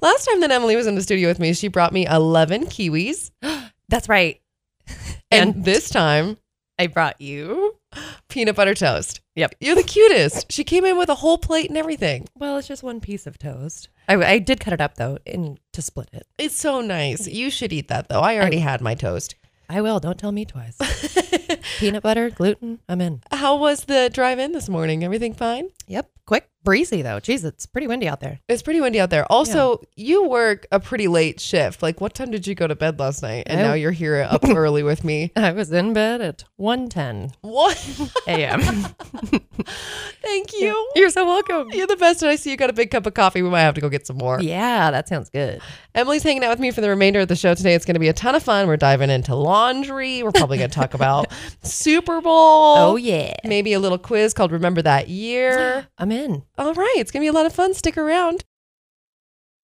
last 0.01 0.25
time 0.25 0.41
that 0.41 0.51
Emily 0.51 0.75
was 0.75 0.87
in 0.87 0.95
the 0.95 1.01
studio 1.01 1.29
with 1.29 1.39
me, 1.39 1.53
she 1.53 1.67
brought 1.67 1.93
me 1.93 2.05
11 2.05 2.65
kiwis. 2.65 3.31
That's 3.89 4.09
right. 4.09 4.41
And, 5.29 5.55
And- 5.55 5.65
this 5.65 5.89
time, 5.89 6.37
I 6.79 6.87
brought 6.87 7.19
you. 7.19 7.75
peanut 8.29 8.55
butter 8.55 8.73
toast. 8.73 9.19
Yep. 9.35 9.55
You're 9.59 9.75
the 9.75 9.83
cutest. 9.83 10.51
She 10.51 10.63
came 10.63 10.85
in 10.85 10.97
with 10.97 11.09
a 11.09 11.15
whole 11.15 11.37
plate 11.37 11.67
and 11.69 11.77
everything. 11.77 12.27
Well, 12.35 12.57
it's 12.57 12.67
just 12.67 12.81
one 12.83 13.01
piece 13.01 13.27
of 13.27 13.37
toast. 13.37 13.89
I, 14.07 14.15
I 14.15 14.39
did 14.39 14.59
cut 14.61 14.73
it 14.73 14.79
up 14.81 14.95
though, 14.95 15.17
in 15.25 15.57
to 15.73 15.81
split 15.81 16.09
it. 16.13 16.25
It's 16.37 16.55
so 16.55 16.79
nice. 16.81 17.27
You 17.27 17.49
should 17.49 17.73
eat 17.73 17.89
that 17.89 18.07
though. 18.09 18.21
I 18.21 18.37
already 18.37 18.59
had 18.59 18.79
my 18.81 18.95
toast. 18.95 19.35
I 19.69 19.81
will. 19.81 19.99
Don't 19.99 20.17
tell 20.17 20.31
me 20.31 20.45
twice. 20.45 20.77
Peanut 21.79 22.01
butter, 22.03 22.29
gluten. 22.29 22.79
I'm 22.87 23.01
in. 23.01 23.21
How 23.31 23.57
was 23.57 23.85
the 23.85 24.09
drive 24.13 24.39
in 24.39 24.53
this 24.53 24.69
morning? 24.69 25.03
Everything 25.03 25.33
fine? 25.33 25.69
Yep. 25.87 26.09
Quick, 26.25 26.49
breezy 26.67 27.01
though. 27.01 27.17
Jeez, 27.17 27.45
it's 27.45 27.65
pretty 27.65 27.87
windy 27.87 28.09
out 28.09 28.19
there. 28.19 28.41
It's 28.49 28.61
pretty 28.61 28.81
windy 28.81 28.99
out 28.99 29.09
there. 29.09 29.25
Also, 29.31 29.79
you 29.95 30.27
work 30.27 30.67
a 30.69 30.81
pretty 30.81 31.07
late 31.07 31.39
shift. 31.39 31.81
Like, 31.81 32.01
what 32.01 32.13
time 32.13 32.29
did 32.29 32.45
you 32.45 32.55
go 32.55 32.67
to 32.67 32.75
bed 32.75 32.99
last 32.99 33.23
night? 33.23 33.45
And 33.47 33.61
I- 33.61 33.63
now 33.63 33.71
oh. 33.71 33.75
you're 33.75 33.91
here 33.91 34.27
up 34.29 34.43
early 34.49 34.83
with 34.83 35.05
me. 35.05 35.31
I 35.37 35.53
was 35.53 35.71
in 35.71 35.93
bed 35.93 36.19
at 36.19 36.43
1:10 36.59 37.31
What? 37.39 38.11
a.m. 38.27 38.59
Thank 40.21 40.51
you. 40.59 40.91
You're 40.95 41.09
so 41.09 41.25
welcome. 41.25 41.69
You're 41.71 41.87
the 41.87 41.95
best. 41.95 42.21
And 42.21 42.29
I 42.29 42.35
see 42.35 42.51
you 42.51 42.57
got 42.57 42.69
a 42.69 42.73
big 42.73 42.91
cup 42.91 43.05
of 43.05 43.13
coffee. 43.13 43.41
We 43.41 43.49
might 43.49 43.61
have 43.61 43.75
to 43.75 43.81
go 43.81 43.87
get 43.87 44.05
some 44.05 44.17
more. 44.17 44.41
Yeah, 44.41 44.91
that 44.91 45.07
sounds 45.07 45.29
good. 45.29 45.61
Emily's 45.95 46.23
hanging 46.23 46.43
out 46.43 46.49
with 46.49 46.59
me 46.59 46.71
for 46.71 46.81
the 46.81 46.89
remainder 46.89 47.21
of 47.21 47.29
the 47.29 47.35
show 47.37 47.53
today. 47.53 47.75
It's 47.75 47.85
going 47.85 47.95
to 47.95 47.99
be 47.99 48.09
a 48.09 48.13
ton 48.13 48.35
of 48.35 48.43
fun. 48.43 48.67
We're 48.67 48.75
diving 48.75 49.09
into 49.09 49.35
laundry. 49.35 50.21
We're 50.21 50.33
probably 50.33 50.57
going 50.57 50.69
to 50.69 50.75
talk 50.75 50.93
about 50.93 51.31
Super 51.63 52.19
Bowl. 52.19 52.77
Oh 52.77 52.95
yeah. 52.97 53.33
Maybe 53.45 53.71
a 53.71 53.79
little 53.79 53.97
quiz 53.97 54.33
called 54.33 54.51
Remember 54.51 54.81
That 54.81 55.07
Year. 55.07 55.87
I'm 55.97 56.11
in. 56.11 56.43
All 56.57 56.73
right. 56.73 56.95
It's 56.97 57.11
going 57.11 57.21
to 57.21 57.25
be 57.25 57.29
a 57.29 57.33
lot 57.33 57.45
of 57.45 57.53
fun. 57.53 57.73
Stick 57.73 57.97
around. 57.97 58.43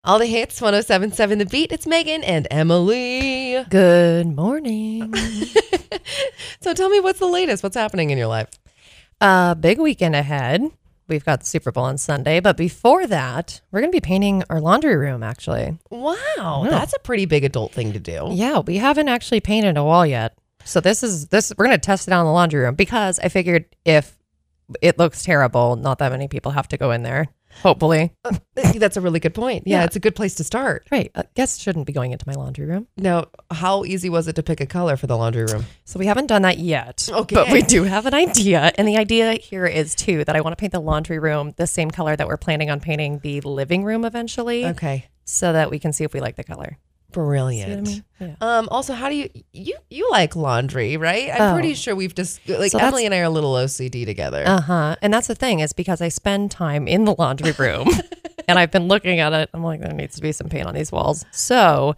All 0.06 0.20
the 0.20 0.26
hits, 0.26 0.60
1077 0.62 1.40
The 1.40 1.46
Beat. 1.46 1.72
It's 1.72 1.88
Megan 1.88 2.24
and 2.24 2.46
Emily. 2.52 3.64
Good 3.70 4.28
morning. 4.28 5.14
So 6.64 6.74
tell 6.74 6.88
me 6.88 7.02
what's 7.02 7.20
the 7.20 7.28
latest? 7.28 7.62
What's 7.62 7.76
happening 7.76 8.10
in 8.10 8.18
your 8.18 8.28
life? 8.28 8.48
Uh, 9.20 9.54
big 9.54 9.80
weekend 9.80 10.16
ahead. 10.16 10.62
We've 11.10 11.26
got 11.26 11.42
the 11.42 11.46
Super 11.46 11.74
Bowl 11.74 11.84
on 11.84 11.98
Sunday, 11.98 12.40
but 12.40 12.56
before 12.56 13.06
that, 13.08 13.60
we're 13.70 13.82
going 13.82 13.92
to 13.92 13.96
be 13.96 14.00
painting 14.00 14.44
our 14.50 14.62
laundry 14.62 14.96
room 14.96 15.24
actually. 15.24 15.78
Wow. 15.90 16.66
That's 16.70 16.94
a 16.94 17.00
pretty 17.00 17.26
big 17.26 17.44
adult 17.44 17.74
thing 17.74 17.92
to 17.92 18.00
do. 18.00 18.30
Yeah, 18.32 18.60
we 18.60 18.78
haven't 18.78 19.10
actually 19.10 19.42
painted 19.42 19.76
a 19.76 19.84
wall 19.84 20.06
yet. 20.06 20.38
So 20.64 20.80
this 20.80 21.04
is 21.04 21.28
this 21.28 21.52
we're 21.58 21.66
going 21.66 21.78
to 21.78 21.86
test 21.86 22.08
it 22.08 22.14
out 22.14 22.22
in 22.22 22.28
the 22.28 22.32
laundry 22.32 22.62
room 22.62 22.76
because 22.76 23.20
I 23.20 23.28
figured 23.28 23.66
if 23.84 24.18
it 24.82 24.98
looks 24.98 25.24
terrible, 25.24 25.76
not 25.76 26.00
that 26.00 26.12
many 26.12 26.28
people 26.28 26.52
have 26.52 26.68
to 26.70 26.78
go 26.78 26.92
in 26.92 27.04
there. 27.04 27.28
Hopefully. 27.62 28.12
That's 28.56 28.98
a 28.98 29.02
really 29.02 29.20
good 29.20 29.36
point. 29.36 29.64
Yeah, 29.68 29.80
Yeah. 29.80 29.84
it's 29.86 29.96
a 29.96 30.00
good 30.00 30.16
place 30.16 30.34
to 30.36 30.44
start. 30.44 30.88
Right. 30.92 31.12
Uh, 31.14 31.22
guests 31.36 31.62
shouldn't 31.62 31.86
be 31.86 31.94
going 31.94 32.12
into 32.12 32.26
my 32.28 32.34
laundry 32.34 32.66
room. 32.66 32.88
Now, 32.98 33.28
how 33.52 33.84
easy 33.86 34.10
was 34.10 34.28
it 34.28 34.34
to 34.38 34.44
pick 34.44 34.60
a 34.60 34.66
color 34.66 34.98
for 34.98 35.06
the 35.06 35.16
laundry 35.16 35.46
room? 35.46 35.66
So 35.86 36.00
we 36.00 36.08
haven't 36.08 36.26
done 36.28 36.42
that 36.42 36.58
yet. 36.58 37.08
Okay. 37.12 37.36
But 37.36 37.52
we 37.52 37.62
do 37.62 37.84
have 37.84 38.08
an 38.08 38.16
idea. 38.16 38.72
And 38.76 38.88
the 38.88 38.98
idea 38.98 39.34
here 39.34 39.68
is 39.68 39.94
too 39.94 40.24
that 40.26 40.36
I 40.36 40.42
want 40.42 40.54
to 40.58 40.60
paint 40.60 40.72
the 40.74 40.80
laundry 40.82 41.20
room 41.20 41.54
the 41.58 41.68
same 41.68 41.92
color 41.92 42.16
that 42.16 42.28
we're 42.28 42.38
planning 42.38 42.72
on 42.72 42.80
painting 42.80 43.20
the 43.20 43.40
living 43.42 43.84
room 43.84 44.04
eventually. 44.04 44.66
Okay. 44.66 45.06
So 45.26 45.54
that 45.54 45.70
we 45.70 45.78
can 45.78 45.94
see 45.94 46.04
if 46.04 46.12
we 46.14 46.22
like 46.22 46.36
the 46.38 46.44
color. 46.44 46.80
Brilliant. 47.14 47.88
See 47.88 47.94
what 47.94 48.04
I 48.20 48.24
mean? 48.26 48.38
Yeah. 48.42 48.58
Um, 48.60 48.68
also, 48.70 48.94
how 48.94 49.10
do 49.10 49.16
you 49.16 49.30
you 49.54 49.76
you 49.90 50.10
like 50.12 50.36
laundry, 50.36 50.98
right? 50.98 51.30
I'm 51.34 51.42
Oh. 51.42 51.54
pretty 51.54 51.74
sure 51.76 51.96
we've 51.96 52.14
just 52.16 52.48
like 52.50 52.72
So 52.72 52.80
Emily 52.80 53.06
and 53.06 53.14
I 53.16 53.20
are 53.20 53.24
a 53.26 53.30
little 53.30 53.54
OCD 53.54 54.06
together. 54.06 54.44
Uh 54.46 54.62
huh. 54.62 54.96
And 55.02 55.14
that's 55.14 55.28
the 55.28 55.36
thing 55.36 55.60
is 55.62 55.74
because 55.74 56.02
I 56.02 56.10
spend 56.10 56.52
time 56.52 56.88
in 56.88 57.06
the 57.06 57.16
laundry 57.18 57.52
room 57.54 57.88
and 58.48 58.60
I've 58.60 58.72
been 58.72 58.88
looking 58.88 59.20
at 59.20 59.32
it. 59.34 59.50
I'm 59.54 59.64
like, 59.64 59.80
there 59.82 59.94
needs 59.94 60.16
to 60.16 60.22
be 60.22 60.32
some 60.32 60.50
paint 60.50 60.68
on 60.68 60.74
these 60.76 60.92
walls. 60.92 61.26
So 61.32 61.96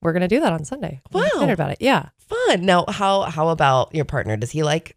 we're 0.00 0.12
gonna 0.12 0.28
do 0.28 0.40
that 0.40 0.52
on 0.52 0.64
Sunday. 0.64 1.00
I'm 1.12 1.20
Wow. 1.20 1.26
excited 1.26 1.52
about 1.52 1.70
it. 1.70 1.78
Yeah. 1.80 2.08
Fun. 2.18 2.62
Now, 2.66 2.84
how 2.88 3.22
how 3.22 3.48
about 3.48 3.94
your 3.94 4.04
partner? 4.04 4.36
Does 4.36 4.50
he 4.50 4.62
like 4.62 4.96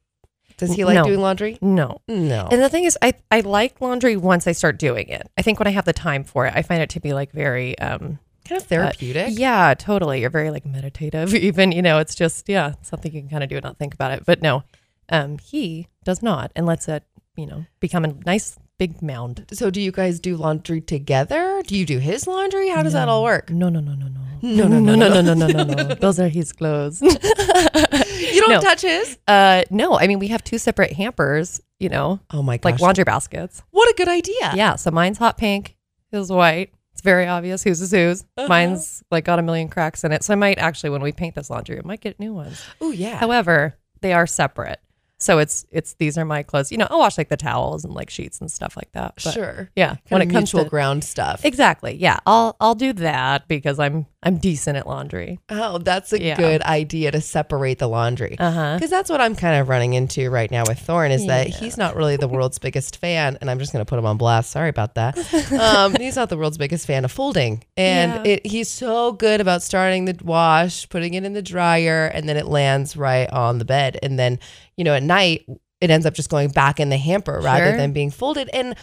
does 0.57 0.73
he 0.73 0.85
like 0.85 0.95
No. 0.95 1.03
doing 1.03 1.19
laundry? 1.19 1.57
No. 1.61 1.99
No. 2.07 2.47
And 2.49 2.61
the 2.61 2.69
thing 2.69 2.85
is, 2.85 2.97
I 3.01 3.13
I 3.29 3.41
like 3.41 3.81
laundry 3.81 4.15
once 4.15 4.47
I 4.47 4.53
start 4.53 4.79
doing 4.79 5.09
it. 5.09 5.29
I 5.37 5.41
think 5.41 5.59
when 5.59 5.67
I 5.67 5.71
have 5.71 5.83
the 5.83 5.91
time 5.91 6.23
for 6.23 6.45
it, 6.45 6.53
I 6.55 6.61
find 6.61 6.81
it 6.81 6.89
to 6.91 7.01
be 7.01 7.13
like 7.13 7.31
very 7.33 7.77
um 7.79 8.19
kind 8.45 8.61
of 8.61 8.67
therapeutic. 8.67 9.37
yeah, 9.37 9.73
totally. 9.77 10.21
You're 10.21 10.29
very 10.29 10.51
like 10.51 10.65
meditative. 10.65 11.33
Even 11.49 11.71
you 11.71 11.81
know, 11.81 11.99
it's 11.99 12.15
just 12.15 12.47
yeah, 12.49 12.73
something 12.81 13.11
you 13.13 13.21
can 13.21 13.29
kind 13.29 13.43
of 13.43 13.49
do 13.49 13.55
and 13.57 13.63
not 13.63 13.77
think 13.77 13.93
about 13.93 14.11
it. 14.11 14.23
But 14.25 14.41
no, 14.41 14.63
um, 15.09 15.37
he 15.39 15.87
does 16.03 16.21
not, 16.23 16.51
and 16.55 16.65
lets 16.65 16.87
it 16.87 17.03
you 17.35 17.45
know 17.45 17.65
become 17.79 18.05
a 18.05 18.13
nice 18.25 18.57
big 18.77 19.01
mound. 19.01 19.45
So, 19.53 19.69
do 19.69 19.79
you 19.81 19.91
guys 19.91 20.19
do 20.19 20.35
laundry 20.37 20.81
together? 20.81 21.61
Do 21.65 21.75
you 21.77 21.85
do 21.85 21.97
his 21.99 22.27
laundry? 22.27 22.69
How 22.69 22.83
does 22.83 22.93
that 22.93 23.07
all 23.09 23.23
work? 23.23 23.49
No, 23.49 23.69
no, 23.69 23.79
no, 23.79 23.93
no, 23.93 24.07
no, 24.07 24.19
No, 24.41 24.67
no, 24.67 24.79
no, 24.79 24.95
no, 24.95 25.21
no, 25.21 25.33
no, 25.33 25.47
no, 25.47 25.63
no, 25.63 25.63
no. 25.63 25.95
Those 25.95 26.19
are 26.19 26.27
his 26.27 26.51
clothes. 26.51 27.01
You 27.01 28.41
don't 28.41 28.49
No. 28.49 28.61
touch 28.61 28.81
his? 28.81 29.17
uh, 29.27 29.63
no, 29.69 29.97
I 29.97 30.07
mean 30.07 30.19
we 30.19 30.27
have 30.27 30.43
two 30.43 30.57
separate 30.57 30.93
hampers. 30.93 31.61
You 31.79 31.89
know, 31.89 32.19
Oh 32.31 32.41
my 32.41 32.57
gosh! 32.57 32.71
like 32.73 32.79
laundry 32.81 33.03
baskets. 33.03 33.61
what 33.71 33.89
a 33.89 33.93
good 33.97 34.07
idea! 34.07 34.53
Yeah. 34.55 34.75
So 34.75 34.91
mine's 34.91 35.17
hot 35.17 35.37
pink. 35.37 35.75
His 36.11 36.31
white. 36.31 36.71
Very 37.05 37.27
obvious 37.27 37.63
whose 37.63 37.81
is 37.81 37.91
whose. 37.91 38.23
Uh-huh. 38.35 38.47
Mine's 38.49 39.03
like 39.11 39.23
got 39.25 39.39
a 39.39 39.41
million 39.41 39.69
cracks 39.69 40.03
in 40.03 40.11
it. 40.11 40.23
So 40.23 40.33
I 40.33 40.35
might 40.35 40.57
actually, 40.57 40.89
when 40.89 41.01
we 41.01 41.11
paint 41.13 41.35
this 41.35 41.49
laundry, 41.49 41.77
I 41.77 41.81
might 41.85 42.01
get 42.01 42.19
new 42.19 42.33
ones. 42.33 42.61
Oh 42.81 42.91
yeah. 42.91 43.15
However, 43.15 43.77
they 44.01 44.11
are 44.11 44.27
separate. 44.27 44.79
So 45.17 45.37
it's 45.39 45.65
it's 45.71 45.93
these 45.93 46.17
are 46.17 46.25
my 46.25 46.43
clothes. 46.43 46.71
You 46.71 46.77
know, 46.77 46.87
I'll 46.89 46.99
wash 46.99 47.17
like 47.17 47.29
the 47.29 47.37
towels 47.37 47.85
and 47.85 47.93
like 47.93 48.09
sheets 48.09 48.41
and 48.41 48.51
stuff 48.51 48.75
like 48.75 48.91
that. 48.91 49.13
But 49.23 49.33
sure. 49.33 49.69
Yeah. 49.75 49.95
When 50.09 50.19
When 50.19 50.21
it 50.29 50.33
comes 50.33 50.51
to 50.51 50.65
ground 50.65 51.03
stuff. 51.05 51.45
exactly, 51.45 51.95
yeah, 51.95 52.17
I'll 52.25 52.57
I'll 52.59 52.75
do 52.75 52.91
that 52.93 53.47
because 53.47 53.79
I'm 53.79 54.07
I'm 54.25 54.37
decent 54.37 54.75
at 54.75 54.87
laundry. 54.87 55.39
Oh, 55.49 55.77
that's 55.77 56.11
a 56.11 56.19
Yeah. 56.21 56.35
good 56.35 56.61
idea 56.63 57.11
to 57.11 57.21
separate 57.21 57.77
the 57.79 57.87
laundry. 57.87 58.31
Because 58.31 58.89
that's 58.89 59.09
what 59.09 59.21
I'm 59.21 59.35
kind 59.35 59.61
of 59.61 59.69
running 59.69 59.93
into 59.93 60.29
right 60.31 60.49
now 60.49 60.63
with 60.67 60.79
Thorn 60.79 61.11
is 61.11 61.27
that 61.27 61.49
Yeah. 61.49 61.55
he's 61.57 61.77
not 61.77 61.95
really 61.95 62.17
the 62.17 62.27
world's 62.27 62.57
biggest 62.57 62.97
fan, 62.97 63.37
and 63.39 63.51
I'm 63.51 63.59
just 63.59 63.71
going 63.71 63.85
to 63.85 63.89
put 63.89 63.99
him 63.99 64.05
on 64.07 64.17
blast. 64.17 64.49
Sorry 64.49 64.69
about 64.69 64.95
that. 64.95 65.15
Um, 65.53 65.93
he's 65.99 66.15
not 66.15 66.29
the 66.29 66.37
world's 66.37 66.57
biggest 66.57 66.87
fan 66.87 67.05
of 67.05 67.11
folding, 67.11 67.63
and 67.77 68.25
Yeah. 68.25 68.31
it, 68.33 68.45
he's 68.47 68.67
so 68.67 69.11
good 69.11 69.41
about 69.41 69.61
starting 69.61 70.05
the 70.05 70.17
wash, 70.23 70.89
putting 70.89 71.13
it 71.13 71.23
in 71.23 71.33
the 71.33 71.43
dryer, 71.43 72.07
and 72.07 72.27
then 72.27 72.35
it 72.35 72.47
lands 72.47 72.97
right 72.97 73.29
on 73.31 73.59
the 73.59 73.65
bed, 73.65 73.99
and 74.01 74.17
then 74.17 74.39
you 74.75 74.83
know 74.83 74.95
at 74.95 75.03
night 75.03 75.45
it 75.81 75.91
ends 75.91 76.05
up 76.05 76.13
just 76.15 76.29
going 76.29 76.49
back 76.49 76.79
in 76.79 76.89
the 76.89 76.97
hamper 76.97 77.39
rather 77.43 77.75
than 77.77 77.91
being 77.93 78.09
folded. 78.09 78.49
And 78.53 78.75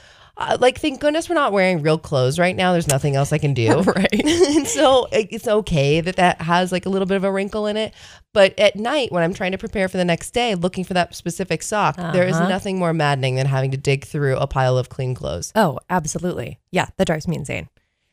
uh, 0.50 0.56
like, 0.60 0.78
thank 0.80 1.00
goodness 1.00 1.28
we're 1.28 1.34
not 1.34 1.52
wearing 1.52 1.82
real 1.82 1.98
clothes 1.98 2.38
right 2.38 2.54
now. 2.54 2.72
There's 2.72 2.88
nothing 2.88 3.16
else 3.16 3.32
I 3.32 3.38
can 3.38 3.54
do. 3.54 3.82
Right. 3.86 4.24
and 4.24 4.66
so 4.78 5.06
it's 5.12 5.46
okay 5.48 6.00
that 6.00 6.16
that 6.16 6.40
has 6.42 6.72
like 6.72 6.86
a 6.86 6.88
little 6.88 7.06
bit 7.06 7.16
of 7.16 7.24
a 7.24 7.32
wrinkle 7.32 7.66
in 7.66 7.76
it. 7.76 7.92
But 8.32 8.58
at 8.58 8.76
night, 8.76 9.12
when 9.12 9.22
I'm 9.22 9.34
trying 9.34 9.52
to 9.52 9.58
prepare 9.58 9.88
for 9.88 9.96
the 9.98 10.04
next 10.04 10.30
day, 10.32 10.54
looking 10.54 10.84
for 10.84 10.94
that 10.94 11.14
specific 11.14 11.62
sock, 11.62 11.96
there 11.96 12.26
is 12.26 12.36
Uh-huh. 12.36 12.48
nothing 12.48 12.78
more 12.78 12.92
maddening 12.94 13.34
than 13.36 13.46
having 13.46 13.70
to 13.72 13.76
dig 13.76 14.04
through 14.04 14.36
a 14.36 14.46
pile 14.46 14.78
of 14.78 14.88
clean 14.88 15.14
clothes. 15.14 15.52
Oh, 15.54 15.78
absolutely. 15.90 16.58
Yeah, 16.70 16.86
that 16.96 17.06
drives 17.06 17.28
me 17.28 17.36
insane. 17.36 17.68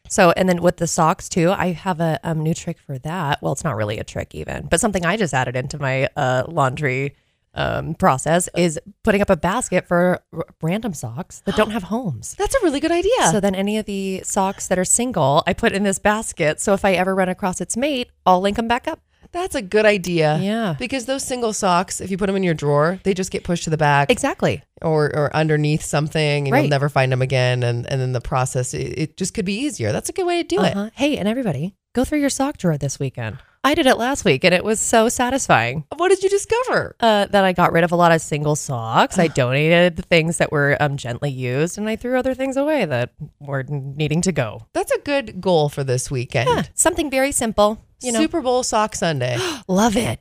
So, 0.09 0.31
and 0.35 0.49
then 0.49 0.61
with 0.61 0.77
the 0.77 0.87
socks 0.87 1.29
too, 1.29 1.51
I 1.51 1.71
have 1.71 1.99
a 1.99 2.19
um, 2.23 2.41
new 2.41 2.53
trick 2.55 2.79
for 2.79 2.97
that. 2.99 3.41
Well, 3.41 3.53
it's 3.53 3.63
not 3.63 3.75
really 3.75 3.99
a 3.99 4.03
trick 4.03 4.33
even, 4.33 4.67
but 4.69 4.79
something 4.79 5.05
I 5.05 5.17
just 5.17 5.33
added 5.33 5.55
into 5.55 5.79
my 5.79 6.09
uh, 6.15 6.43
laundry 6.47 7.15
um, 7.55 7.95
process 7.95 8.47
is 8.55 8.79
putting 9.03 9.21
up 9.21 9.29
a 9.29 9.35
basket 9.37 9.87
for 9.87 10.21
r- 10.33 10.45
random 10.61 10.93
socks 10.93 11.41
that 11.45 11.55
don't 11.55 11.71
have 11.77 11.83
homes. 11.83 12.35
That's 12.37 12.55
a 12.55 12.59
really 12.63 12.79
good 12.79 12.91
idea. 12.91 13.31
So 13.31 13.39
then 13.39 13.55
any 13.55 13.77
of 13.77 13.85
the 13.85 14.21
socks 14.23 14.67
that 14.67 14.77
are 14.79 14.85
single, 14.85 15.43
I 15.47 15.53
put 15.53 15.71
in 15.73 15.83
this 15.83 15.99
basket. 15.99 16.59
So 16.61 16.73
if 16.73 16.85
I 16.85 16.93
ever 16.93 17.15
run 17.15 17.29
across 17.29 17.59
its 17.61 17.75
mate, 17.75 18.09
I'll 18.25 18.41
link 18.41 18.57
them 18.57 18.67
back 18.67 18.87
up. 18.87 18.99
That's 19.31 19.53
a 19.53 19.61
good 19.61 19.85
idea. 19.85 20.39
Yeah. 20.41 20.75
Because 20.79 21.05
those 21.05 21.23
single 21.23 21.53
socks, 21.53 22.01
if 22.01 22.09
you 22.09 22.17
put 22.17 22.25
them 22.27 22.35
in 22.35 22.41
your 22.41 22.55
drawer, 22.55 22.99
they 23.03 23.13
just 23.13 23.29
get 23.29 23.43
pushed 23.43 23.65
to 23.65 23.69
the 23.69 23.77
back 23.77 24.09
Exactly. 24.09 24.63
or, 24.81 25.15
or 25.15 25.35
underneath 25.35 25.83
something 25.83 26.45
and 26.47 26.51
Right. 26.51 26.61
you'll 26.61 26.69
never 26.69 26.89
find 26.89 27.11
them 27.11 27.21
again. 27.21 27.61
And, 27.61 27.85
and 27.91 28.01
then 28.01 28.11
the 28.13 28.21
process, 28.21 28.73
it, 28.73 28.97
it 28.97 29.17
just 29.17 29.35
could 29.35 29.45
be 29.45 29.53
easier. 29.53 29.91
That's 29.91 30.09
a 30.09 30.13
good 30.13 30.25
way 30.25 30.41
to 30.41 30.47
do 30.47 30.63
it. 30.63 30.75
Uh-huh. 30.75 30.89
Hey, 30.95 31.17
and 31.17 31.27
everybody, 31.27 31.75
go 31.93 32.03
through 32.05 32.21
your 32.21 32.31
sock 32.31 32.57
drawer 32.57 32.77
this 32.77 32.99
weekend. 32.99 33.37
I 33.61 33.75
did 33.75 33.87
it 33.87 33.97
last 33.97 34.23
week 34.23 34.45
and 34.45 34.53
it 34.53 34.63
was 34.63 34.79
so 34.79 35.09
satisfying. 35.09 35.83
What 35.97 36.09
did 36.09 36.23
you 36.23 36.29
discover? 36.29 36.95
uh, 37.01 37.25
that 37.25 37.43
I 37.43 37.51
got 37.51 37.73
rid 37.73 37.83
of 37.83 37.91
a 37.91 37.95
lot 37.95 38.11
of 38.13 38.21
single 38.21 38.55
socks. 38.55 39.19
I 39.19 39.27
donated 39.27 39.97
the 39.97 40.01
things 40.01 40.37
that 40.37 40.51
were 40.51 40.77
um, 40.79 40.95
gently 40.97 41.29
used, 41.29 41.77
and 41.77 41.89
I 41.89 41.95
threw 41.95 42.17
other 42.17 42.33
things 42.33 42.55
away 42.57 42.85
that 42.85 43.11
were 43.39 43.63
needing 43.63 44.21
to 44.21 44.31
go. 44.31 44.65
That's 44.73 44.91
a 44.91 44.99
good 44.99 45.41
goal 45.41 45.67
for 45.69 45.83
this 45.83 46.09
weekend. 46.09 46.49
Yeah, 46.49 46.63
something 46.73 47.09
very 47.11 47.31
simple. 47.31 47.83
You 48.01 48.13
know, 48.13 48.19
Super 48.19 48.41
Bowl 48.41 48.63
sock 48.63 48.95
Sunday. 48.95 49.37
love 49.67 49.95
it. 49.97 50.19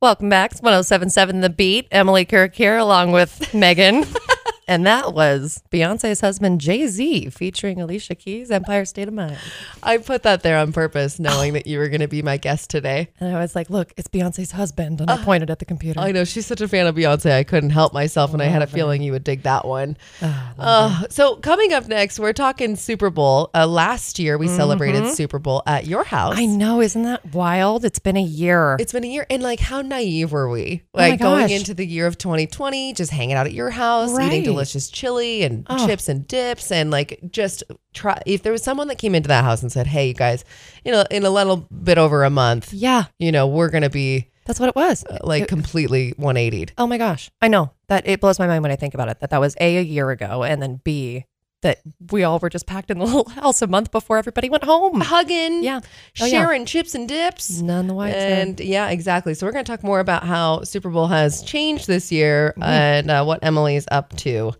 Welcome 0.00 0.28
back. 0.28 0.52
It's 0.52 0.60
1077 0.62 1.40
The 1.40 1.50
Beat. 1.50 1.88
Emily 1.90 2.24
Kirk 2.24 2.54
here, 2.54 2.76
along 2.76 3.12
with 3.12 3.52
Megan. 3.54 4.04
and 4.68 4.86
that 4.86 5.14
was 5.14 5.62
Beyonce's 5.72 6.20
husband, 6.20 6.60
Jay 6.60 6.86
Z, 6.86 7.30
featuring 7.30 7.80
Alicia 7.80 8.14
Keys, 8.14 8.50
Empire 8.50 8.84
State 8.84 9.08
of 9.08 9.14
Mind. 9.14 9.38
I 9.82 9.96
put 9.96 10.22
that 10.24 10.42
there 10.42 10.58
on 10.58 10.72
purpose, 10.72 11.18
knowing 11.18 11.52
that 11.54 11.66
you 11.66 11.78
were 11.78 11.88
going 11.88 12.02
to 12.02 12.08
be 12.08 12.20
my 12.20 12.36
guest 12.36 12.68
today. 12.68 13.08
And 13.18 13.34
I 13.34 13.40
was 13.40 13.56
like, 13.56 13.70
look, 13.70 13.94
it's 13.96 14.08
Beyonce's 14.08 14.52
husband. 14.52 15.00
And 15.00 15.10
I 15.10 15.16
pointed 15.24 15.50
at 15.50 15.58
the 15.58 15.64
computer. 15.64 15.98
I 15.98 16.12
know 16.12 16.24
she's 16.24 16.46
such 16.46 16.60
a 16.60 16.68
fan 16.68 16.86
of 16.86 16.94
Beyonce. 16.94 17.32
I 17.32 17.44
couldn't 17.44 17.70
help 17.70 17.94
myself, 17.94 18.34
and 18.34 18.42
I 18.42 18.46
had 18.46 18.60
a 18.60 18.66
feeling 18.66 19.02
you 19.02 19.12
would 19.12 19.24
dig 19.24 19.42
that 19.42 19.64
one. 19.64 19.96
Uh, 20.58 21.04
so 21.08 21.36
coming 21.36 21.72
up 21.72 21.86
next, 21.86 22.18
we're 22.18 22.32
talking 22.32 22.74
Super 22.74 23.10
Bowl. 23.10 23.48
Uh, 23.54 23.64
last 23.64 24.18
year, 24.18 24.36
we 24.36 24.48
celebrated 24.48 25.06
Super 25.14 25.38
Bowl 25.38 25.62
at 25.66 25.86
your 25.86 26.02
house. 26.02 26.34
I 26.36 26.46
know. 26.46 26.80
Isn't 26.80 27.04
that 27.04 27.32
wild? 27.32 27.84
It's 27.84 28.00
been 28.00 28.16
a 28.16 28.22
year. 28.22 28.76
It's 28.80 28.92
been 28.92 29.04
a 29.04 29.08
year, 29.08 29.24
and 29.30 29.40
like, 29.40 29.60
how 29.60 29.82
naive 29.82 30.32
were 30.32 30.48
we? 30.48 30.82
Oh 30.94 30.98
Like 30.98 31.20
going 31.20 31.50
into 31.50 31.74
the 31.74 31.86
year 31.86 32.08
of 32.08 32.18
2020, 32.18 32.92
just 32.94 33.12
hanging 33.12 33.36
out 33.36 33.46
at 33.46 33.52
your 33.52 33.70
house, 33.70 34.10
eating 34.10 34.18
Right. 34.18 34.44
Delicious 34.58 34.90
chili 34.90 35.42
and 35.42 35.66
Oh. 35.70 35.86
chips 35.86 36.08
and 36.08 36.26
dips, 36.28 36.70
and 36.70 36.90
like 36.90 37.18
just 37.30 37.62
try. 37.94 38.20
If 38.26 38.42
there 38.42 38.52
was 38.52 38.62
someone 38.62 38.88
that 38.88 38.98
came 38.98 39.14
into 39.14 39.28
that 39.28 39.44
house 39.44 39.62
and 39.62 39.70
said, 39.72 39.86
"Hey, 39.86 40.08
you 40.08 40.14
guys, 40.14 40.44
you 40.84 40.92
know, 40.92 41.04
in 41.10 41.24
a 41.24 41.30
little 41.30 41.56
bit 41.82 41.98
over 41.98 42.24
a 42.24 42.30
month, 42.30 42.72
yeah, 42.72 43.04
you 43.18 43.32
know, 43.32 43.46
we're 43.46 43.70
gonna 43.70 43.90
be 43.90 44.28
that's 44.46 44.58
what 44.60 44.68
it 44.68 44.76
was. 44.76 45.04
uh, 45.10 45.18
like 45.22 45.42
It- 45.44 45.48
completely 45.48 46.12
180'd." 46.18 46.72
Oh 46.78 46.86
my 46.86 46.98
gosh. 46.98 47.30
I 47.42 47.48
know 47.48 47.70
that 47.88 48.06
it 48.08 48.20
blows 48.20 48.38
my 48.38 48.46
mind 48.46 48.62
when 48.62 48.72
I 48.72 48.76
think 48.76 48.94
about 48.94 49.08
it 49.08 49.20
that 49.20 49.30
that 49.30 49.40
was 49.40 49.54
A, 49.60 49.76
a 49.78 49.82
year 49.82 50.10
ago, 50.10 50.42
and 50.42 50.60
then 50.62 50.80
B, 50.84 51.24
that 51.62 51.80
we 52.12 52.22
all 52.22 52.38
were 52.38 52.48
just 52.48 52.66
packed 52.66 52.90
in 52.90 52.98
the 52.98 53.04
little 53.06 53.28
house 53.30 53.62
a 53.62 53.66
month 53.66 53.90
before 53.90 54.16
everybody 54.18 54.48
went 54.48 54.64
home. 54.64 55.00
Hugging, 55.00 55.64
Yeah. 55.64 55.80
Oh, 56.20 56.24
yeah. 56.24 56.26
sharing 56.26 56.64
chips 56.66 56.94
and 56.94 57.08
dips. 57.08 57.60
None 57.60 57.86
the 57.88 57.94
white 57.94 58.14
And 58.14 58.60
yeah, 58.60 58.90
exactly. 58.90 59.34
So 59.34 59.44
we're 59.46 59.52
going 59.52 59.64
to 59.64 59.70
talk 59.70 59.82
more 59.82 59.98
about 60.00 60.24
how 60.24 60.62
Super 60.62 60.88
Bowl 60.90 61.08
has 61.08 61.42
changed 61.42 61.86
this 61.88 62.12
year 62.12 62.52
Mm-hmm. 62.56 62.62
and 62.62 63.10
uh, 63.10 63.24
what 63.24 63.40
Emily's 63.42 63.86
up 63.90 64.14
to. 64.18 64.52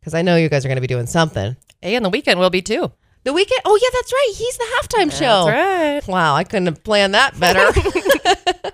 Because 0.00 0.14
I 0.14 0.22
know 0.22 0.36
you 0.36 0.48
guys 0.48 0.64
are 0.64 0.68
going 0.68 0.76
to 0.76 0.80
be 0.80 0.86
doing 0.86 1.06
something. 1.06 1.56
And 1.82 2.04
the 2.04 2.08
weekend 2.10 2.38
will 2.38 2.50
be 2.50 2.62
too. 2.62 2.92
The 3.24 3.30
Weeknd. 3.32 3.58
Oh 3.64 3.76
yeah, 3.82 3.88
that's 3.92 4.12
right. 4.12 4.32
He's 4.36 4.56
the 4.56 4.64
halftime 4.80 5.12
show. 5.12 5.44
That's 5.46 6.06
right. 6.08 6.12
Wow, 6.12 6.34
I 6.36 6.44
couldn't 6.44 6.66
have 6.66 6.82
planned 6.84 7.14
that 7.14 7.38
better. 7.38 7.68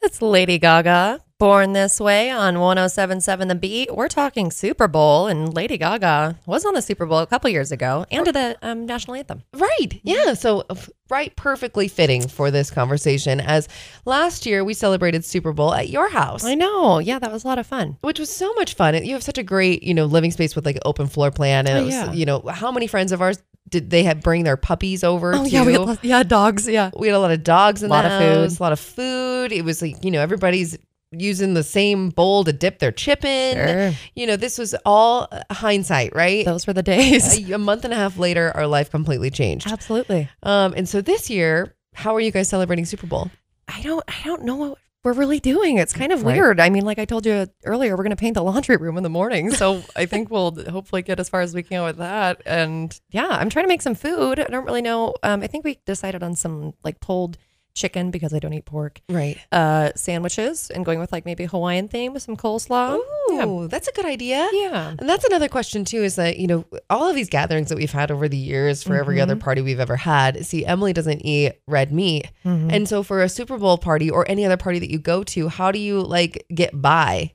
that's 0.00 0.22
Lady 0.22 0.58
Gaga, 0.58 1.20
Born 1.38 1.72
This 1.72 2.00
Way 2.00 2.30
on 2.32 2.58
1077 2.58 3.46
The 3.46 3.54
Beat. 3.54 3.94
We're 3.94 4.08
talking 4.08 4.50
Super 4.50 4.88
Bowl, 4.88 5.28
and 5.28 5.54
Lady 5.54 5.78
Gaga 5.78 6.36
was 6.46 6.66
on 6.66 6.74
the 6.74 6.82
Super 6.82 7.06
Bowl 7.06 7.20
a 7.20 7.28
couple 7.28 7.48
years 7.48 7.70
ago 7.70 8.04
and 8.10 8.26
to 8.26 8.32
the 8.32 8.58
um, 8.60 8.86
national 8.86 9.14
anthem. 9.14 9.44
right. 9.54 10.00
Yeah. 10.02 10.34
So 10.34 10.64
right, 11.08 11.34
perfectly 11.36 11.86
fitting 11.86 12.26
for 12.26 12.50
this 12.50 12.72
conversation. 12.72 13.38
As 13.40 13.68
last 14.04 14.46
year 14.46 14.64
we 14.64 14.74
celebrated 14.74 15.24
Super 15.24 15.52
Bowl 15.52 15.72
at 15.74 15.88
your 15.90 16.08
house. 16.10 16.44
I 16.44 16.56
know. 16.56 16.98
Yeah, 16.98 17.20
that 17.20 17.30
was 17.30 17.44
a 17.44 17.46
lot 17.46 17.60
of 17.60 17.68
fun. 17.68 17.98
Which 18.00 18.18
was 18.18 18.30
so 18.34 18.52
much 18.54 18.74
fun. 18.74 18.94
You 19.04 19.12
have 19.14 19.22
such 19.22 19.38
a 19.38 19.44
great, 19.44 19.84
you 19.84 19.94
know, 19.94 20.06
living 20.06 20.32
space 20.32 20.56
with 20.56 20.66
like 20.66 20.78
open 20.84 21.06
floor 21.06 21.30
plan. 21.30 21.68
And 21.68 21.78
Oh, 21.78 21.82
it 21.82 21.84
was, 21.84 21.94
yeah. 21.94 22.12
you 22.14 22.26
know, 22.26 22.40
how 22.50 22.72
many 22.72 22.88
friends 22.88 23.12
of 23.12 23.22
ours 23.22 23.40
did 23.68 23.90
they 23.90 24.02
have 24.02 24.22
bring 24.22 24.42
their 24.42 24.56
puppies 24.56 25.04
over? 25.04 25.34
Oh, 25.36 25.44
too? 25.44 25.50
yeah, 25.50 25.64
we 25.64 25.74
had, 25.74 25.98
yeah, 26.02 26.22
dogs. 26.24 26.66
Yeah. 26.66 26.90
we 26.98 27.06
had 27.06 27.14
a 27.14 27.20
lot 27.20 27.30
of 27.30 27.44
dogs 27.44 27.84
in 27.84 27.90
Lot 27.90 28.02
the 28.02 28.10
of 28.12 28.20
food. 28.22 28.38
house, 28.50 28.58
a 28.58 28.62
lot 28.62 28.72
of 28.72 28.80
food. 28.80 29.52
It 29.52 29.62
was 29.64 29.80
like, 29.82 30.02
you 30.04 30.10
know, 30.10 30.20
everybody's 30.20 30.76
using 31.12 31.54
the 31.54 31.62
same 31.62 32.10
bowl 32.10 32.44
to 32.44 32.52
dip 32.52 32.78
their 32.78 32.92
chip 32.92 33.24
in. 33.24 33.56
Sure. 33.56 33.92
You 34.14 34.26
know, 34.26 34.36
this 34.36 34.58
was 34.58 34.74
all 34.84 35.28
uh, 35.32 35.42
hindsight, 35.50 36.14
right? 36.14 36.44
Those 36.44 36.66
were 36.66 36.72
the 36.74 36.82
days. 36.82 37.38
a, 37.48 37.52
a 37.52 37.58
month 37.58 37.84
and 37.84 37.92
a 37.94 37.96
half 37.96 38.18
later, 38.18 38.52
our 38.54 38.66
life 38.66 38.90
completely 38.90 39.30
changed. 39.30 39.66
Absolutely. 39.70 40.28
Um, 40.42 40.74
and 40.76 40.88
so 40.88 41.00
this 41.00 41.30
year, 41.30 41.74
how 41.94 42.14
are 42.14 42.20
you 42.20 42.30
guys 42.30 42.48
celebrating 42.48 42.84
Super 42.84 43.06
Bowl? 43.06 43.30
I 43.68 43.80
don't 43.82 44.04
I 44.08 44.22
don't 44.24 44.44
know 44.44 44.56
what 44.56 44.78
we're 45.04 45.12
really 45.12 45.38
doing. 45.40 45.78
It's 45.78 45.92
kind 45.92 46.12
of 46.12 46.22
Right. 46.24 46.34
weird. 46.36 46.58
I 46.60 46.70
mean, 46.70 46.84
like 46.84 46.98
I 46.98 47.04
told 47.04 47.24
you 47.24 47.46
earlier, 47.64 47.92
we're 47.96 48.02
going 48.02 48.10
to 48.10 48.16
paint 48.16 48.34
the 48.34 48.42
laundry 48.42 48.76
room 48.76 48.96
in 48.96 49.02
the 49.02 49.08
morning. 49.08 49.50
So 49.52 49.82
I 49.96 50.06
think 50.06 50.28
we'll 50.30 50.52
hopefully 50.68 51.02
get 51.02 51.20
as 51.20 51.28
far 51.28 51.40
as 51.40 51.54
we 51.54 51.62
can 51.62 51.84
with 51.84 51.98
that. 51.98 52.42
And 52.44 52.98
yeah, 53.10 53.28
I'm 53.28 53.48
trying 53.48 53.64
to 53.64 53.68
make 53.68 53.80
some 53.82 53.94
food. 53.94 54.40
I 54.40 54.44
don't 54.44 54.64
really 54.64 54.82
know. 54.82 55.14
Um, 55.22 55.42
I 55.42 55.46
think 55.46 55.64
we 55.64 55.78
decided 55.86 56.22
on 56.22 56.34
some 56.34 56.74
like 56.84 57.00
pulled 57.00 57.38
chicken 57.78 58.10
because 58.10 58.34
I 58.34 58.38
don't 58.38 58.52
eat 58.52 58.64
pork. 58.66 59.00
Right. 59.08 59.38
Uh, 59.50 59.92
sandwiches 59.96 60.70
and 60.70 60.84
going 60.84 60.98
with 60.98 61.12
like 61.12 61.24
maybe 61.24 61.46
Hawaiian 61.46 61.88
theme 61.88 62.12
with 62.12 62.22
some 62.22 62.36
coleslaw. 62.36 62.98
Oh, 63.30 63.68
that's 63.70 63.88
a 63.88 63.92
good 63.92 64.04
idea. 64.04 64.48
Yeah. 64.52 64.94
And 64.98 65.08
that's 65.08 65.24
another 65.24 65.48
question 65.48 65.84
too 65.84 66.02
is 66.02 66.16
that, 66.16 66.38
you 66.38 66.46
know, 66.46 66.64
all 66.90 67.08
of 67.08 67.14
these 67.14 67.28
gatherings 67.28 67.68
that 67.68 67.78
we've 67.78 67.92
had 67.92 68.10
over 68.10 68.28
the 68.28 68.36
years 68.36 68.82
for 68.82 68.96
every 68.96 69.20
other 69.20 69.36
party 69.36 69.62
we've 69.62 69.80
ever 69.80 69.96
had, 69.96 70.44
see, 70.44 70.66
Emily 70.66 70.92
doesn't 70.92 71.20
eat 71.24 71.60
red 71.66 71.92
meat. 71.92 72.30
And 72.44 72.88
so 72.88 73.02
for 73.02 73.22
a 73.22 73.28
Super 73.28 73.56
Bowl 73.58 73.78
party 73.78 74.10
or 74.10 74.28
any 74.28 74.44
other 74.44 74.56
party 74.56 74.78
that 74.80 74.90
you 74.90 74.98
go 74.98 75.22
to, 75.24 75.48
how 75.48 75.70
do 75.70 75.78
you 75.78 76.00
like 76.02 76.44
get 76.52 76.80
by? 76.80 77.32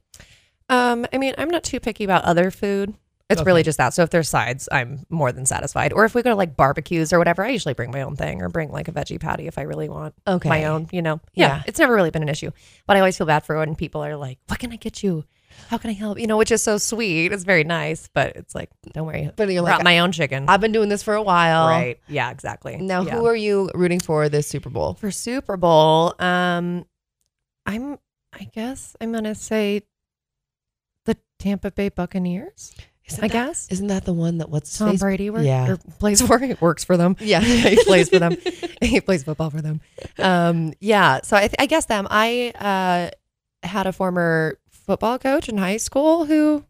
Um, 0.70 1.06
I 1.14 1.18
mean, 1.18 1.34
I'm 1.38 1.50
not 1.50 1.64
too 1.64 1.80
picky 1.80 2.04
about 2.04 2.24
other 2.24 2.50
food. 2.52 2.96
It's 3.30 3.44
really 3.44 3.64
just 3.64 3.78
that. 3.80 3.94
So 3.96 4.04
if 4.04 4.10
there's 4.12 4.30
sides, 4.30 4.70
I'm 4.72 5.06
more 5.10 5.32
than 5.32 5.46
satisfied. 5.46 5.92
Or 5.94 6.06
if 6.06 6.14
we 6.14 6.22
go 6.22 6.30
to 6.30 6.36
like 6.36 6.56
barbecues 6.56 7.12
or 7.14 7.18
whatever, 7.18 7.44
I 7.44 7.50
usually 7.50 7.74
bring 7.74 7.90
my 7.90 8.02
own 8.02 8.16
thing 8.16 8.42
or 8.44 8.50
bring 8.50 8.70
like 8.72 8.88
a 8.88 8.92
veggie 8.92 9.20
patty 9.20 9.48
if 9.48 9.58
I 9.58 9.62
really 9.64 9.90
want 9.90 10.14
Okay. 10.28 10.50
my 10.50 10.66
own, 10.66 10.88
you 10.92 11.02
know. 11.02 11.20
Yeah, 11.34 11.48
Yeah. 11.48 11.64
It's 11.66 11.80
never 11.80 11.96
really 11.96 12.12
been 12.12 12.22
an 12.22 12.30
issue. 12.30 12.52
But 12.86 12.96
I 12.98 13.00
always 13.00 13.18
feel 13.18 13.26
bad 13.26 13.44
for 13.46 13.58
when 13.58 13.76
people 13.76 14.04
are 14.04 14.16
like, 14.18 14.38
What 14.48 14.60
can 14.60 14.72
I 14.72 14.76
get 14.76 15.02
you? 15.02 15.24
How 15.70 15.78
can 15.78 15.90
I 15.90 15.94
help? 15.94 16.20
You 16.20 16.28
know, 16.28 16.38
which 16.38 16.52
is 16.52 16.62
so 16.64 16.78
sweet. 16.78 17.32
It's 17.32 17.44
very 17.44 17.64
nice, 17.64 18.10
but 18.14 18.36
it's 18.36 18.54
like, 18.56 18.70
don't 18.92 19.06
worry. 19.08 19.32
But 19.36 19.50
you're 19.50 19.62
like, 19.62 19.84
my 19.84 20.00
own 20.00 20.12
chicken. 20.12 20.46
I've 20.48 20.62
been 20.62 20.72
doing 20.72 20.90
this 20.90 21.02
for 21.04 21.14
a 21.14 21.22
while. 21.22 21.68
right. 21.68 22.00
Yeah, 22.08 22.30
exactly. 22.32 22.78
Now, 22.78 23.04
Yeah. 23.04 23.16
who 23.16 23.26
are 23.28 23.36
you 23.36 23.70
rooting 23.76 24.00
for 24.00 24.30
this 24.30 24.48
Super 24.48 24.70
Bowl? 24.70 24.96
for 24.96 25.12
Super 25.12 25.56
Bowl, 25.58 26.14
um, 26.20 26.86
I'm 27.66 27.98
I 28.34 28.46
guess 28.54 28.96
I'm 29.00 29.12
gonna 29.12 29.36
say 29.36 29.84
the 31.06 31.18
Tampa 31.40 31.72
Bay 31.72 31.90
Buccaneers. 31.90 32.74
Isn't 33.08 33.24
I 33.24 33.28
that- 33.28 33.34
guess. 33.34 33.68
Isn't 33.70 33.88
that 33.88 34.06
the 34.06 34.14
one 34.14 34.38
that 34.38 34.50
what's 34.50 34.78
Tom 34.78 34.92
face? 34.92 35.00
Brady 35.02 35.30
work, 35.30 35.44
Yeah. 35.46 35.72
or 35.72 35.78
plays 36.00 36.22
for 36.22 36.42
it 36.42 36.62
works 36.62 36.84
for 36.84 36.96
them. 36.98 37.16
Yeah. 37.20 37.40
he 37.42 37.84
plays 37.84 38.10
for 38.10 38.20
them. 38.20 38.38
he 38.82 39.02
plays 39.02 39.24
football 39.24 39.50
for 39.50 39.62
them. 39.62 39.82
Um, 40.20 40.74
yeah. 40.80 41.20
So 41.24 41.36
I, 41.36 41.42
th- 41.42 41.56
I 41.60 41.66
guess 41.66 41.86
them. 41.86 42.08
I 42.10 42.54
uh, 43.64 43.68
had 43.68 43.88
a 43.88 43.94
former 43.94 44.58
football 44.70 45.20
coach 45.20 45.50
in 45.50 45.58
high 45.58 45.78
school 45.78 46.26
who 46.26 46.64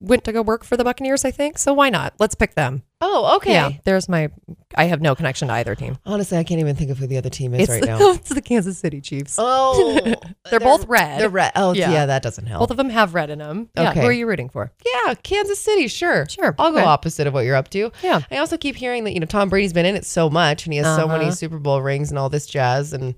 went 0.00 0.24
to 0.24 0.32
go 0.32 0.42
work 0.42 0.64
for 0.64 0.76
the 0.76 0.84
Buccaneers. 0.84 1.24
I 1.24 1.30
think 1.30 1.58
so. 1.58 1.72
Why 1.72 1.90
not? 1.90 2.14
Let's 2.18 2.34
pick 2.34 2.54
them. 2.54 2.82
Oh, 3.04 3.36
okay. 3.36 3.52
Yeah. 3.52 3.70
There's 3.84 4.08
my. 4.08 4.30
I 4.76 4.84
have 4.84 5.02
no 5.02 5.14
connection 5.16 5.48
to 5.48 5.54
either 5.54 5.74
team. 5.74 5.98
Honestly, 6.06 6.38
I 6.38 6.44
can't 6.44 6.60
even 6.60 6.76
think 6.76 6.90
of 6.90 6.98
who 6.98 7.06
the 7.08 7.18
other 7.18 7.28
team 7.28 7.52
is 7.52 7.62
It's, 7.62 7.70
right 7.70 7.84
now. 7.84 7.98
it's 8.12 8.28
the 8.30 8.40
Kansas 8.40 8.78
City 8.78 9.00
Chiefs. 9.00 9.34
Oh, 9.38 10.14
They're 10.50 10.60
both 10.60 10.86
red. 10.86 11.20
They're 11.20 11.28
red. 11.28 11.52
Oh, 11.56 11.72
yeah. 11.72 11.90
Yeah. 11.90 12.06
that 12.06 12.22
doesn't 12.22 12.46
help. 12.46 12.60
Both 12.60 12.70
of 12.70 12.76
them 12.76 12.88
have 12.90 13.12
red 13.14 13.28
in 13.28 13.40
them. 13.40 13.68
Yeah. 13.76 13.90
Okay. 13.90 14.00
Who 14.00 14.06
are 14.06 14.12
you 14.12 14.26
rooting 14.26 14.48
for? 14.48 14.70
yeah, 15.04 15.14
Kansas 15.14 15.58
City, 15.58 15.88
sure. 15.88 16.26
Sure. 16.28 16.54
I'll 16.58 16.70
go 16.70 16.78
Okay. 16.78 16.86
opposite 16.86 17.26
of 17.26 17.34
what 17.34 17.44
you're 17.44 17.56
up 17.56 17.68
to. 17.70 17.90
Yeah. 18.02 18.20
I 18.30 18.38
also 18.38 18.56
keep 18.56 18.76
hearing 18.76 19.02
that, 19.04 19.12
you 19.12 19.20
know, 19.20 19.26
Tom 19.26 19.48
Brady's 19.48 19.72
been 19.72 19.84
in 19.86 19.96
it 19.96 20.06
so 20.06 20.30
much 20.30 20.64
and 20.64 20.72
he 20.72 20.78
has 20.78 20.96
so 20.96 21.08
many 21.08 21.24
Uh-huh. 21.24 21.34
Super 21.34 21.58
Bowl 21.58 21.82
rings 21.82 22.10
and 22.10 22.18
all 22.18 22.28
this 22.28 22.46
jazz. 22.46 22.92
And 22.92 23.14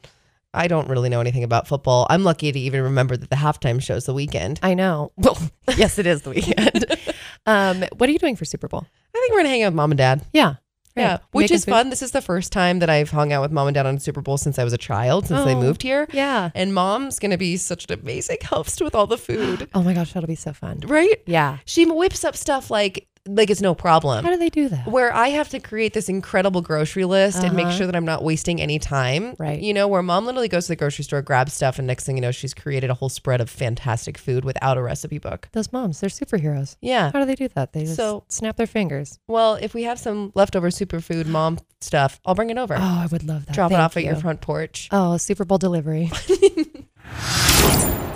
I 0.54 0.66
don't 0.66 0.88
really 0.88 1.08
know 1.10 1.20
anything 1.20 1.44
about 1.44 1.68
football. 1.68 2.06
I'm 2.08 2.24
lucky 2.24 2.50
to 2.52 2.58
even 2.58 2.82
remember 2.82 3.16
that 3.16 3.28
the 3.28 3.36
halftime 3.36 3.82
show's 3.82 4.06
the 4.06 4.14
Weeknd. 4.14 4.58
I 4.62 4.72
know. 4.74 5.12
Well, 5.18 5.38
yes, 5.76 5.98
it 5.98 6.06
is 6.06 6.22
the 6.22 6.30
weekend. 6.30 6.84
um, 7.46 7.84
what 7.96 8.08
are 8.08 8.12
you 8.12 8.18
doing 8.18 8.36
for 8.36 8.44
Super 8.44 8.68
Bowl? 8.68 8.86
Think 9.24 9.32
we're 9.32 9.38
gonna 9.40 9.48
hang 9.48 9.62
out 9.62 9.68
with 9.68 9.74
mom 9.74 9.90
and 9.92 9.98
dad. 9.98 10.24
Yeah. 10.32 10.54
Yeah, 10.96 11.18
which 11.32 11.44
Making 11.44 11.54
is 11.56 11.64
food. 11.64 11.70
fun. 11.72 11.90
This 11.90 12.02
is 12.02 12.12
the 12.12 12.22
first 12.22 12.52
time 12.52 12.78
that 12.78 12.88
I've 12.88 13.10
hung 13.10 13.32
out 13.32 13.42
with 13.42 13.50
mom 13.50 13.66
and 13.66 13.74
dad 13.74 13.84
on 13.84 13.98
Super 13.98 14.20
Bowl 14.20 14.38
since 14.38 14.60
I 14.60 14.64
was 14.64 14.72
a 14.72 14.78
child, 14.78 15.26
since 15.26 15.44
they 15.44 15.54
Oh, 15.56 15.60
moved 15.60 15.82
here. 15.82 16.06
Yeah. 16.12 16.50
And 16.54 16.72
mom's 16.72 17.18
gonna 17.18 17.36
be 17.36 17.56
such 17.56 17.90
an 17.90 17.98
amazing 17.98 18.38
host 18.44 18.80
with 18.80 18.94
all 18.94 19.08
the 19.08 19.18
food, 19.18 19.68
Oh 19.74 19.82
my 19.82 19.92
gosh, 19.92 20.12
that'll 20.12 20.28
be 20.28 20.36
so 20.36 20.52
fun. 20.52 20.78
right? 20.86 21.20
Yeah. 21.26 21.58
She 21.64 21.84
whips 21.84 22.24
up 22.24 22.36
stuff 22.36 22.70
like 22.70 23.08
like 23.26 23.48
it's 23.50 23.60
no 23.62 23.74
problem. 23.74 24.22
How 24.24 24.30
do 24.30 24.36
they 24.36 24.50
do 24.50 24.68
that? 24.68 24.86
where 24.86 25.12
I 25.14 25.28
have 25.28 25.48
to 25.50 25.60
create 25.60 25.94
this 25.94 26.08
incredible 26.08 26.60
grocery 26.60 27.04
list 27.06 27.42
and 27.42 27.54
make 27.56 27.66
Uh-huh. 27.66 27.76
sure 27.76 27.86
that 27.86 27.96
I'm 27.96 28.04
not 28.04 28.22
wasting 28.22 28.60
any 28.60 28.78
time. 28.78 29.34
Right. 29.38 29.58
You 29.60 29.72
know, 29.72 29.88
where 29.88 30.02
mom 30.02 30.26
literally 30.26 30.48
goes 30.48 30.66
to 30.66 30.72
the 30.72 30.76
grocery 30.76 31.04
store, 31.04 31.22
grabs 31.22 31.54
stuff, 31.54 31.78
and 31.78 31.86
next 31.86 32.04
thing 32.04 32.16
you 32.16 32.20
know, 32.22 32.30
she's 32.32 32.52
created 32.52 32.90
a 32.90 32.94
whole 32.94 33.08
spread 33.08 33.40
of 33.40 33.48
fantastic 33.48 34.18
food 34.18 34.44
without 34.44 34.76
a 34.76 34.82
recipe 34.82 35.18
book. 35.18 35.48
Those 35.52 35.72
moms, 35.72 36.00
they're 36.00 36.10
superheroes. 36.10 36.76
Yeah. 36.82 37.10
How 37.12 37.18
do 37.20 37.24
they 37.24 37.34
do 37.34 37.48
that? 37.54 37.72
They 37.72 37.84
just 37.84 37.96
So- 37.96 38.24
snap 38.28 38.56
their 38.56 38.66
fingers. 38.66 39.18
Well, 39.26 39.54
if 39.54 39.72
we 39.74 39.84
have 39.84 39.98
some 39.98 40.30
leftover 40.34 40.68
superfood 40.68 41.26
mom 41.26 41.58
stuff, 41.80 42.20
I'll 42.26 42.34
bring 42.34 42.50
it 42.50 42.58
over. 42.58 42.74
Oh, 42.74 42.78
I 42.78 43.06
would 43.10 43.24
love 43.24 43.46
that. 43.46 43.54
Drop 43.54 43.70
it 43.70 43.74
Thank 43.74 43.84
off 43.84 43.96
at 43.96 44.04
your 44.04 44.14
you. 44.16 44.20
front 44.20 44.40
porch. 44.42 44.88
Oh, 44.92 45.16
Super 45.16 45.44
Bowl 45.46 45.58
delivery. 45.58 46.10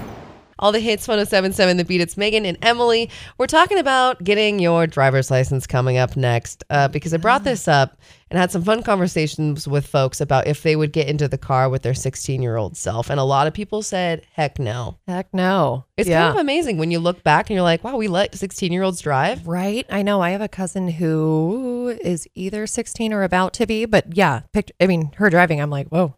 All 0.58 0.72
the 0.72 0.80
hits 0.80 1.06
1077 1.06 1.76
The 1.76 1.84
Beat. 1.84 2.00
It's 2.00 2.16
Megan 2.16 2.44
and 2.44 2.58
Emily. 2.62 3.10
We're 3.38 3.46
talking 3.46 3.78
about 3.78 4.24
getting 4.24 4.58
your 4.58 4.88
driver's 4.88 5.30
license 5.30 5.68
coming 5.68 5.98
up 5.98 6.16
next 6.16 6.64
uh, 6.68 6.88
because 6.88 7.14
I 7.14 7.18
brought 7.18 7.44
this 7.44 7.68
up 7.68 7.96
and 8.30 8.38
had 8.38 8.50
some 8.50 8.64
fun 8.64 8.82
conversations 8.82 9.68
with 9.68 9.86
folks 9.86 10.20
about 10.20 10.48
if 10.48 10.62
they 10.62 10.74
would 10.74 10.92
get 10.92 11.08
into 11.08 11.28
the 11.28 11.38
car 11.38 11.68
with 11.68 11.82
their 11.82 11.94
16 11.94 12.42
year 12.42 12.56
old 12.56 12.76
self. 12.76 13.08
And 13.08 13.20
a 13.20 13.24
lot 13.24 13.46
of 13.46 13.54
people 13.54 13.82
said, 13.82 14.26
heck 14.32 14.58
no. 14.58 14.98
Heck 15.06 15.32
no. 15.32 15.84
It's 15.96 16.08
yeah. 16.08 16.22
kind 16.22 16.34
of 16.34 16.40
amazing 16.40 16.76
when 16.76 16.90
you 16.90 16.98
look 16.98 17.22
back 17.22 17.48
and 17.48 17.54
you're 17.54 17.62
like, 17.62 17.84
wow, 17.84 17.96
we 17.96 18.08
let 18.08 18.34
16 18.34 18.72
year 18.72 18.82
olds 18.82 19.00
drive. 19.00 19.46
Right. 19.46 19.86
I 19.88 20.02
know. 20.02 20.20
I 20.20 20.30
have 20.30 20.42
a 20.42 20.48
cousin 20.48 20.88
who 20.88 21.96
is 22.02 22.26
either 22.34 22.66
16 22.66 23.12
or 23.12 23.22
about 23.22 23.52
to 23.54 23.66
be, 23.66 23.84
but 23.84 24.16
yeah, 24.16 24.40
picked, 24.52 24.72
I 24.80 24.88
mean, 24.88 25.12
her 25.16 25.30
driving, 25.30 25.60
I'm 25.60 25.70
like, 25.70 25.88
whoa, 25.88 26.16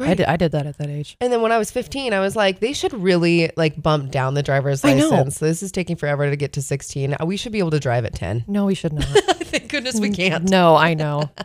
I, 0.00 0.14
did, 0.14 0.26
I 0.26 0.36
did 0.36 0.52
that 0.52 0.66
at 0.66 0.78
that 0.78 0.88
age. 0.88 1.16
And 1.20 1.32
then 1.32 1.42
when 1.42 1.52
I 1.52 1.58
was 1.58 1.70
15, 1.70 2.12
I 2.12 2.20
was 2.20 2.36
like, 2.36 2.60
they 2.60 2.72
should 2.72 2.92
really 2.92 3.50
like 3.56 3.80
bump 3.80 4.10
down 4.10 4.34
the 4.34 4.42
driver's 4.42 4.84
I 4.84 4.94
know. 4.94 5.08
license. 5.08 5.38
This 5.38 5.62
is 5.62 5.72
taking 5.72 5.96
forever 5.96 6.28
to 6.28 6.36
get 6.36 6.52
to 6.54 6.62
16. 6.62 7.16
We 7.24 7.36
should 7.36 7.52
be 7.52 7.58
able 7.58 7.70
to 7.72 7.80
drive 7.80 8.04
at 8.04 8.14
10. 8.14 8.44
No, 8.46 8.66
we 8.66 8.74
should 8.74 8.92
not. 8.92 9.04
Thank 9.04 9.68
goodness 9.68 9.98
we 9.98 10.10
mm, 10.10 10.16
can't. 10.16 10.48
no, 10.48 10.76
I 10.76 10.94
know. 10.94 11.30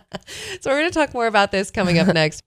So 0.62 0.72
we're 0.72 0.80
going 0.80 0.90
to 0.90 0.98
talk 0.98 1.14
more 1.14 1.28
about 1.28 1.52
this 1.52 1.70
coming 1.70 2.00
up 2.00 2.08
next. 2.14 2.42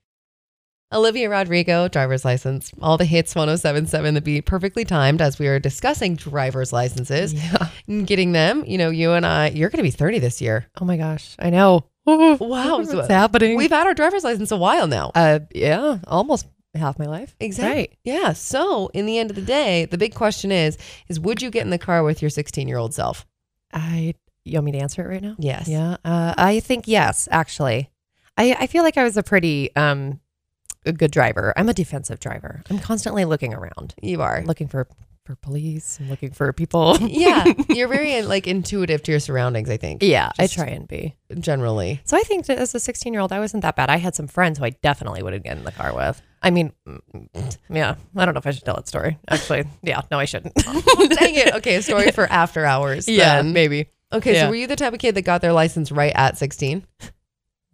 Olivia 0.92 1.28
Rodrigo, 1.28 1.86
driver's 1.86 2.24
license. 2.24 2.72
All 2.80 2.96
the 2.96 3.04
hits 3.04 3.34
1077 3.34 4.14
the 4.14 4.20
beat 4.20 4.46
perfectly 4.46 4.84
timed 4.84 5.20
as 5.20 5.38
we 5.38 5.46
are 5.46 5.58
discussing 5.58 6.16
driver's 6.16 6.72
licenses. 6.72 7.34
Yeah. 7.34 7.68
And 7.86 8.06
getting 8.06 8.32
them, 8.32 8.64
you 8.66 8.78
know, 8.78 8.88
you 8.90 9.12
and 9.12 9.26
I, 9.26 9.48
you're 9.50 9.68
going 9.68 9.78
to 9.78 9.82
be 9.82 9.90
30 9.90 10.18
this 10.18 10.40
year. 10.40 10.66
Oh 10.80 10.84
my 10.84 10.96
gosh. 10.96 11.36
I 11.38 11.50
know. 11.50 11.84
Wow. 12.40 12.82
So 12.84 12.96
What's 12.96 13.08
happening? 13.08 13.56
We've 13.56 13.70
had 13.70 13.86
our 13.86 13.94
driver's 13.94 14.24
license 14.24 14.50
a 14.50 14.56
while 14.56 14.86
now. 14.86 15.10
uh, 15.14 15.40
yeah, 15.54 15.98
almost 16.06 16.46
half 16.74 16.98
my 16.98 17.06
life. 17.06 17.34
Exactly. 17.40 17.76
Right. 17.76 17.98
Yeah. 18.04 18.32
So 18.34 18.88
in 18.94 19.06
the 19.06 19.18
end 19.18 19.30
of 19.30 19.36
the 19.36 19.42
day, 19.42 19.84
the 19.86 19.98
big 19.98 20.14
question 20.14 20.52
is, 20.52 20.78
is 21.08 21.18
would 21.18 21.42
you 21.42 21.50
get 21.50 21.62
in 21.64 21.70
the 21.70 21.78
car 21.78 22.02
with 22.04 22.22
your 22.22 22.30
16 22.30 22.68
year 22.68 22.76
old 22.78 22.94
self? 22.94 23.26
I, 23.72 24.14
you 24.44 24.54
want 24.54 24.66
me 24.66 24.72
to 24.72 24.78
answer 24.78 25.02
it 25.02 25.08
right 25.08 25.22
now? 25.22 25.34
Yes. 25.38 25.68
Yeah. 25.68 25.96
Uh, 26.04 26.34
I 26.36 26.60
think 26.60 26.86
yes, 26.86 27.28
actually. 27.30 27.90
I, 28.36 28.56
I 28.60 28.66
feel 28.68 28.82
like 28.84 28.96
I 28.96 29.02
was 29.04 29.16
a 29.16 29.22
pretty 29.22 29.74
um, 29.76 30.20
a 30.86 30.92
good 30.92 31.10
driver. 31.10 31.52
I'm 31.56 31.68
a 31.68 31.74
defensive 31.74 32.20
driver. 32.20 32.62
I'm 32.70 32.78
constantly 32.78 33.24
looking 33.24 33.52
around, 33.52 33.94
You 34.00 34.22
are. 34.22 34.42
looking 34.44 34.68
for, 34.68 34.86
for 35.28 35.36
police 35.36 35.98
and 36.00 36.08
looking 36.08 36.30
for 36.30 36.50
people. 36.54 36.96
yeah. 37.00 37.44
You're 37.68 37.88
very 37.88 38.22
like 38.22 38.46
intuitive 38.46 39.02
to 39.02 39.10
your 39.10 39.20
surroundings, 39.20 39.68
I 39.68 39.76
think. 39.76 40.02
yeah, 40.02 40.32
I 40.38 40.46
try 40.46 40.64
and 40.64 40.88
be. 40.88 41.16
Generally. 41.38 42.00
So 42.04 42.16
I 42.16 42.22
think 42.22 42.46
that 42.46 42.56
as 42.56 42.74
a 42.74 42.80
16 42.80 43.12
year 43.12 43.20
old, 43.20 43.30
I 43.30 43.38
wasn't 43.38 43.62
that 43.62 43.76
bad. 43.76 43.90
I 43.90 43.98
had 43.98 44.14
some 44.14 44.26
friends 44.26 44.58
who 44.58 44.64
I 44.64 44.70
definitely 44.70 45.22
wouldn't 45.22 45.44
get 45.44 45.58
in 45.58 45.64
the 45.64 45.72
car 45.72 45.94
with. 45.94 46.22
I 46.42 46.50
mean, 46.50 46.72
mm, 46.86 47.58
yeah, 47.68 47.96
I 48.16 48.24
don't 48.24 48.32
know 48.32 48.38
if 48.38 48.46
I 48.46 48.52
should 48.52 48.64
tell 48.64 48.76
that 48.76 48.88
story. 48.88 49.18
Actually, 49.28 49.64
yeah, 49.82 50.00
no, 50.10 50.18
I 50.18 50.24
shouldn't. 50.24 50.54
Dang 50.54 51.34
it. 51.34 51.54
Okay. 51.56 51.74
A 51.74 51.82
story 51.82 52.10
for 52.12 52.24
after 52.24 52.64
hours. 52.64 53.06
yeah, 53.06 53.42
then. 53.42 53.52
maybe. 53.52 53.90
Okay. 54.10 54.32
Yeah. 54.32 54.44
So 54.44 54.48
were 54.48 54.54
you 54.54 54.66
the 54.66 54.76
type 54.76 54.94
of 54.94 54.98
kid 54.98 55.14
that 55.16 55.22
got 55.22 55.42
their 55.42 55.52
license 55.52 55.92
right 55.92 56.12
at 56.14 56.38
16? 56.38 56.86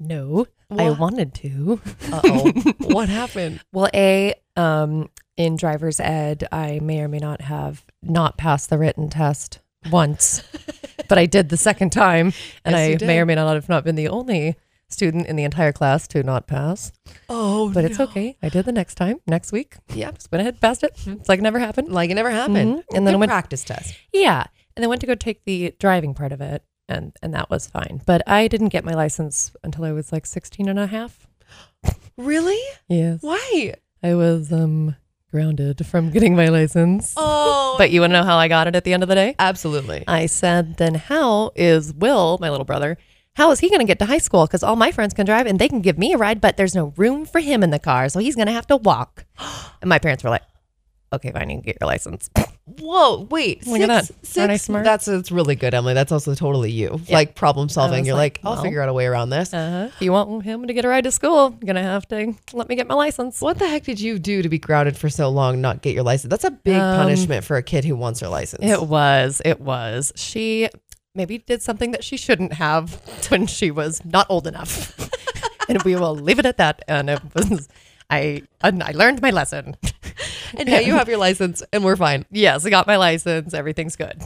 No, 0.00 0.46
I 0.76 0.90
wanted 0.90 1.34
to. 1.34 1.80
Uh 2.10 2.20
oh. 2.24 2.52
what 2.80 3.08
happened? 3.08 3.60
Well, 3.72 3.88
a 3.94 4.34
um, 4.56 5.08
in 5.36 5.56
driver's 5.56 6.00
ed, 6.00 6.46
I 6.52 6.78
may 6.80 7.00
or 7.00 7.08
may 7.08 7.18
not 7.18 7.42
have 7.42 7.84
not 8.02 8.36
passed 8.38 8.70
the 8.70 8.78
written 8.78 9.08
test 9.10 9.58
once, 9.90 10.42
but 11.08 11.18
I 11.18 11.26
did 11.26 11.48
the 11.48 11.56
second 11.56 11.90
time, 11.90 12.32
and 12.64 12.74
Yes, 12.74 13.02
I 13.02 13.06
may 13.06 13.18
or 13.20 13.26
may 13.26 13.34
not 13.34 13.54
have 13.54 13.68
not 13.68 13.84
been 13.84 13.94
the 13.96 14.08
only 14.08 14.56
student 14.88 15.26
in 15.26 15.34
the 15.36 15.42
entire 15.44 15.72
class 15.72 16.06
to 16.08 16.22
not 16.22 16.46
pass. 16.46 16.92
Oh, 17.28 17.70
But 17.70 17.84
it's 17.84 17.98
okay. 17.98 18.36
I 18.42 18.48
did 18.48 18.64
the 18.64 18.72
next 18.72 18.94
time, 18.94 19.18
next 19.26 19.50
week. 19.50 19.76
Yeah. 19.92 20.12
Just 20.12 20.30
went 20.30 20.40
ahead, 20.42 20.60
passed 20.60 20.84
it. 20.84 20.92
It's 21.06 21.28
like 21.28 21.40
it 21.40 21.42
never 21.42 21.58
happened. 21.58 21.88
Like 21.90 22.10
it 22.10 22.14
never 22.14 22.30
happened. 22.30 22.78
Mhm. 22.78 22.84
And 22.94 23.06
then 23.06 23.14
I 23.14 23.18
went- 23.18 23.30
practice 23.30 23.64
test. 23.64 23.94
Yeah. 24.12 24.44
And 24.76 24.82
then 24.82 24.88
went 24.88 25.00
to 25.00 25.06
go 25.06 25.14
take 25.16 25.44
the 25.44 25.74
driving 25.80 26.14
part 26.14 26.32
of 26.32 26.40
it, 26.40 26.62
and 26.88 27.12
and 27.22 27.32
that 27.34 27.48
was 27.50 27.66
fine. 27.66 28.02
But 28.06 28.22
I 28.28 28.46
didn't 28.46 28.68
get 28.68 28.84
my 28.84 28.94
license 28.94 29.52
until 29.64 29.84
I 29.84 29.92
was 29.92 30.12
like 30.12 30.26
16 30.26 30.68
and 30.68 30.78
a 30.78 30.86
half. 30.86 31.26
Really? 32.16 32.60
Yes. 32.88 33.18
Why? 33.22 33.74
I 34.02 34.14
was 34.14 34.52
um 34.52 34.96
grounded 35.34 35.84
from 35.84 36.10
getting 36.10 36.36
my 36.36 36.46
license. 36.48 37.12
Oh. 37.26 37.74
But 37.76 37.90
you 37.90 38.00
want 38.02 38.12
to 38.12 38.20
know 38.20 38.24
how 38.24 38.36
I 38.36 38.46
got 38.46 38.68
it 38.68 38.76
at 38.76 38.84
the 38.84 38.92
end 38.92 39.02
of 39.02 39.08
the 39.08 39.16
day? 39.16 39.34
absolutely. 39.40 40.04
I 40.06 40.26
said, 40.26 40.76
then 40.76 40.94
how 40.94 41.50
is 41.56 41.92
Will, 41.92 42.38
my 42.40 42.50
little 42.50 42.64
brother, 42.64 42.96
how 43.34 43.50
is 43.50 43.58
he 43.58 43.68
going 43.68 43.80
to 43.80 43.86
get 43.86 43.98
to 43.98 44.04
high 44.04 44.18
school? 44.18 44.46
Because 44.46 44.62
all 44.62 44.76
my 44.76 44.92
friends 44.92 45.12
can 45.12 45.26
drive 45.26 45.46
and 45.48 45.58
they 45.58 45.66
can 45.66 45.80
give 45.80 45.98
me 45.98 46.12
a 46.12 46.16
ride, 46.18 46.40
but 46.40 46.56
there's 46.56 46.74
no 46.76 46.92
room 46.96 47.26
for 47.26 47.40
him 47.40 47.64
in 47.64 47.70
the 47.70 47.80
car. 47.80 48.08
So 48.08 48.20
he's 48.20 48.36
going 48.36 48.46
to 48.46 48.52
have 48.52 48.68
to 48.68 48.76
walk. 48.76 49.24
And 49.80 49.88
my 49.88 49.98
parents 49.98 50.22
were 50.22 50.30
like, 50.30 50.44
okay, 51.12 51.32
fine, 51.32 51.50
you 51.50 51.56
can 51.56 51.62
get 51.62 51.78
your 51.80 51.88
license. 51.88 52.30
Whoa, 52.66 53.26
wait. 53.30 53.66
Look 53.66 53.82
at 53.82 54.06
Six, 54.06 54.38
Aren't 54.38 54.52
I 54.52 54.56
smart? 54.56 54.84
That's 54.84 55.04
that's 55.04 55.30
really 55.30 55.54
good, 55.54 55.74
Emily. 55.74 55.92
That's 55.92 56.10
also 56.10 56.34
totally 56.34 56.70
you. 56.70 56.98
Yeah. 57.06 57.16
Like 57.16 57.34
problem 57.34 57.68
solving. 57.68 58.06
You're 58.06 58.14
like, 58.14 58.38
like, 58.38 58.40
I'll 58.46 58.54
well. 58.54 58.62
figure 58.62 58.80
out 58.80 58.88
a 58.88 58.92
way 58.94 59.04
around 59.04 59.28
this. 59.30 59.52
Uh-huh. 59.52 59.90
If 59.94 60.00
you 60.00 60.12
want 60.12 60.44
him 60.44 60.66
to 60.66 60.72
get 60.72 60.86
a 60.86 60.88
ride 60.88 61.04
to 61.04 61.10
school, 61.10 61.50
you're 61.50 61.66
going 61.66 61.76
to 61.76 61.82
have 61.82 62.08
to 62.08 62.34
let 62.54 62.70
me 62.70 62.74
get 62.74 62.86
my 62.86 62.94
license. 62.94 63.42
What 63.42 63.58
the 63.58 63.68
heck 63.68 63.84
did 63.84 64.00
you 64.00 64.18
do 64.18 64.40
to 64.40 64.48
be 64.48 64.58
grounded 64.58 64.96
for 64.96 65.10
so 65.10 65.28
long, 65.28 65.60
not 65.60 65.82
get 65.82 65.94
your 65.94 66.04
license? 66.04 66.30
That's 66.30 66.44
a 66.44 66.50
big 66.50 66.76
Um, 66.76 66.96
punishment 66.96 67.44
for 67.44 67.56
a 67.58 67.62
kid 67.62 67.84
who 67.84 67.96
wants 67.96 68.20
her 68.20 68.28
license. 68.28 68.64
It 68.64 68.82
was. 68.82 69.42
It 69.44 69.60
was. 69.60 70.12
She 70.16 70.70
maybe 71.14 71.38
did 71.38 71.60
something 71.60 71.90
that 71.90 72.02
she 72.02 72.16
shouldn't 72.16 72.54
have 72.54 72.94
when 73.28 73.46
she 73.46 73.70
was 73.70 74.02
not 74.06 74.26
old 74.30 74.46
enough. 74.46 74.98
and 75.68 75.82
we 75.82 75.96
will 75.96 76.14
leave 76.16 76.38
it 76.38 76.46
at 76.46 76.56
that. 76.56 76.82
And 76.88 77.10
it 77.10 77.20
was, 77.34 77.68
I, 78.08 78.42
and 78.62 78.82
I 78.82 78.92
learned 78.92 79.20
my 79.20 79.30
lesson. 79.30 79.76
and 80.58 80.68
now 80.68 80.78
you 80.78 80.92
have 80.94 81.08
your 81.08 81.18
license, 81.18 81.62
and 81.72 81.84
we're 81.84 81.96
fine. 81.96 82.24
Yes, 82.30 82.64
I 82.66 82.70
got 82.70 82.86
my 82.86 82.96
license. 82.96 83.54
Everything's 83.54 83.96
good. 83.96 84.22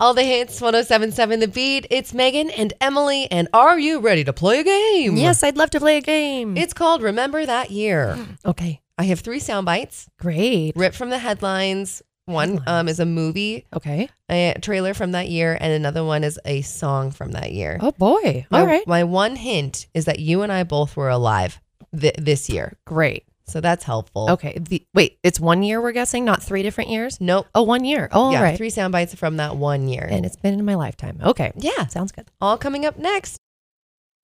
All 0.00 0.14
the 0.14 0.22
hits, 0.22 0.60
1077 0.60 1.40
The 1.40 1.48
Beat. 1.48 1.86
It's 1.90 2.14
Megan 2.14 2.50
and 2.50 2.72
Emily. 2.80 3.28
And 3.32 3.48
are 3.52 3.78
you 3.80 3.98
ready 3.98 4.22
to 4.22 4.32
play 4.32 4.60
a 4.60 4.64
game? 4.64 5.16
Yes, 5.16 5.42
I'd 5.42 5.56
love 5.56 5.70
to 5.70 5.80
play 5.80 5.96
a 5.96 6.00
game. 6.00 6.56
It's 6.56 6.72
called 6.72 7.02
Remember 7.02 7.44
That 7.44 7.72
Year. 7.72 8.16
okay. 8.46 8.80
I 8.96 9.04
have 9.04 9.20
three 9.20 9.40
sound 9.40 9.66
bites 9.66 10.08
Great. 10.18 10.76
ripped 10.76 10.94
from 10.94 11.10
the 11.10 11.18
headlines. 11.18 12.02
One 12.26 12.62
um, 12.66 12.88
is 12.88 13.00
a 13.00 13.06
movie 13.06 13.64
Okay. 13.74 14.08
a 14.28 14.54
trailer 14.60 14.92
from 14.92 15.12
that 15.12 15.28
year, 15.30 15.56
and 15.58 15.72
another 15.72 16.04
one 16.04 16.22
is 16.24 16.38
a 16.44 16.60
song 16.60 17.10
from 17.10 17.32
that 17.32 17.52
year. 17.52 17.78
Oh 17.80 17.92
boy. 17.92 18.44
My, 18.50 18.60
All 18.60 18.66
right. 18.66 18.86
My 18.86 19.02
one 19.04 19.34
hint 19.34 19.86
is 19.94 20.04
that 20.04 20.18
you 20.18 20.42
and 20.42 20.52
I 20.52 20.62
both 20.64 20.94
were 20.94 21.08
alive 21.08 21.58
th- 21.98 22.16
this 22.18 22.50
year. 22.50 22.76
Great. 22.84 23.24
So 23.48 23.60
that's 23.60 23.84
helpful. 23.84 24.28
Okay. 24.30 24.58
The, 24.58 24.84
wait, 24.94 25.18
it's 25.22 25.40
one 25.40 25.62
year 25.62 25.80
we're 25.80 25.92
guessing, 25.92 26.24
not 26.24 26.42
three 26.42 26.62
different 26.62 26.90
years? 26.90 27.20
Nope. 27.20 27.46
Oh, 27.54 27.62
one 27.62 27.84
year. 27.84 28.08
Oh, 28.12 28.24
all 28.24 28.32
yeah, 28.32 28.42
right. 28.42 28.56
three 28.56 28.70
sound 28.70 28.92
bites 28.92 29.14
from 29.14 29.36
that 29.38 29.56
one 29.56 29.88
year. 29.88 30.06
And 30.10 30.24
it's 30.26 30.36
been 30.36 30.54
in 30.54 30.64
my 30.64 30.74
lifetime. 30.74 31.18
Okay. 31.22 31.52
yeah, 31.56 31.86
Sounds 31.86 32.12
good. 32.12 32.26
all 32.40 32.58
coming 32.58 32.84
up 32.86 32.98
next. 32.98 33.38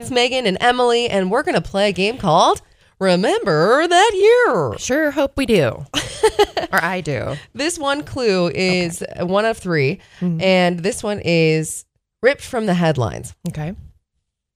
It's 0.00 0.10
Megan 0.10 0.46
and 0.46 0.58
Emily, 0.60 1.08
and 1.08 1.30
we're 1.30 1.42
going 1.44 1.54
to 1.54 1.60
play 1.60 1.88
a 1.88 1.92
game 1.92 2.18
called 2.18 2.60
Remember 3.00 3.86
That 3.86 4.10
Year. 4.14 4.78
Sure 4.78 5.10
hope 5.12 5.36
we 5.36 5.46
do. 5.46 5.84
or 6.72 6.82
I 6.84 7.00
do. 7.00 7.36
This 7.54 7.78
one 7.78 8.02
clue 8.02 8.48
is 8.54 9.02
one 9.20 9.44
of 9.44 9.56
3 9.58 10.00
Mhm. 10.20 10.42
and 10.42 10.78
this 10.80 11.02
one 11.02 11.20
is 11.24 11.84
ripped 12.22 12.42
from 12.42 12.66
the 12.66 12.74
headlines. 12.74 13.34
Okay. 13.48 13.74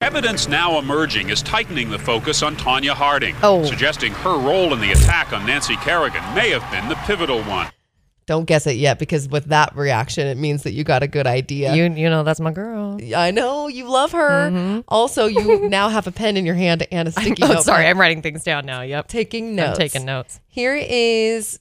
Evidence 0.00 0.46
now 0.48 0.78
emerging 0.78 1.28
is 1.30 1.42
tightening 1.42 1.90
the 1.90 1.98
focus 1.98 2.44
on 2.44 2.54
Tonya 2.54 2.92
Harding, 2.92 3.34
Oh. 3.42 3.64
suggesting 3.64 4.12
her 4.12 4.38
role 4.38 4.72
in 4.72 4.80
the 4.80 4.92
attack 4.92 5.32
on 5.32 5.44
Nancy 5.44 5.74
Kerrigan 5.76 6.22
may 6.36 6.50
have 6.50 6.68
been 6.70 6.88
the 6.88 6.94
pivotal 7.04 7.42
one. 7.42 7.66
Don't 8.24 8.44
guess 8.44 8.66
it 8.68 8.76
yet 8.76 9.00
because 9.00 9.28
with 9.28 9.46
that 9.46 9.74
reaction, 9.74 10.28
it 10.28 10.36
means 10.36 10.62
that 10.62 10.72
you 10.72 10.84
got 10.84 11.02
a 11.02 11.08
good 11.08 11.26
idea. 11.26 11.74
You 11.74 11.84
you 11.94 12.08
know 12.10 12.22
that's 12.22 12.38
my 12.40 12.52
girl. 12.52 12.98
I 13.16 13.32
know 13.32 13.66
you 13.68 13.88
love 13.90 14.12
her. 14.12 14.50
Mm-hmm. 14.50 14.80
Also, 14.86 15.26
you 15.26 15.68
now 15.68 15.88
have 15.88 16.06
a 16.06 16.12
pen 16.12 16.36
in 16.36 16.46
your 16.46 16.54
hand 16.54 16.86
and 16.92 17.08
a 17.08 17.10
sticky 17.12 17.42
Oh, 17.42 17.54
note. 17.54 17.64
sorry, 17.64 17.86
I'm 17.86 17.98
writing 17.98 18.22
things 18.22 18.44
down 18.44 18.66
now. 18.66 18.82
Yep, 18.82 19.08
taking 19.08 19.48
I'm 19.50 19.56
notes. 19.56 19.78
taking 19.78 20.04
notes. 20.04 20.40
Here 20.46 20.76
is 20.76 21.58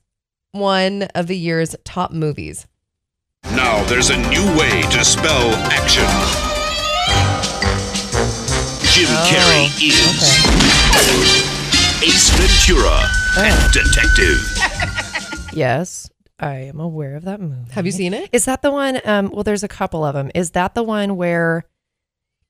one 0.52 1.04
of 1.16 1.26
the 1.28 1.38
year's 1.38 1.76
top 1.86 2.12
movies. 2.12 2.68
Now 3.46 3.84
there's 3.86 4.10
a 4.12 4.18
new 4.30 4.46
way 4.60 4.82
to 4.92 5.04
spell 5.06 5.56
action. 5.72 6.47
Jim 8.98 9.06
Carrey 9.10 9.68
is 9.78 9.94
Ace 12.02 12.32
Ventura, 12.32 13.08
Detective. 13.72 15.54
Yes, 15.54 16.10
I 16.40 16.54
am 16.62 16.80
aware 16.80 17.16
of 17.16 17.26
that 17.26 17.40
movie. 17.40 17.72
Have 17.74 17.86
you 17.86 17.92
seen 17.92 18.16
it? 18.16 18.28
Is 18.32 18.46
that 18.46 18.64
the 18.64 18.72
one? 18.72 19.00
Um, 19.06 19.30
well, 19.30 19.44
there's 19.44 19.62
a 19.62 19.68
couple 19.68 20.04
of 20.04 20.16
them. 20.16 20.32
Is 20.34 20.50
that 20.52 20.74
the 20.74 20.82
one 20.82 21.16
where 21.16 21.66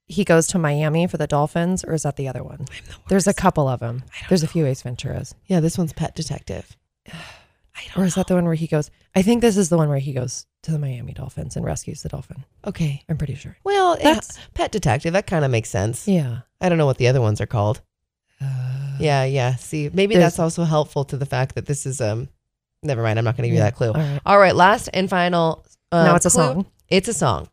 he 0.06 0.24
goes 0.24 0.48
to 0.48 0.58
Miami 0.58 1.06
for 1.08 1.18
the 1.18 1.28
Dolphins, 1.28 1.84
or 1.84 1.94
is 1.94 2.04
that 2.04 2.16
the 2.16 2.30
other 2.30 2.46
one? 2.46 2.66
There's 3.10 3.28
a 3.28 3.34
couple 3.34 3.68
of 3.68 3.82
them. 3.82 4.06
There's 4.30 4.44
a 4.44 4.48
few 4.48 4.66
Ace 4.66 4.84
Venturas. 4.84 5.34
Yeah, 5.48 5.60
this 5.60 5.78
one's 5.78 5.92
Pet 5.92 6.16
Detective. 6.16 6.78
Or 7.96 8.06
is 8.06 8.16
that 8.16 8.28
the 8.28 8.36
one 8.36 8.46
where 8.46 8.54
he 8.54 8.68
goes? 8.68 8.90
I 9.16 9.22
think 9.22 9.42
this 9.42 9.58
is 9.58 9.70
the 9.70 9.78
one 9.78 9.90
where 9.90 9.98
he 10.00 10.13
goes 10.13 10.46
to 10.63 10.72
the 10.72 10.80
Miami 10.80 11.13
Dolphins 11.13 11.56
and 11.56 11.66
rescues 11.66 12.02
the 12.04 12.10
dolphin. 12.10 12.44
Okay. 12.66 13.04
I'm 13.10 13.18
pretty 13.18 13.36
sure. 13.36 13.58
Well, 13.63 13.98
yeah, 13.98 14.04
That's- 14.06 14.38
Pet 14.54 14.72
Detective. 14.72 15.13
That 15.13 15.28
kind 15.28 15.44
of 15.46 15.52
makes 15.52 15.70
sense. 15.70 16.08
Yeah. 16.08 16.40
I 16.62 16.70
don't 16.70 16.78
know 16.78 16.86
what 16.86 16.98
the 16.98 17.08
other 17.08 17.22
ones 17.22 17.40
are 17.42 17.46
called. 17.48 17.82
yeah, 19.00 19.24
yeah. 19.24 19.56
See, 19.56 19.90
maybe 19.94 20.16
that's 20.16 20.38
also 20.40 20.63
helpful 20.63 21.06
to 21.06 21.18
the 21.18 21.26
fact 21.26 21.56
that 21.56 21.66
this 21.66 21.86
is 21.86 22.02
um. 22.02 22.30
Never 22.84 23.02
mind. 23.02 23.18
I'm 23.18 23.26
not 23.26 23.36
going 23.36 23.44
to 23.44 23.50
give 23.50 23.56
you 23.56 23.62
that 23.63 23.76
clue. 23.76 23.88
all 23.90 23.94
right. 23.96 24.20
All 24.26 24.38
right. 24.40 24.56
Last 24.56 24.90
and 24.94 25.10
final. 25.10 25.66
Uh, 25.92 26.04
Now 26.04 26.16
it's 26.16 26.28
a 26.28 26.30
clue. 26.30 26.44
song. 26.44 26.66
It's 26.90 27.08
a 27.08 27.13
song. 27.13 27.50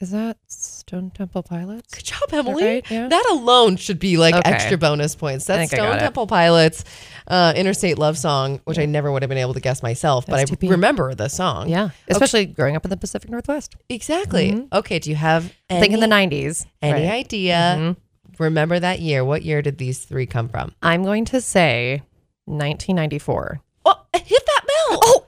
Is 0.00 0.12
that 0.12 0.36
Stone 0.46 1.10
Temple 1.10 1.42
Pilots? 1.42 1.92
Good 1.92 2.04
job, 2.04 2.32
Emily. 2.32 2.64
right? 2.64 2.90
Yeah. 2.90 3.08
That 3.08 3.26
alone 3.32 3.76
should 3.76 3.98
be 3.98 4.16
like 4.16 4.34
Okay. 4.34 4.48
extra 4.50 4.78
bonus 4.78 5.16
points. 5.16 5.44
That's 5.46 5.70
Stone 5.72 5.86
got 5.86 5.96
it. 5.96 6.00
Temple 6.00 6.28
Pilots, 6.28 6.84
uh, 7.26 7.52
Interstate 7.56 7.98
Love 7.98 8.16
Song, 8.16 8.60
which 8.64 8.78
I 8.78 8.86
never 8.86 9.10
would 9.10 9.22
have 9.22 9.28
been 9.28 9.38
able 9.38 9.54
to 9.54 9.60
guess 9.60 9.82
myself, 9.82 10.24
but 10.26 10.38
I 10.38 10.66
remember 10.68 11.14
the 11.16 11.28
song. 11.28 11.68
Yeah. 11.68 11.90
Especially 12.06 12.46
growing 12.46 12.76
up 12.76 12.84
in 12.84 12.90
the 12.90 12.96
Pacific 12.96 13.28
Northwest. 13.28 13.74
exactly. 13.88 14.66
Okay, 14.72 15.00
do 15.00 15.10
you 15.10 15.16
have 15.16 15.52
any, 15.68 15.78
I 15.78 15.80
think 15.82 15.94
in 15.94 16.00
the 16.00 16.06
90s. 16.06 16.64
any 16.80 16.92
Right. 17.06 17.10
idea? 17.10 17.96
Remember 18.38 18.78
that 18.78 19.00
year? 19.00 19.24
What 19.24 19.42
year 19.42 19.62
did 19.62 19.78
these 19.78 19.98
three 19.98 20.26
come 20.26 20.48
from? 20.48 20.72
I'm 20.80 21.02
going 21.02 21.24
to 21.26 21.40
say 21.40 22.02
1994. 22.46 23.60
Oh, 23.84 23.94
hit 24.14 24.42
that 24.46 24.62
bell! 24.66 25.00
Oh, 25.02 25.26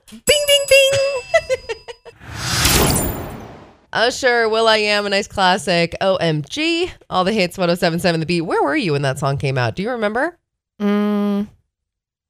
Usher, 3.93 4.47
will.i.am, 4.47 5.05
a 5.05 5.09
nice 5.09 5.27
classic. 5.27 5.95
OMG, 6.01 6.89
all 7.09 7.23
the 7.23 7.33
hits, 7.33 7.57
1077 7.57 8.19
The 8.21 8.25
Beat. 8.25 8.41
Where 8.41 8.63
were 8.63 8.75
you 8.75 8.93
when 8.93 9.01
that 9.01 9.19
song 9.19 9.37
came 9.37 9.57
out? 9.57 9.75
Do 9.75 9.83
you 9.83 9.91
remember? 9.91 10.37
mm, 10.81 11.47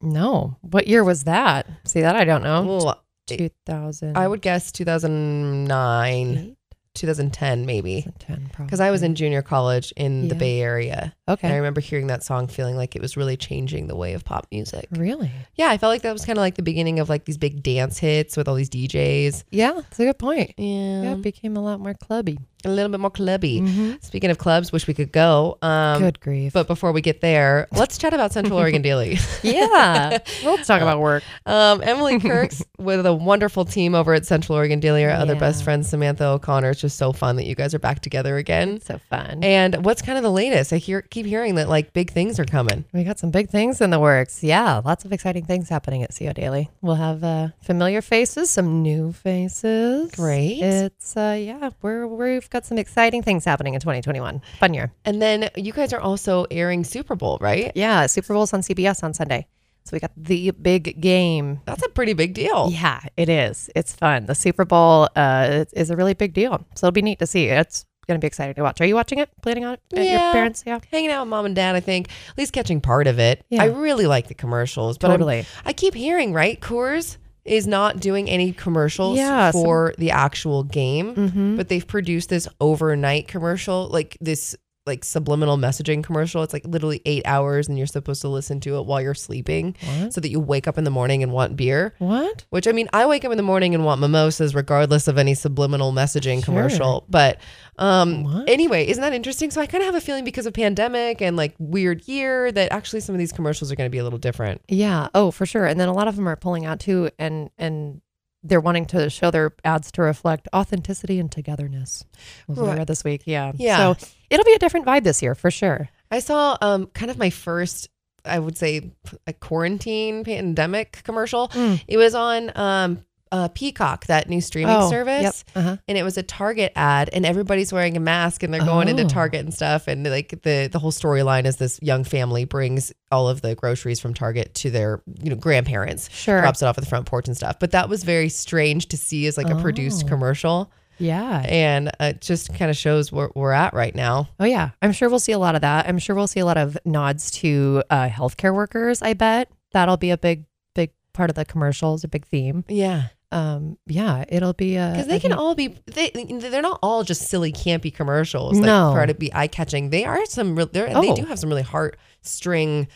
no. 0.02 0.58
What 0.62 0.88
year 0.88 1.04
was 1.04 1.26
that? 1.26 1.68
See, 1.86 2.02
that 2.02 2.16
I 2.16 2.24
don't 2.24 2.42
know. 2.44 2.64
Well, 2.64 3.04
2000. 3.28 4.18
I 4.18 4.28
would 4.28 4.42
guess 4.42 4.72
2009, 4.72 6.58
2010, 6.96 7.66
maybe. 7.66 8.06
10 8.20 8.50
probably. 8.52 8.66
Because 8.66 8.80
I 8.80 8.92
was 8.92 9.02
in 9.04 9.16
junior 9.16 9.42
college 9.42 9.94
in 9.96 10.28
the 10.28 10.36
Bay 10.36 10.62
Area. 10.62 11.16
Okay. 11.28 11.48
And 11.48 11.54
I 11.54 11.58
remember 11.58 11.82
hearing 11.82 12.08
that 12.08 12.24
song, 12.24 12.48
feeling 12.48 12.76
like 12.76 12.96
it 12.96 13.02
was 13.02 13.16
really 13.16 13.38
changing 13.38 13.88
the 13.88 13.96
way 13.96 14.14
of 14.14 14.26
pop 14.26 14.48
music. 14.52 14.88
Really? 14.92 15.32
Yeah, 15.56 15.70
I 15.70 15.78
felt 15.78 15.92
like 15.92 16.02
that 16.02 16.14
was 16.14 16.26
kind 16.26 16.38
of 16.38 16.42
like 16.42 16.56
the 16.56 16.64
beginning 16.64 17.00
of 17.00 17.10
like 17.10 17.26
these 17.26 17.38
big 17.38 17.64
dance 17.64 17.98
hits 17.98 18.36
with 18.36 18.48
all 18.48 18.56
these 18.56 18.70
DJs. 18.70 19.44
Yeah, 19.52 19.74
that's 19.74 20.00
a 20.00 20.06
good 20.06 20.20
point. 20.20 20.54
Yeah, 20.58 21.04
Yeah, 21.04 21.14
it 21.14 21.22
became 21.22 21.56
a 21.56 21.62
lot 21.62 21.80
more 21.80 21.94
clubby. 21.94 22.38
A 22.66 22.70
little 22.70 22.90
bit 22.90 23.00
more 23.00 23.10
clubby. 23.12 23.98
Speaking 24.02 24.30
of 24.30 24.38
clubs, 24.38 24.72
wish 24.72 24.88
we 24.88 24.94
could 24.94 25.12
go. 25.12 25.58
Um, 25.62 26.02
good 26.02 26.20
grief. 26.20 26.54
But 26.54 26.68
before 26.68 26.92
we 26.92 27.02
get 27.02 27.22
there, 27.22 27.68
let's 27.72 27.98
chat 27.98 28.14
about 28.14 28.32
Central 28.34 28.58
Oregon 28.64 28.82
Daily. 28.82 29.18
yeah. 29.44 30.20
Let's 30.44 30.68
talk 30.68 30.82
about 30.82 31.00
work. 31.00 31.24
Um, 31.46 31.82
Emily 31.84 32.20
Kirks 32.20 32.64
with 32.78 33.06
a 33.06 33.14
wonderful 33.14 33.66
team 33.66 33.96
over 33.96 34.14
at 34.14 34.26
Central 34.26 34.58
Oregon 34.58 34.80
Daily. 34.80 35.06
Our 35.06 35.12
other 35.12 35.36
best 35.36 35.64
friend 35.64 35.86
Samantha 35.86 36.26
O'Connor. 36.26 36.72
It's 36.72 36.82
just 36.82 36.98
so 36.98 37.12
fun 37.14 37.36
that 37.38 37.46
you 37.46 37.56
guys 37.56 37.74
are 37.74 37.80
back 37.80 38.02
together 38.02 38.38
again. 38.38 38.82
So 38.82 38.98
fun. 39.10 39.44
And 39.44 39.84
what's 39.86 40.02
kind 40.02 40.18
of 40.18 40.24
the 40.24 40.32
latest? 40.32 40.74
I 40.74 40.78
hear 40.78 41.02
keep 41.02 41.26
hearing 41.26 41.56
that 41.56 41.70
like 41.70 41.94
big 41.94 42.12
things 42.12 42.40
are 42.40 42.46
coming. 42.46 42.86
We 42.94 43.04
got 43.04 43.20
some 43.20 43.32
big 43.32 43.50
things 43.50 43.82
in 43.82 43.90
the 43.90 44.00
works. 44.00 44.44
Yeah, 44.44 44.82
lots 44.84 45.06
of 45.06 45.14
exciting 45.14 45.46
things 45.46 45.70
happening 45.70 46.04
at 46.04 46.16
CO 46.18 46.34
Daily. 46.34 46.70
We'll 46.82 46.96
have 46.96 47.24
uh, 47.24 47.50
familiar 47.62 48.02
faces, 48.02 48.50
some 48.50 48.82
new 48.82 49.14
faces. 49.14 50.12
Great. 50.12 50.60
It's 50.62 51.16
uh, 51.16 51.38
yeah, 51.40 51.70
we're 51.82 52.08
we've 52.08 52.50
got 52.52 52.66
some 52.66 52.78
exciting 52.78 53.24
things 53.24 53.46
happening 53.46 53.74
in 53.74 53.80
2021. 53.80 54.42
Fun 54.60 54.74
year. 54.74 54.92
And 55.06 55.22
then 55.22 55.50
you 55.56 55.72
guys 55.74 55.94
are 55.94 56.00
also 56.00 56.46
airing 56.52 56.84
Super 56.84 57.16
Bowl, 57.16 57.38
right? 57.42 57.72
Yeah, 57.76 58.06
Super 58.06 58.34
Bowl's 58.34 58.54
on 58.54 58.62
CBS 58.62 59.04
on 59.04 59.14
Sunday, 59.14 59.48
so 59.86 59.92
we 59.94 60.00
got 60.00 60.12
the 60.16 60.52
big 60.52 61.02
game. 61.02 61.62
That's 61.66 61.84
a 61.84 61.90
pretty 61.90 62.14
big 62.14 62.34
deal. 62.34 62.70
Yeah, 62.72 63.02
it 63.18 63.30
is. 63.30 63.70
It's 63.76 63.94
fun. 63.94 64.26
The 64.28 64.36
Super 64.36 64.66
Bowl 64.66 65.10
uh, 65.16 65.66
is- 65.74 65.90
a 65.90 65.96
really 65.96 66.14
big 66.14 66.34
deal, 66.34 66.64
so 66.76 66.88
it'll 66.88 66.94
be 66.94 67.02
neat 67.02 67.20
to 67.20 67.26
see. 67.28 67.46
It's 67.46 67.86
going 68.08 68.20
to 68.20 68.24
be 68.24 68.28
exciting 68.28 68.56
to 68.56 68.64
watch. 68.64 68.82
Are 68.82 68.86
you 68.86 68.96
watching 68.96 69.20
it? 69.20 69.30
Planning 69.42 69.64
on 69.66 69.74
it? 69.76 69.82
Yeah. 69.92 70.02
Your 70.26 70.34
parents? 70.34 70.64
Yeah. 70.66 70.80
Hanging 70.92 71.12
out 71.12 71.22
with 71.22 71.30
mom 71.30 71.46
and 71.46 71.56
dad, 71.56 71.76
I 71.76 71.80
think, 71.80 72.10
at 72.30 72.38
least 72.38 72.52
catching 72.52 72.82
part 72.82 73.08
of 73.08 73.20
it. 73.20 73.46
Yeah. 73.50 73.62
I 73.64 73.68
really 73.68 74.08
like 74.08 74.28
the 74.28 74.34
commercials, 74.34 74.98
but 74.98 75.10
I'm- 75.12 75.20
Totally. 75.20 75.46
I 75.66 75.74
keep 75.74 75.94
hearing, 75.94 76.34
right? 76.34 76.60
Coors 76.60 77.18
is 77.46 77.66
not 77.68 78.00
doing 78.00 78.30
any 78.30 78.52
commercials 78.54 79.18
Yeah, 79.18 79.52
some- 79.52 79.62
for 79.64 79.94
the 79.98 80.12
actual 80.12 80.64
game, 80.64 81.16
Mhm. 81.16 81.58
but 81.58 81.70
they've 81.70 81.86
produced 81.88 82.30
this 82.30 82.48
overnight 82.60 83.28
commercial, 83.28 83.88
like 83.92 84.18
this 84.22 84.56
like 84.88 85.06
subliminal 85.06 85.58
messaging 85.58 86.04
commercial. 86.04 86.42
It's 86.42 86.54
like 86.54 86.66
literally 86.66 87.02
eight 87.06 87.22
hours 87.26 87.68
and 87.68 87.78
you're 87.78 87.86
supposed 87.86 88.22
to 88.22 88.28
listen 88.28 88.60
to 88.62 88.78
it 88.78 88.86
while 88.88 89.00
you're 89.00 89.14
sleeping 89.14 89.76
What? 89.86 90.14
so 90.14 90.20
that 90.22 90.30
you 90.32 90.40
wake 90.40 90.68
up 90.68 90.78
in 90.80 90.86
the 90.86 90.90
morning 90.90 91.22
and 91.22 91.32
want 91.32 91.56
beer. 91.56 91.94
What? 92.00 92.46
Which 92.50 92.68
I 92.68 92.72
mean, 92.72 92.90
I 92.92 93.06
wake 93.06 93.24
up 93.24 93.32
in 93.32 93.38
the 93.38 93.44
morning 93.44 93.76
and 93.76 93.86
want 93.86 94.02
mimosas 94.02 94.56
regardless 94.56 95.08
of 95.08 95.20
any 95.20 95.36
subliminal 95.36 95.92
messaging 95.94 96.42
commercial. 96.44 97.06
But 97.10 97.40
um 97.78 98.24
What? 98.24 98.50
anyway, 98.50 98.88
isn't 98.88 99.02
that 99.02 99.14
interesting? 99.14 99.52
So 99.52 99.62
I 99.62 99.68
kind 99.68 99.84
of 99.84 99.86
have 99.86 99.96
a 99.96 100.02
feeling 100.02 100.24
because 100.26 100.48
of 100.48 100.54
pandemic 100.54 101.22
and 101.22 101.38
like 101.38 101.54
weird 101.60 102.08
year 102.08 102.52
that 102.52 102.72
actually 102.72 103.02
some 103.02 103.14
of 103.14 103.20
these 103.20 103.32
commercials 103.32 103.72
are 103.72 103.76
going 103.76 103.88
to 103.88 103.92
be 103.92 104.00
a 104.00 104.04
little 104.04 104.20
different. 104.20 104.62
Yeah. 104.68 105.10
Oh, 105.14 105.30
for 105.30 105.46
sure. 105.46 105.66
And 105.66 105.80
then 105.80 105.90
a 105.90 105.94
lot 105.94 106.08
of 106.08 106.16
them 106.16 106.28
are 106.28 106.36
pulling 106.36 106.66
out 106.66 106.80
too, 106.80 107.12
and 107.20 107.52
and 107.60 108.02
they're 108.44 108.62
wanting 108.62 108.86
to 108.88 109.10
show 109.10 109.30
their 109.32 109.54
ads 109.64 109.92
to 109.94 110.02
reflect 110.02 110.48
authenticity 110.56 111.20
and 111.20 111.32
togetherness. 111.32 112.04
Was 112.48 112.58
what 112.58 112.66
I 112.66 112.70
Right. 112.72 112.78
read 112.80 112.88
this 112.88 113.04
week. 113.04 113.24
Yeah. 113.26 113.52
Yeah. 113.56 113.94
So 113.94 114.08
it'll 114.30 114.46
be 114.46 114.54
a 114.54 114.60
different 114.60 114.86
vibe 114.86 115.04
this 115.04 115.22
year 115.22 115.36
for 115.36 115.52
sure. 115.52 115.90
I 116.10 116.20
saw 116.20 116.58
um 116.62 116.88
kind 116.88 117.12
of 117.12 117.18
my 117.18 117.30
first 117.30 117.90
I 118.26 118.38
would 118.40 118.58
say 118.58 118.92
a 119.28 119.34
quarantine 119.34 120.24
pandemic 120.24 121.02
commercial. 121.04 121.48
Mm. 121.50 121.84
It 121.88 121.98
was 121.98 122.14
on 122.16 122.52
um 122.56 123.06
uh, 123.32 123.48
Peacock, 123.50 124.06
that 124.08 124.28
new 124.30 124.42
streaming 124.42 124.76
Oh, 124.76 124.90
service. 124.90 125.44
Yep. 125.56 125.56
Uh-huh. 125.56 125.78
and 125.88 125.98
it 125.98 126.04
was 126.04 126.18
a 126.18 126.24
Target 126.24 126.72
ad, 126.76 127.10
and 127.14 127.26
everybody's 127.26 127.72
wearing 127.72 127.96
a 127.96 128.00
mask, 128.00 128.44
and 128.44 128.54
they're 128.54 128.66
going 128.66 128.88
into 128.88 129.04
Oh. 129.04 129.08
Target 129.08 129.42
and 129.42 129.54
stuff, 129.54 129.88
and 129.88 130.06
like 130.06 130.30
the 130.44 130.68
the 130.72 130.80
whole 130.80 130.92
storyline 130.92 131.46
is 131.46 131.56
this 131.58 131.80
young 131.82 132.04
family 132.04 132.46
brings 132.46 132.92
all 133.12 133.30
of 133.30 133.42
the 133.42 133.56
groceries 133.56 134.00
from 134.00 134.14
Target 134.14 134.54
to 134.56 134.70
their 134.70 135.02
you 135.22 135.30
know 135.30 135.36
grandparents, 135.36 136.10
Sure. 136.12 136.42
drops 136.42 136.62
it 136.62 136.66
off 136.66 136.78
at 136.78 136.84
the 136.84 136.90
front 136.90 137.06
porch 137.06 137.28
and 137.28 137.38
stuff. 137.38 137.58
But 137.60 137.72
that 137.72 137.88
was 137.90 138.04
very 138.04 138.30
strange 138.30 138.88
to 138.88 138.98
see 138.98 139.26
as 139.28 139.38
like 139.38 139.50
a 139.50 139.56
produced 139.56 140.04
Oh. 140.06 140.08
commercial, 140.10 140.72
Yeah. 140.98 141.44
and 141.48 141.90
it 142.00 142.22
just 142.22 142.54
kind 142.56 142.70
of 142.70 142.78
shows 142.78 143.12
where 143.12 143.30
we're 143.36 143.52
at 143.54 143.74
right 143.74 143.96
now. 143.96 144.30
Oh 144.40 144.46
yeah. 144.46 144.70
I'm 144.82 144.92
sure 144.92 145.10
we'll 145.10 145.20
see 145.20 145.32
a 145.32 145.40
lot 145.40 145.56
of 145.56 145.62
that. 145.62 145.88
I'm 145.88 145.98
sure 146.00 146.16
we'll 146.16 146.28
see 146.28 146.40
a 146.42 146.46
lot 146.46 146.58
of 146.58 146.78
nods 146.86 147.32
to 147.32 147.84
uh, 147.90 148.08
healthcare 148.10 148.54
workers. 148.54 149.02
I 149.02 149.14
bet 149.14 149.50
that'll 149.72 149.98
be 149.98 150.12
a 150.12 150.18
big 150.18 150.46
big 150.76 150.92
part 151.14 151.30
of 151.30 151.36
the 151.36 151.44
commercials, 151.46 152.04
a 152.04 152.08
big 152.08 152.26
theme. 152.26 152.64
Yeah, 152.70 153.08
Um. 153.32 153.78
Yeah. 153.88 154.26
It'll 154.28 154.54
be 154.54 154.76
a 154.76 154.90
because 154.92 155.08
they 155.08 155.20
can 155.20 155.32
all 155.34 155.56
be 155.56 155.78
they 155.86 156.10
they're 156.10 156.62
not 156.62 156.80
all 156.84 157.04
just 157.04 157.30
silly 157.30 157.54
campy 157.54 157.94
commercials 157.94 158.60
that 158.60 158.66
No. 158.66 158.92
try 158.94 159.06
to 159.06 159.14
be 159.14 159.34
eye 159.34 159.48
catching. 159.48 159.90
They 159.90 160.04
are 160.06 160.26
some 160.26 160.56
real 160.56 160.68
they're, 160.72 160.88
they 160.88 160.94
Oh. 160.96 161.16
do 161.16 161.24
have 161.26 161.40
some 161.40 161.50
really 161.50 161.64
heartstring, 161.64 162.88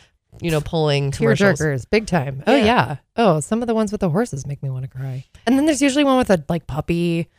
you 0.41 0.51
know, 0.51 0.61
pulling 0.61 1.11
tear 1.11 1.31
jerkers, 1.33 1.89
big 1.89 2.07
time. 2.07 2.43
Oh 2.47 2.55
Yeah. 2.55 2.65
yeah. 2.65 2.95
Oh, 3.17 3.39
some 3.39 3.61
of 3.61 3.67
the 3.67 3.73
ones 3.75 3.91
with 3.91 4.01
the 4.01 4.09
horses 4.09 4.45
make 4.45 4.61
me 4.61 4.69
want 4.69 4.83
to 4.83 4.89
cry. 4.89 5.25
And 5.47 5.57
then 5.57 5.65
there's 5.65 5.81
usually 5.81 6.03
one 6.03 6.17
with 6.17 6.29
a 6.29 6.43
like 6.49 6.67
puppy, 6.67 7.29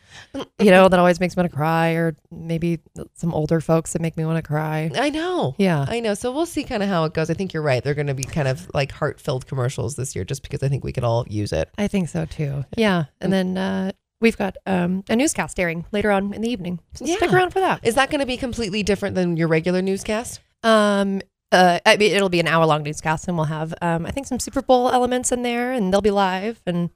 you 0.59 0.71
know, 0.71 0.87
that 0.89 0.97
always 0.99 1.19
makes 1.19 1.35
me 1.37 1.41
want 1.41 1.51
to 1.51 1.55
cry, 1.55 1.91
or 1.91 2.15
maybe 2.31 2.79
some 3.13 3.33
older 3.33 3.61
folks 3.61 3.93
that 3.93 4.01
make 4.01 4.17
me 4.17 4.25
want 4.25 4.37
to 4.37 4.41
cry. 4.41 4.89
I 4.95 5.09
know. 5.09 5.55
Yeah. 5.57 5.85
I 5.87 5.99
know. 5.99 6.13
So 6.15 6.31
we'll 6.31 6.45
see 6.47 6.63
kind 6.63 6.81
of 6.81 6.89
how 6.89 7.03
it 7.05 7.13
goes. 7.13 7.29
I 7.29 7.33
think 7.35 7.53
you're 7.53 7.63
right. 7.63 7.83
They're 7.83 7.93
going 7.93 8.07
to 8.07 8.13
be 8.15 8.23
kind 8.23 8.47
of 8.47 8.69
like 8.73 8.91
heart 8.91 9.19
filled 9.21 9.45
commercials 9.47 9.95
this 9.95 10.15
year 10.15 10.25
just 10.25 10.41
because 10.41 10.63
I 10.63 10.67
think 10.69 10.83
we 10.83 10.91
could 10.93 11.03
all 11.03 11.25
use 11.29 11.51
it. 11.53 11.69
I 11.77 11.87
think 11.87 12.09
so 12.09 12.25
too. 12.25 12.65
Yeah. 12.75 13.05
And 13.21 13.31
then 13.31 13.57
uh 13.57 13.91
we've 14.19 14.37
got 14.37 14.57
um, 14.65 15.03
a 15.09 15.15
newscast 15.15 15.59
airing 15.59 15.85
later 15.91 16.09
on 16.09 16.33
in 16.33 16.41
the 16.41 16.49
evening. 16.49 16.79
So 16.95 17.05
stick 17.05 17.31
around 17.31 17.51
for 17.51 17.59
that. 17.59 17.81
Is 17.85 17.93
that 17.95 18.09
going 18.09 18.19
to 18.21 18.25
be 18.25 18.35
completely 18.35 18.81
different 18.81 19.13
than 19.13 19.37
your 19.37 19.47
regular 19.47 19.83
newscast? 19.83 20.39
Um, 20.63 21.21
uh, 21.51 21.79
I 21.85 21.97
mean, 21.97 22.11
it'll 22.15 22.29
be 22.29 22.39
an 22.39 22.47
hour 22.47 22.65
long 22.65 22.83
newscast, 22.83 23.27
and 23.27 23.37
we'll 23.37 23.45
have, 23.47 23.73
um, 23.81 24.05
I 24.05 24.11
think, 24.11 24.27
some 24.27 24.39
Super 24.39 24.61
Bowl 24.61 24.89
elements 24.89 25.31
in 25.31 25.43
there, 25.43 25.71
and 25.71 25.91
they'll 25.93 26.01
be 26.01 26.11
live, 26.11 26.61
and 26.65 26.89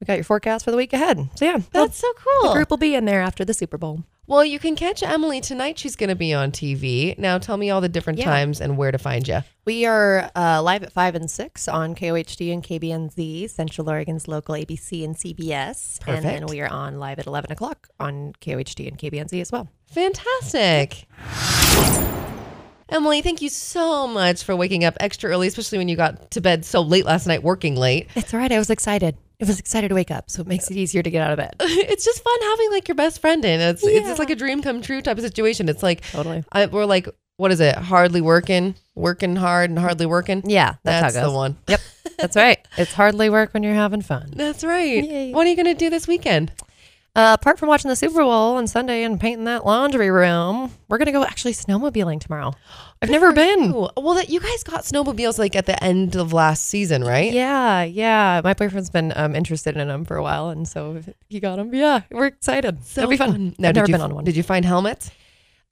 we 0.00 0.06
got 0.06 0.14
your 0.14 0.24
forecast 0.24 0.64
for 0.64 0.70
the 0.70 0.76
week 0.76 0.92
ahead. 0.92 1.28
So 1.36 1.44
yeah, 1.44 1.58
That's 1.72 1.98
so 1.98 2.12
cool. 2.14 2.48
the 2.50 2.54
group 2.54 2.70
will 2.70 2.76
be 2.78 2.94
in 2.94 3.04
there 3.04 3.20
after 3.22 3.44
the 3.44 3.54
Super 3.54 3.78
Bowl. 3.78 4.04
Well, 4.26 4.42
you 4.42 4.58
can 4.58 4.74
catch 4.74 5.02
Emily 5.02 5.42
tonight. 5.42 5.78
She's 5.78 5.96
going 5.96 6.08
to 6.08 6.16
be 6.16 6.32
on 6.32 6.50
TV. 6.50 7.16
Now, 7.18 7.36
tell 7.36 7.58
me 7.58 7.68
all 7.68 7.82
the 7.82 7.90
different 7.90 8.18
Yeah. 8.20 8.24
times 8.24 8.58
and 8.58 8.78
where 8.78 8.90
to 8.90 8.96
find 8.96 9.28
you. 9.28 9.40
We 9.66 9.84
are 9.84 10.30
uh, 10.34 10.62
live 10.62 10.82
at 10.82 10.92
five 10.92 11.14
and 11.14 11.30
six 11.30 11.68
on 11.68 11.94
KOHD 11.94 12.50
and 12.50 12.62
KBNZ, 12.62 13.50
Central 13.50 13.90
Oregon's 13.90 14.26
local 14.26 14.54
ABC 14.54 15.04
and 15.04 15.14
CBS, 15.14 16.00
Perfect. 16.00 16.08
and 16.08 16.24
then 16.24 16.46
we 16.46 16.62
are 16.62 16.68
on 16.72 16.98
live 16.98 17.18
at 17.18 17.26
eleven 17.26 17.52
o'clock 17.52 17.88
on 18.00 18.32
KOHD 18.40 18.88
and 18.88 18.98
KBNZ 18.98 19.42
as 19.42 19.52
well. 19.52 19.68
Fantastic. 19.90 21.06
Emily, 22.88 23.22
thank 23.22 23.40
you 23.42 23.48
so 23.48 24.06
much 24.06 24.44
for 24.44 24.54
waking 24.54 24.84
up 24.84 24.96
extra 25.00 25.30
early, 25.30 25.48
especially 25.48 25.78
when 25.78 25.88
you 25.88 25.96
got 25.96 26.30
to 26.32 26.40
bed 26.40 26.64
so 26.64 26.80
late 26.82 27.04
last 27.04 27.26
night 27.26 27.42
working 27.42 27.76
late. 27.76 28.08
It's 28.14 28.34
all 28.34 28.40
right. 28.40 28.52
I 28.52 28.58
was 28.58 28.70
excited. 28.70 29.16
I 29.40 29.46
was 29.46 29.58
excited 29.58 29.88
to 29.88 29.94
wake 29.94 30.10
up, 30.10 30.30
so 30.30 30.42
it 30.42 30.46
makes 30.46 30.70
it 30.70 30.76
easier 30.76 31.02
to 31.02 31.10
get 31.10 31.22
out 31.22 31.32
of 31.32 31.38
bed. 31.38 31.56
It's 31.60 32.04
just 32.04 32.22
fun 32.22 32.38
having 32.42 32.70
like 32.70 32.88
your 32.88 32.94
best 32.94 33.20
friend 33.20 33.44
in. 33.44 33.60
It's 33.60 33.84
it's 33.84 34.06
just 34.06 34.18
like 34.18 34.30
a 34.30 34.36
dream 34.36 34.62
come 34.62 34.80
true 34.80 35.02
type 35.02 35.18
of 35.18 35.24
situation. 35.24 35.68
It's 35.68 35.82
like 35.82 36.02
Totally. 36.10 36.44
I, 36.52 36.66
we're 36.66 36.84
like, 36.84 37.08
what 37.36 37.50
is 37.50 37.60
it? 37.60 37.74
Hardly 37.74 38.20
working, 38.20 38.74
working 38.94 39.34
hard, 39.36 39.70
and 39.70 39.78
hardly 39.78 40.06
working. 40.06 40.42
Yeah, 40.46 40.74
that's, 40.84 41.14
That's 41.14 41.16
how 41.16 41.22
it 41.22 41.30
the 41.30 41.36
one. 41.36 41.56
Yep, 41.68 41.80
that's 42.18 42.36
right. 42.36 42.58
It's 42.76 42.92
hardly 42.92 43.28
work 43.28 43.52
when 43.54 43.62
you're 43.62 43.74
having 43.74 44.02
fun. 44.02 44.32
That's 44.34 44.62
right. 44.62 45.04
Yay. 45.04 45.32
What 45.32 45.46
are 45.46 45.50
you 45.50 45.56
going 45.56 45.66
to 45.66 45.74
do 45.74 45.90
this 45.90 46.06
weekend? 46.06 46.52
Uh, 47.16 47.36
apart 47.38 47.60
from 47.60 47.68
watching 47.68 47.88
the 47.88 47.94
Super 47.94 48.24
Bowl 48.24 48.56
on 48.56 48.66
Sunday 48.66 49.04
and 49.04 49.20
painting 49.20 49.44
that 49.44 49.64
laundry 49.64 50.10
room, 50.10 50.72
we're 50.88 50.98
gonna 50.98 51.12
go 51.12 51.22
actually 51.24 51.52
snowmobiling 51.52 52.20
tomorrow. 52.20 52.52
I've 53.00 53.08
never 53.10 53.32
been. 53.32 53.72
Ooh, 53.72 53.88
well, 53.96 54.14
that 54.14 54.30
you 54.30 54.40
guys 54.40 54.64
got 54.64 54.82
snowmobiles 54.82 55.38
like 55.38 55.54
at 55.54 55.66
the 55.66 55.80
end 55.82 56.16
of 56.16 56.32
last 56.32 56.64
season, 56.66 57.04
right? 57.04 57.32
Yeah, 57.32 57.84
yeah. 57.84 58.40
My 58.42 58.52
boyfriend's 58.52 58.90
been 58.90 59.12
um, 59.14 59.36
interested 59.36 59.76
in 59.76 59.86
them 59.86 60.04
for 60.04 60.16
a 60.16 60.24
while, 60.24 60.48
and 60.48 60.66
so 60.66 61.02
he 61.28 61.38
got 61.38 61.56
them. 61.56 61.72
Yeah, 61.72 62.00
we're 62.10 62.26
excited. 62.26 62.84
So 62.84 63.02
It'll 63.02 63.10
be 63.10 63.16
fun. 63.16 63.54
Now, 63.58 63.68
I've 63.68 63.74
did 63.74 63.80
never 63.80 63.90
you, 63.90 63.94
been 63.94 64.00
on 64.00 64.14
one. 64.16 64.24
Did 64.24 64.34
you 64.34 64.42
find 64.42 64.64
helmets? 64.64 65.12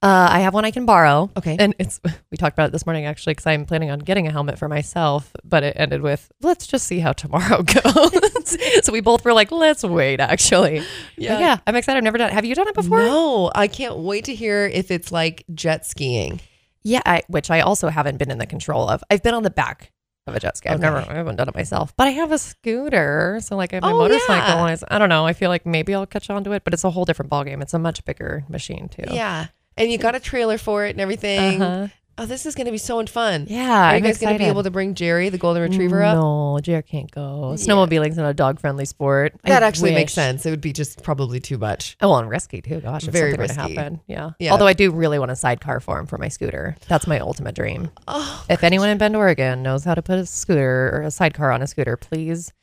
Uh, 0.03 0.27
I 0.31 0.41
have 0.41 0.53
one 0.53 0.65
I 0.65 0.71
can 0.71 0.85
borrow. 0.85 1.31
Okay. 1.37 1.55
And 1.57 1.73
it's 1.79 2.01
we 2.31 2.35
talked 2.37 2.55
about 2.55 2.67
it 2.67 2.71
this 2.73 2.85
morning 2.85 3.05
actually 3.05 3.31
because 3.35 3.47
I'm 3.47 3.65
planning 3.65 3.89
on 3.89 3.99
getting 3.99 4.27
a 4.27 4.31
helmet 4.31 4.59
for 4.59 4.67
myself, 4.67 5.31
but 5.45 5.63
it 5.63 5.75
ended 5.79 6.01
with 6.01 6.29
let's 6.41 6.67
just 6.67 6.85
see 6.87 6.99
how 6.99 7.13
tomorrow 7.13 7.63
goes. 7.63 8.57
so 8.85 8.91
we 8.91 8.99
both 8.99 9.23
were 9.23 9.31
like, 9.33 9.49
let's 9.51 9.83
wait. 9.83 10.19
Actually, 10.19 10.79
Yeah. 11.15 11.33
yeah, 11.33 11.39
yeah. 11.39 11.57
I'm 11.65 11.75
excited. 11.77 11.97
I've 11.99 12.03
never 12.03 12.17
done. 12.17 12.29
it. 12.31 12.33
Have 12.33 12.43
you 12.45 12.53
done 12.53 12.67
it 12.67 12.75
before? 12.75 12.97
No, 12.99 13.49
I 13.55 13.67
can't 13.67 13.97
wait 13.97 14.25
to 14.25 14.35
hear 14.35 14.65
if 14.65 14.91
it's 14.91 15.11
like 15.11 15.45
jet 15.53 15.85
skiing. 15.85 16.41
Yeah, 16.83 17.01
I, 17.05 17.23
which 17.27 17.49
I 17.49 17.61
also 17.61 17.87
haven't 17.87 18.17
been 18.17 18.29
in 18.29 18.39
the 18.39 18.45
control 18.45 18.89
of. 18.89 19.01
I've 19.09 19.23
been 19.23 19.33
on 19.33 19.43
the 19.43 19.49
back 19.49 19.93
of 20.27 20.35
a 20.35 20.39
jet 20.41 20.57
ski. 20.57 20.67
I've 20.67 20.75
Okay. 20.75 20.83
never, 20.83 20.97
I 20.97 21.13
haven't 21.15 21.37
done 21.37 21.47
it 21.47 21.55
myself, 21.55 21.95
but 21.95 22.07
I 22.07 22.11
have 22.11 22.33
a 22.33 22.37
scooter, 22.37 23.39
so 23.41 23.55
like 23.55 23.71
I 23.71 23.77
have 23.77 23.83
my 23.83 23.91
Oh, 23.93 23.97
motorcycle. 23.99 24.67
yeah. 24.67 24.75
I, 24.89 24.95
I 24.95 24.99
don't 24.99 25.07
know. 25.07 25.25
I 25.25 25.31
feel 25.31 25.49
like 25.49 25.65
maybe 25.65 25.95
I'll 25.95 26.05
catch 26.05 26.29
on 26.29 26.43
to 26.43 26.51
it, 26.51 26.65
but 26.65 26.73
it's 26.73 26.83
a 26.83 26.89
whole 26.89 27.05
different 27.05 27.31
ballgame. 27.31 27.61
It's 27.61 27.73
a 27.73 27.79
much 27.79 28.03
bigger 28.03 28.43
machine 28.49 28.89
too. 28.89 29.03
Yeah. 29.13 29.47
And 29.77 29.91
you 29.91 29.97
got 29.97 30.15
a 30.15 30.19
trailer 30.19 30.57
for 30.57 30.85
it 30.85 30.91
and 30.91 31.01
everything. 31.01 31.61
Uh-huh. 31.61 31.87
Oh, 32.15 32.27
this 32.27 32.45
is 32.45 32.53
going 32.53 32.65
to 32.67 32.71
be 32.71 32.77
so 32.77 32.97
much 32.97 33.09
fun. 33.09 33.47
Yeah, 33.49 33.61
Are 33.87 33.91
you 33.93 33.95
I'm 33.97 34.03
guys 34.03 34.19
going 34.19 34.33
to 34.33 34.37
be 34.37 34.45
able 34.45 34.61
to 34.61 34.69
bring 34.69 34.93
Jerry, 34.93 35.29
the 35.29 35.39
golden 35.39 35.63
retriever, 35.63 36.03
up? 36.03 36.15
No, 36.15 36.59
Jerry 36.61 36.83
can't 36.83 37.09
go. 37.09 37.55
Snowmobiling's 37.57 38.17
not 38.17 38.29
a 38.29 38.35
dog 38.35 38.59
friendly 38.59 38.85
sport. 38.85 39.33
I 39.43 39.49
That 39.49 39.63
actually 39.63 39.95
makes 39.95 40.13
sense. 40.13 40.45
It 40.45 40.51
would 40.51 40.61
be 40.61 40.73
just 40.73 41.01
probably 41.01 41.39
too 41.39 41.57
much. 41.57 41.97
Oh, 42.01 42.09
well, 42.11 42.19
and 42.19 42.29
risky 42.29 42.61
too. 42.61 42.81
Gosh, 42.81 43.07
if 43.07 43.13
Very 43.13 43.31
something 43.31 43.41
were 43.41 43.47
to 43.47 43.53
risky. 43.61 43.73
happen. 43.75 44.01
Yeah. 44.05 44.29
Yeah. 44.37 44.51
Although 44.51 44.67
I 44.67 44.73
do 44.73 44.91
really 44.91 45.17
want 45.17 45.31
a 45.31 45.35
sidecar 45.35 45.79
for 45.79 45.97
him 45.97 46.05
for 46.05 46.19
my 46.19 46.27
scooter. 46.27 46.75
That's 46.87 47.07
my 47.07 47.17
ultimate 47.17 47.55
dream. 47.55 47.89
Oh, 48.07 48.45
If 48.47 48.63
anyone 48.63 48.89
in 48.89 48.99
Bend, 48.99 49.15
Oregon 49.15 49.63
knows 49.63 49.83
how 49.83 49.95
to 49.95 50.03
put 50.03 50.19
a 50.19 50.27
scooter 50.27 50.91
or 50.93 51.01
a 51.01 51.09
sidecar 51.09 51.51
on 51.51 51.63
a 51.63 51.67
scooter, 51.67 51.97
please 51.97 52.53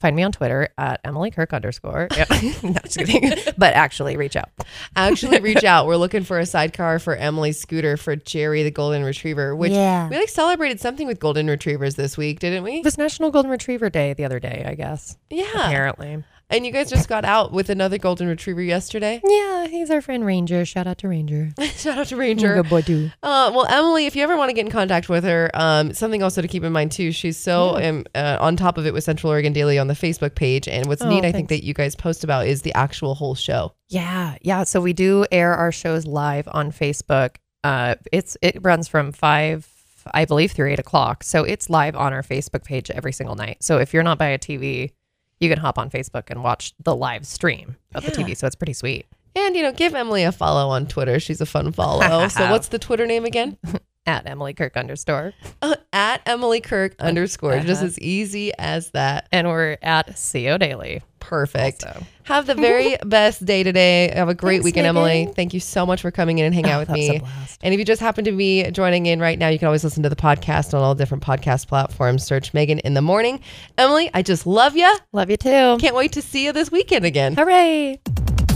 find 0.00 0.14
me 0.16 0.22
on 0.22 0.32
Twitter 0.32 0.68
at 0.78 1.00
Emily 1.04 1.30
Kirk 1.30 1.52
underscore. 1.52 2.08
Yeah. 2.16 2.24
no, 2.62 2.72
just 2.84 2.98
kidding. 2.98 3.32
But 3.58 3.74
actually 3.74 4.16
reach 4.16 4.36
out. 4.36 4.50
actually 4.94 5.40
reach 5.40 5.64
out. 5.64 5.86
We're 5.86 5.96
looking 5.96 6.24
for 6.24 6.38
a 6.38 6.46
sidecar 6.46 6.98
for 6.98 7.14
Emily's 7.16 7.58
scooter 7.58 7.96
for 7.96 8.16
Jerry, 8.16 8.62
the 8.62 8.70
golden 8.70 9.02
retriever, 9.04 9.54
which 9.56 9.72
Yeah. 9.72 10.08
we 10.08 10.16
like 10.16 10.28
celebrated 10.28 10.80
something 10.80 11.06
with 11.06 11.18
golden 11.20 11.46
retrievers 11.48 11.94
this 11.94 12.16
week, 12.16 12.40
didn't 12.40 12.62
we? 12.64 12.78
It 12.78 12.84
was 12.84 12.98
National 12.98 13.30
Golden 13.30 13.50
Retriever 13.50 13.90
Day 13.90 14.12
the 14.14 14.24
other 14.24 14.38
day, 14.40 14.64
I 14.66 14.74
guess. 14.74 15.16
Yeah. 15.30 15.44
Apparently. 15.54 16.22
And 16.48 16.64
you 16.64 16.70
guys 16.70 16.88
just 16.88 17.08
got 17.08 17.24
out 17.24 17.50
with 17.50 17.70
another 17.70 17.98
golden 17.98 18.28
retriever 18.28 18.62
yesterday. 18.62 19.20
Yeah, 19.24 19.66
he's 19.66 19.90
our 19.90 20.00
friend 20.00 20.24
Ranger. 20.24 20.64
Shout 20.64 20.86
out 20.86 20.98
to 20.98 21.08
Ranger. 21.08 21.50
Shout 21.74 21.98
out 21.98 22.06
to 22.08 22.16
Ranger. 22.16 22.54
Good 22.54 22.68
boy, 22.68 22.82
too. 22.82 23.10
Uh, 23.20 23.50
well, 23.52 23.66
Emily, 23.66 24.06
if 24.06 24.14
you 24.14 24.22
ever 24.22 24.36
want 24.36 24.50
to 24.50 24.52
get 24.54 24.64
in 24.64 24.70
contact 24.70 25.08
with 25.08 25.24
her, 25.24 25.50
um, 25.54 25.92
something 25.92 26.22
also 26.22 26.40
to 26.40 26.46
keep 26.46 26.62
in 26.62 26.72
mind 26.72 26.92
too. 26.92 27.10
She's 27.10 27.36
so 27.36 27.76
um, 27.82 28.04
uh, 28.14 28.36
on 28.40 28.56
top 28.56 28.78
of 28.78 28.86
it 28.86 28.94
with 28.94 29.02
Central 29.02 29.32
Oregon 29.32 29.52
Daily 29.52 29.76
on 29.76 29.88
the 29.88 29.94
Facebook 29.94 30.36
page, 30.36 30.68
and 30.68 30.86
what's 30.86 31.02
Oh, 31.02 31.08
neat, 31.08 31.24
I 31.24 31.32
think, 31.32 31.48
that 31.48 31.64
you 31.64 31.74
guys 31.74 31.96
post 31.96 32.22
about 32.22 32.46
is 32.46 32.62
the 32.62 32.72
actual 32.74 33.16
whole 33.16 33.34
show. 33.34 33.72
Yeah, 33.88 34.36
yeah. 34.40 34.62
So 34.62 34.80
we 34.80 34.92
do 34.92 35.26
air 35.32 35.52
our 35.52 35.72
shows 35.72 36.06
live 36.06 36.48
on 36.52 36.70
Facebook. 36.70 37.36
Uh, 37.64 37.96
it's 38.12 38.36
it 38.40 38.58
runs 38.62 38.86
from 38.86 39.10
five, 39.10 39.68
I 40.14 40.24
believe, 40.24 40.52
through 40.52 40.70
eight 40.70 40.78
o'clock. 40.78 41.24
So 41.24 41.42
it's 41.42 41.68
live 41.68 41.96
on 41.96 42.12
our 42.12 42.22
Facebook 42.22 42.62
page 42.62 42.88
every 42.88 43.12
single 43.12 43.34
night. 43.34 43.64
So 43.64 43.78
if 43.78 43.92
you're 43.92 44.04
not 44.04 44.18
by 44.18 44.28
a 44.28 44.38
TV, 44.38 44.92
you 45.40 45.48
can 45.48 45.58
hop 45.58 45.78
on 45.78 45.90
Facebook 45.90 46.24
and 46.30 46.42
watch 46.42 46.74
the 46.82 46.94
live 46.94 47.26
stream 47.26 47.76
of 47.94 48.04
the 48.04 48.12
TV. 48.12 48.36
So 48.36 48.46
it's 48.46 48.56
pretty 48.56 48.72
sweet. 48.72 49.06
And 49.34 49.54
you 49.54 49.62
know, 49.62 49.72
give 49.72 49.94
Emily 49.94 50.24
a 50.24 50.32
follow 50.32 50.68
on 50.70 50.86
Twitter. 50.86 51.20
She's 51.20 51.40
a 51.40 51.46
fun 51.46 51.72
follow. 51.72 52.28
so, 52.28 52.50
what's 52.50 52.68
the 52.68 52.78
Twitter 52.78 53.06
name 53.06 53.24
again? 53.24 53.58
At 54.06 54.24
Emily 54.28 54.54
Kirk 54.54 54.76
underscore, 54.76 55.32
Uh, 55.60 55.74
at 55.92 56.22
Emily 56.26 56.60
Kirk 56.60 56.94
underscore. 57.00 57.58
Just 57.58 57.80
uh-huh. 57.80 57.86
as 57.86 57.98
easy 57.98 58.52
as 58.56 58.92
that. 58.92 59.26
and 59.32 59.48
we're 59.48 59.78
at 59.82 60.16
CO 60.32 60.58
Daily. 60.58 61.02
Perfect. 61.26 61.84
Also. 61.84 62.06
Have 62.22 62.46
the 62.46 62.54
very 62.54 62.96
best 63.04 63.44
day 63.44 63.64
today. 63.64 64.12
Have 64.14 64.28
a 64.28 64.34
great 64.34 64.56
Thanks, 64.56 64.64
weekend, 64.64 64.86
Emily. 64.86 65.28
Thank 65.34 65.54
you 65.54 65.60
so 65.60 65.84
much 65.84 66.02
for 66.02 66.12
coming 66.12 66.38
in 66.38 66.44
and 66.44 66.54
hanging 66.54 66.70
oh, 66.70 66.74
out 66.74 66.78
with 66.80 66.88
that 66.88 66.98
a 66.98 67.12
me. 67.12 67.18
blast. 67.18 67.60
And 67.62 67.74
if 67.74 67.78
you 67.78 67.84
just 67.84 68.00
happen 68.00 68.24
to 68.26 68.32
be 68.32 68.70
joining 68.70 69.06
in 69.06 69.20
right 69.20 69.38
now, 69.38 69.48
you 69.48 69.58
can 69.58 69.66
always 69.66 69.82
listen 69.82 70.04
to 70.04 70.08
the 70.08 70.16
podcast 70.16 70.72
on 70.72 70.82
all 70.82 70.94
different 70.94 71.24
podcast 71.24 71.66
platforms. 71.66 72.24
Search 72.24 72.54
Megan 72.54 72.78
in 72.80 72.94
the 72.94 73.02
morning. 73.02 73.40
Emily, 73.76 74.08
I 74.14 74.22
just 74.22 74.46
love 74.46 74.76
you. 74.76 74.96
Love 75.12 75.30
you 75.30 75.36
too. 75.36 75.78
Can't 75.80 75.96
wait 75.96 76.12
to 76.12 76.22
see 76.22 76.44
you 76.44 76.52
this 76.52 76.70
weekend 76.70 77.04
again. 77.04 77.34
Hooray! 77.34 78.00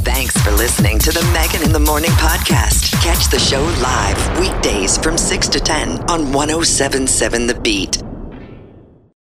Thanks 0.02 0.36
for 0.42 0.50
listening 0.52 0.98
to 1.00 1.10
the 1.12 1.22
Megan 1.32 1.62
in 1.66 1.72
the 1.72 1.80
Morning 1.80 2.10
podcast. 2.12 2.92
Catch 3.02 3.30
the 3.30 3.38
show 3.38 3.62
live 3.82 4.40
weekdays 4.40 4.96
from 4.96 5.18
6 5.18 5.48
to 5.48 5.60
10 5.60 6.10
on 6.10 6.32
1077 6.32 7.46
The 7.46 7.54
Beat. 7.54 8.09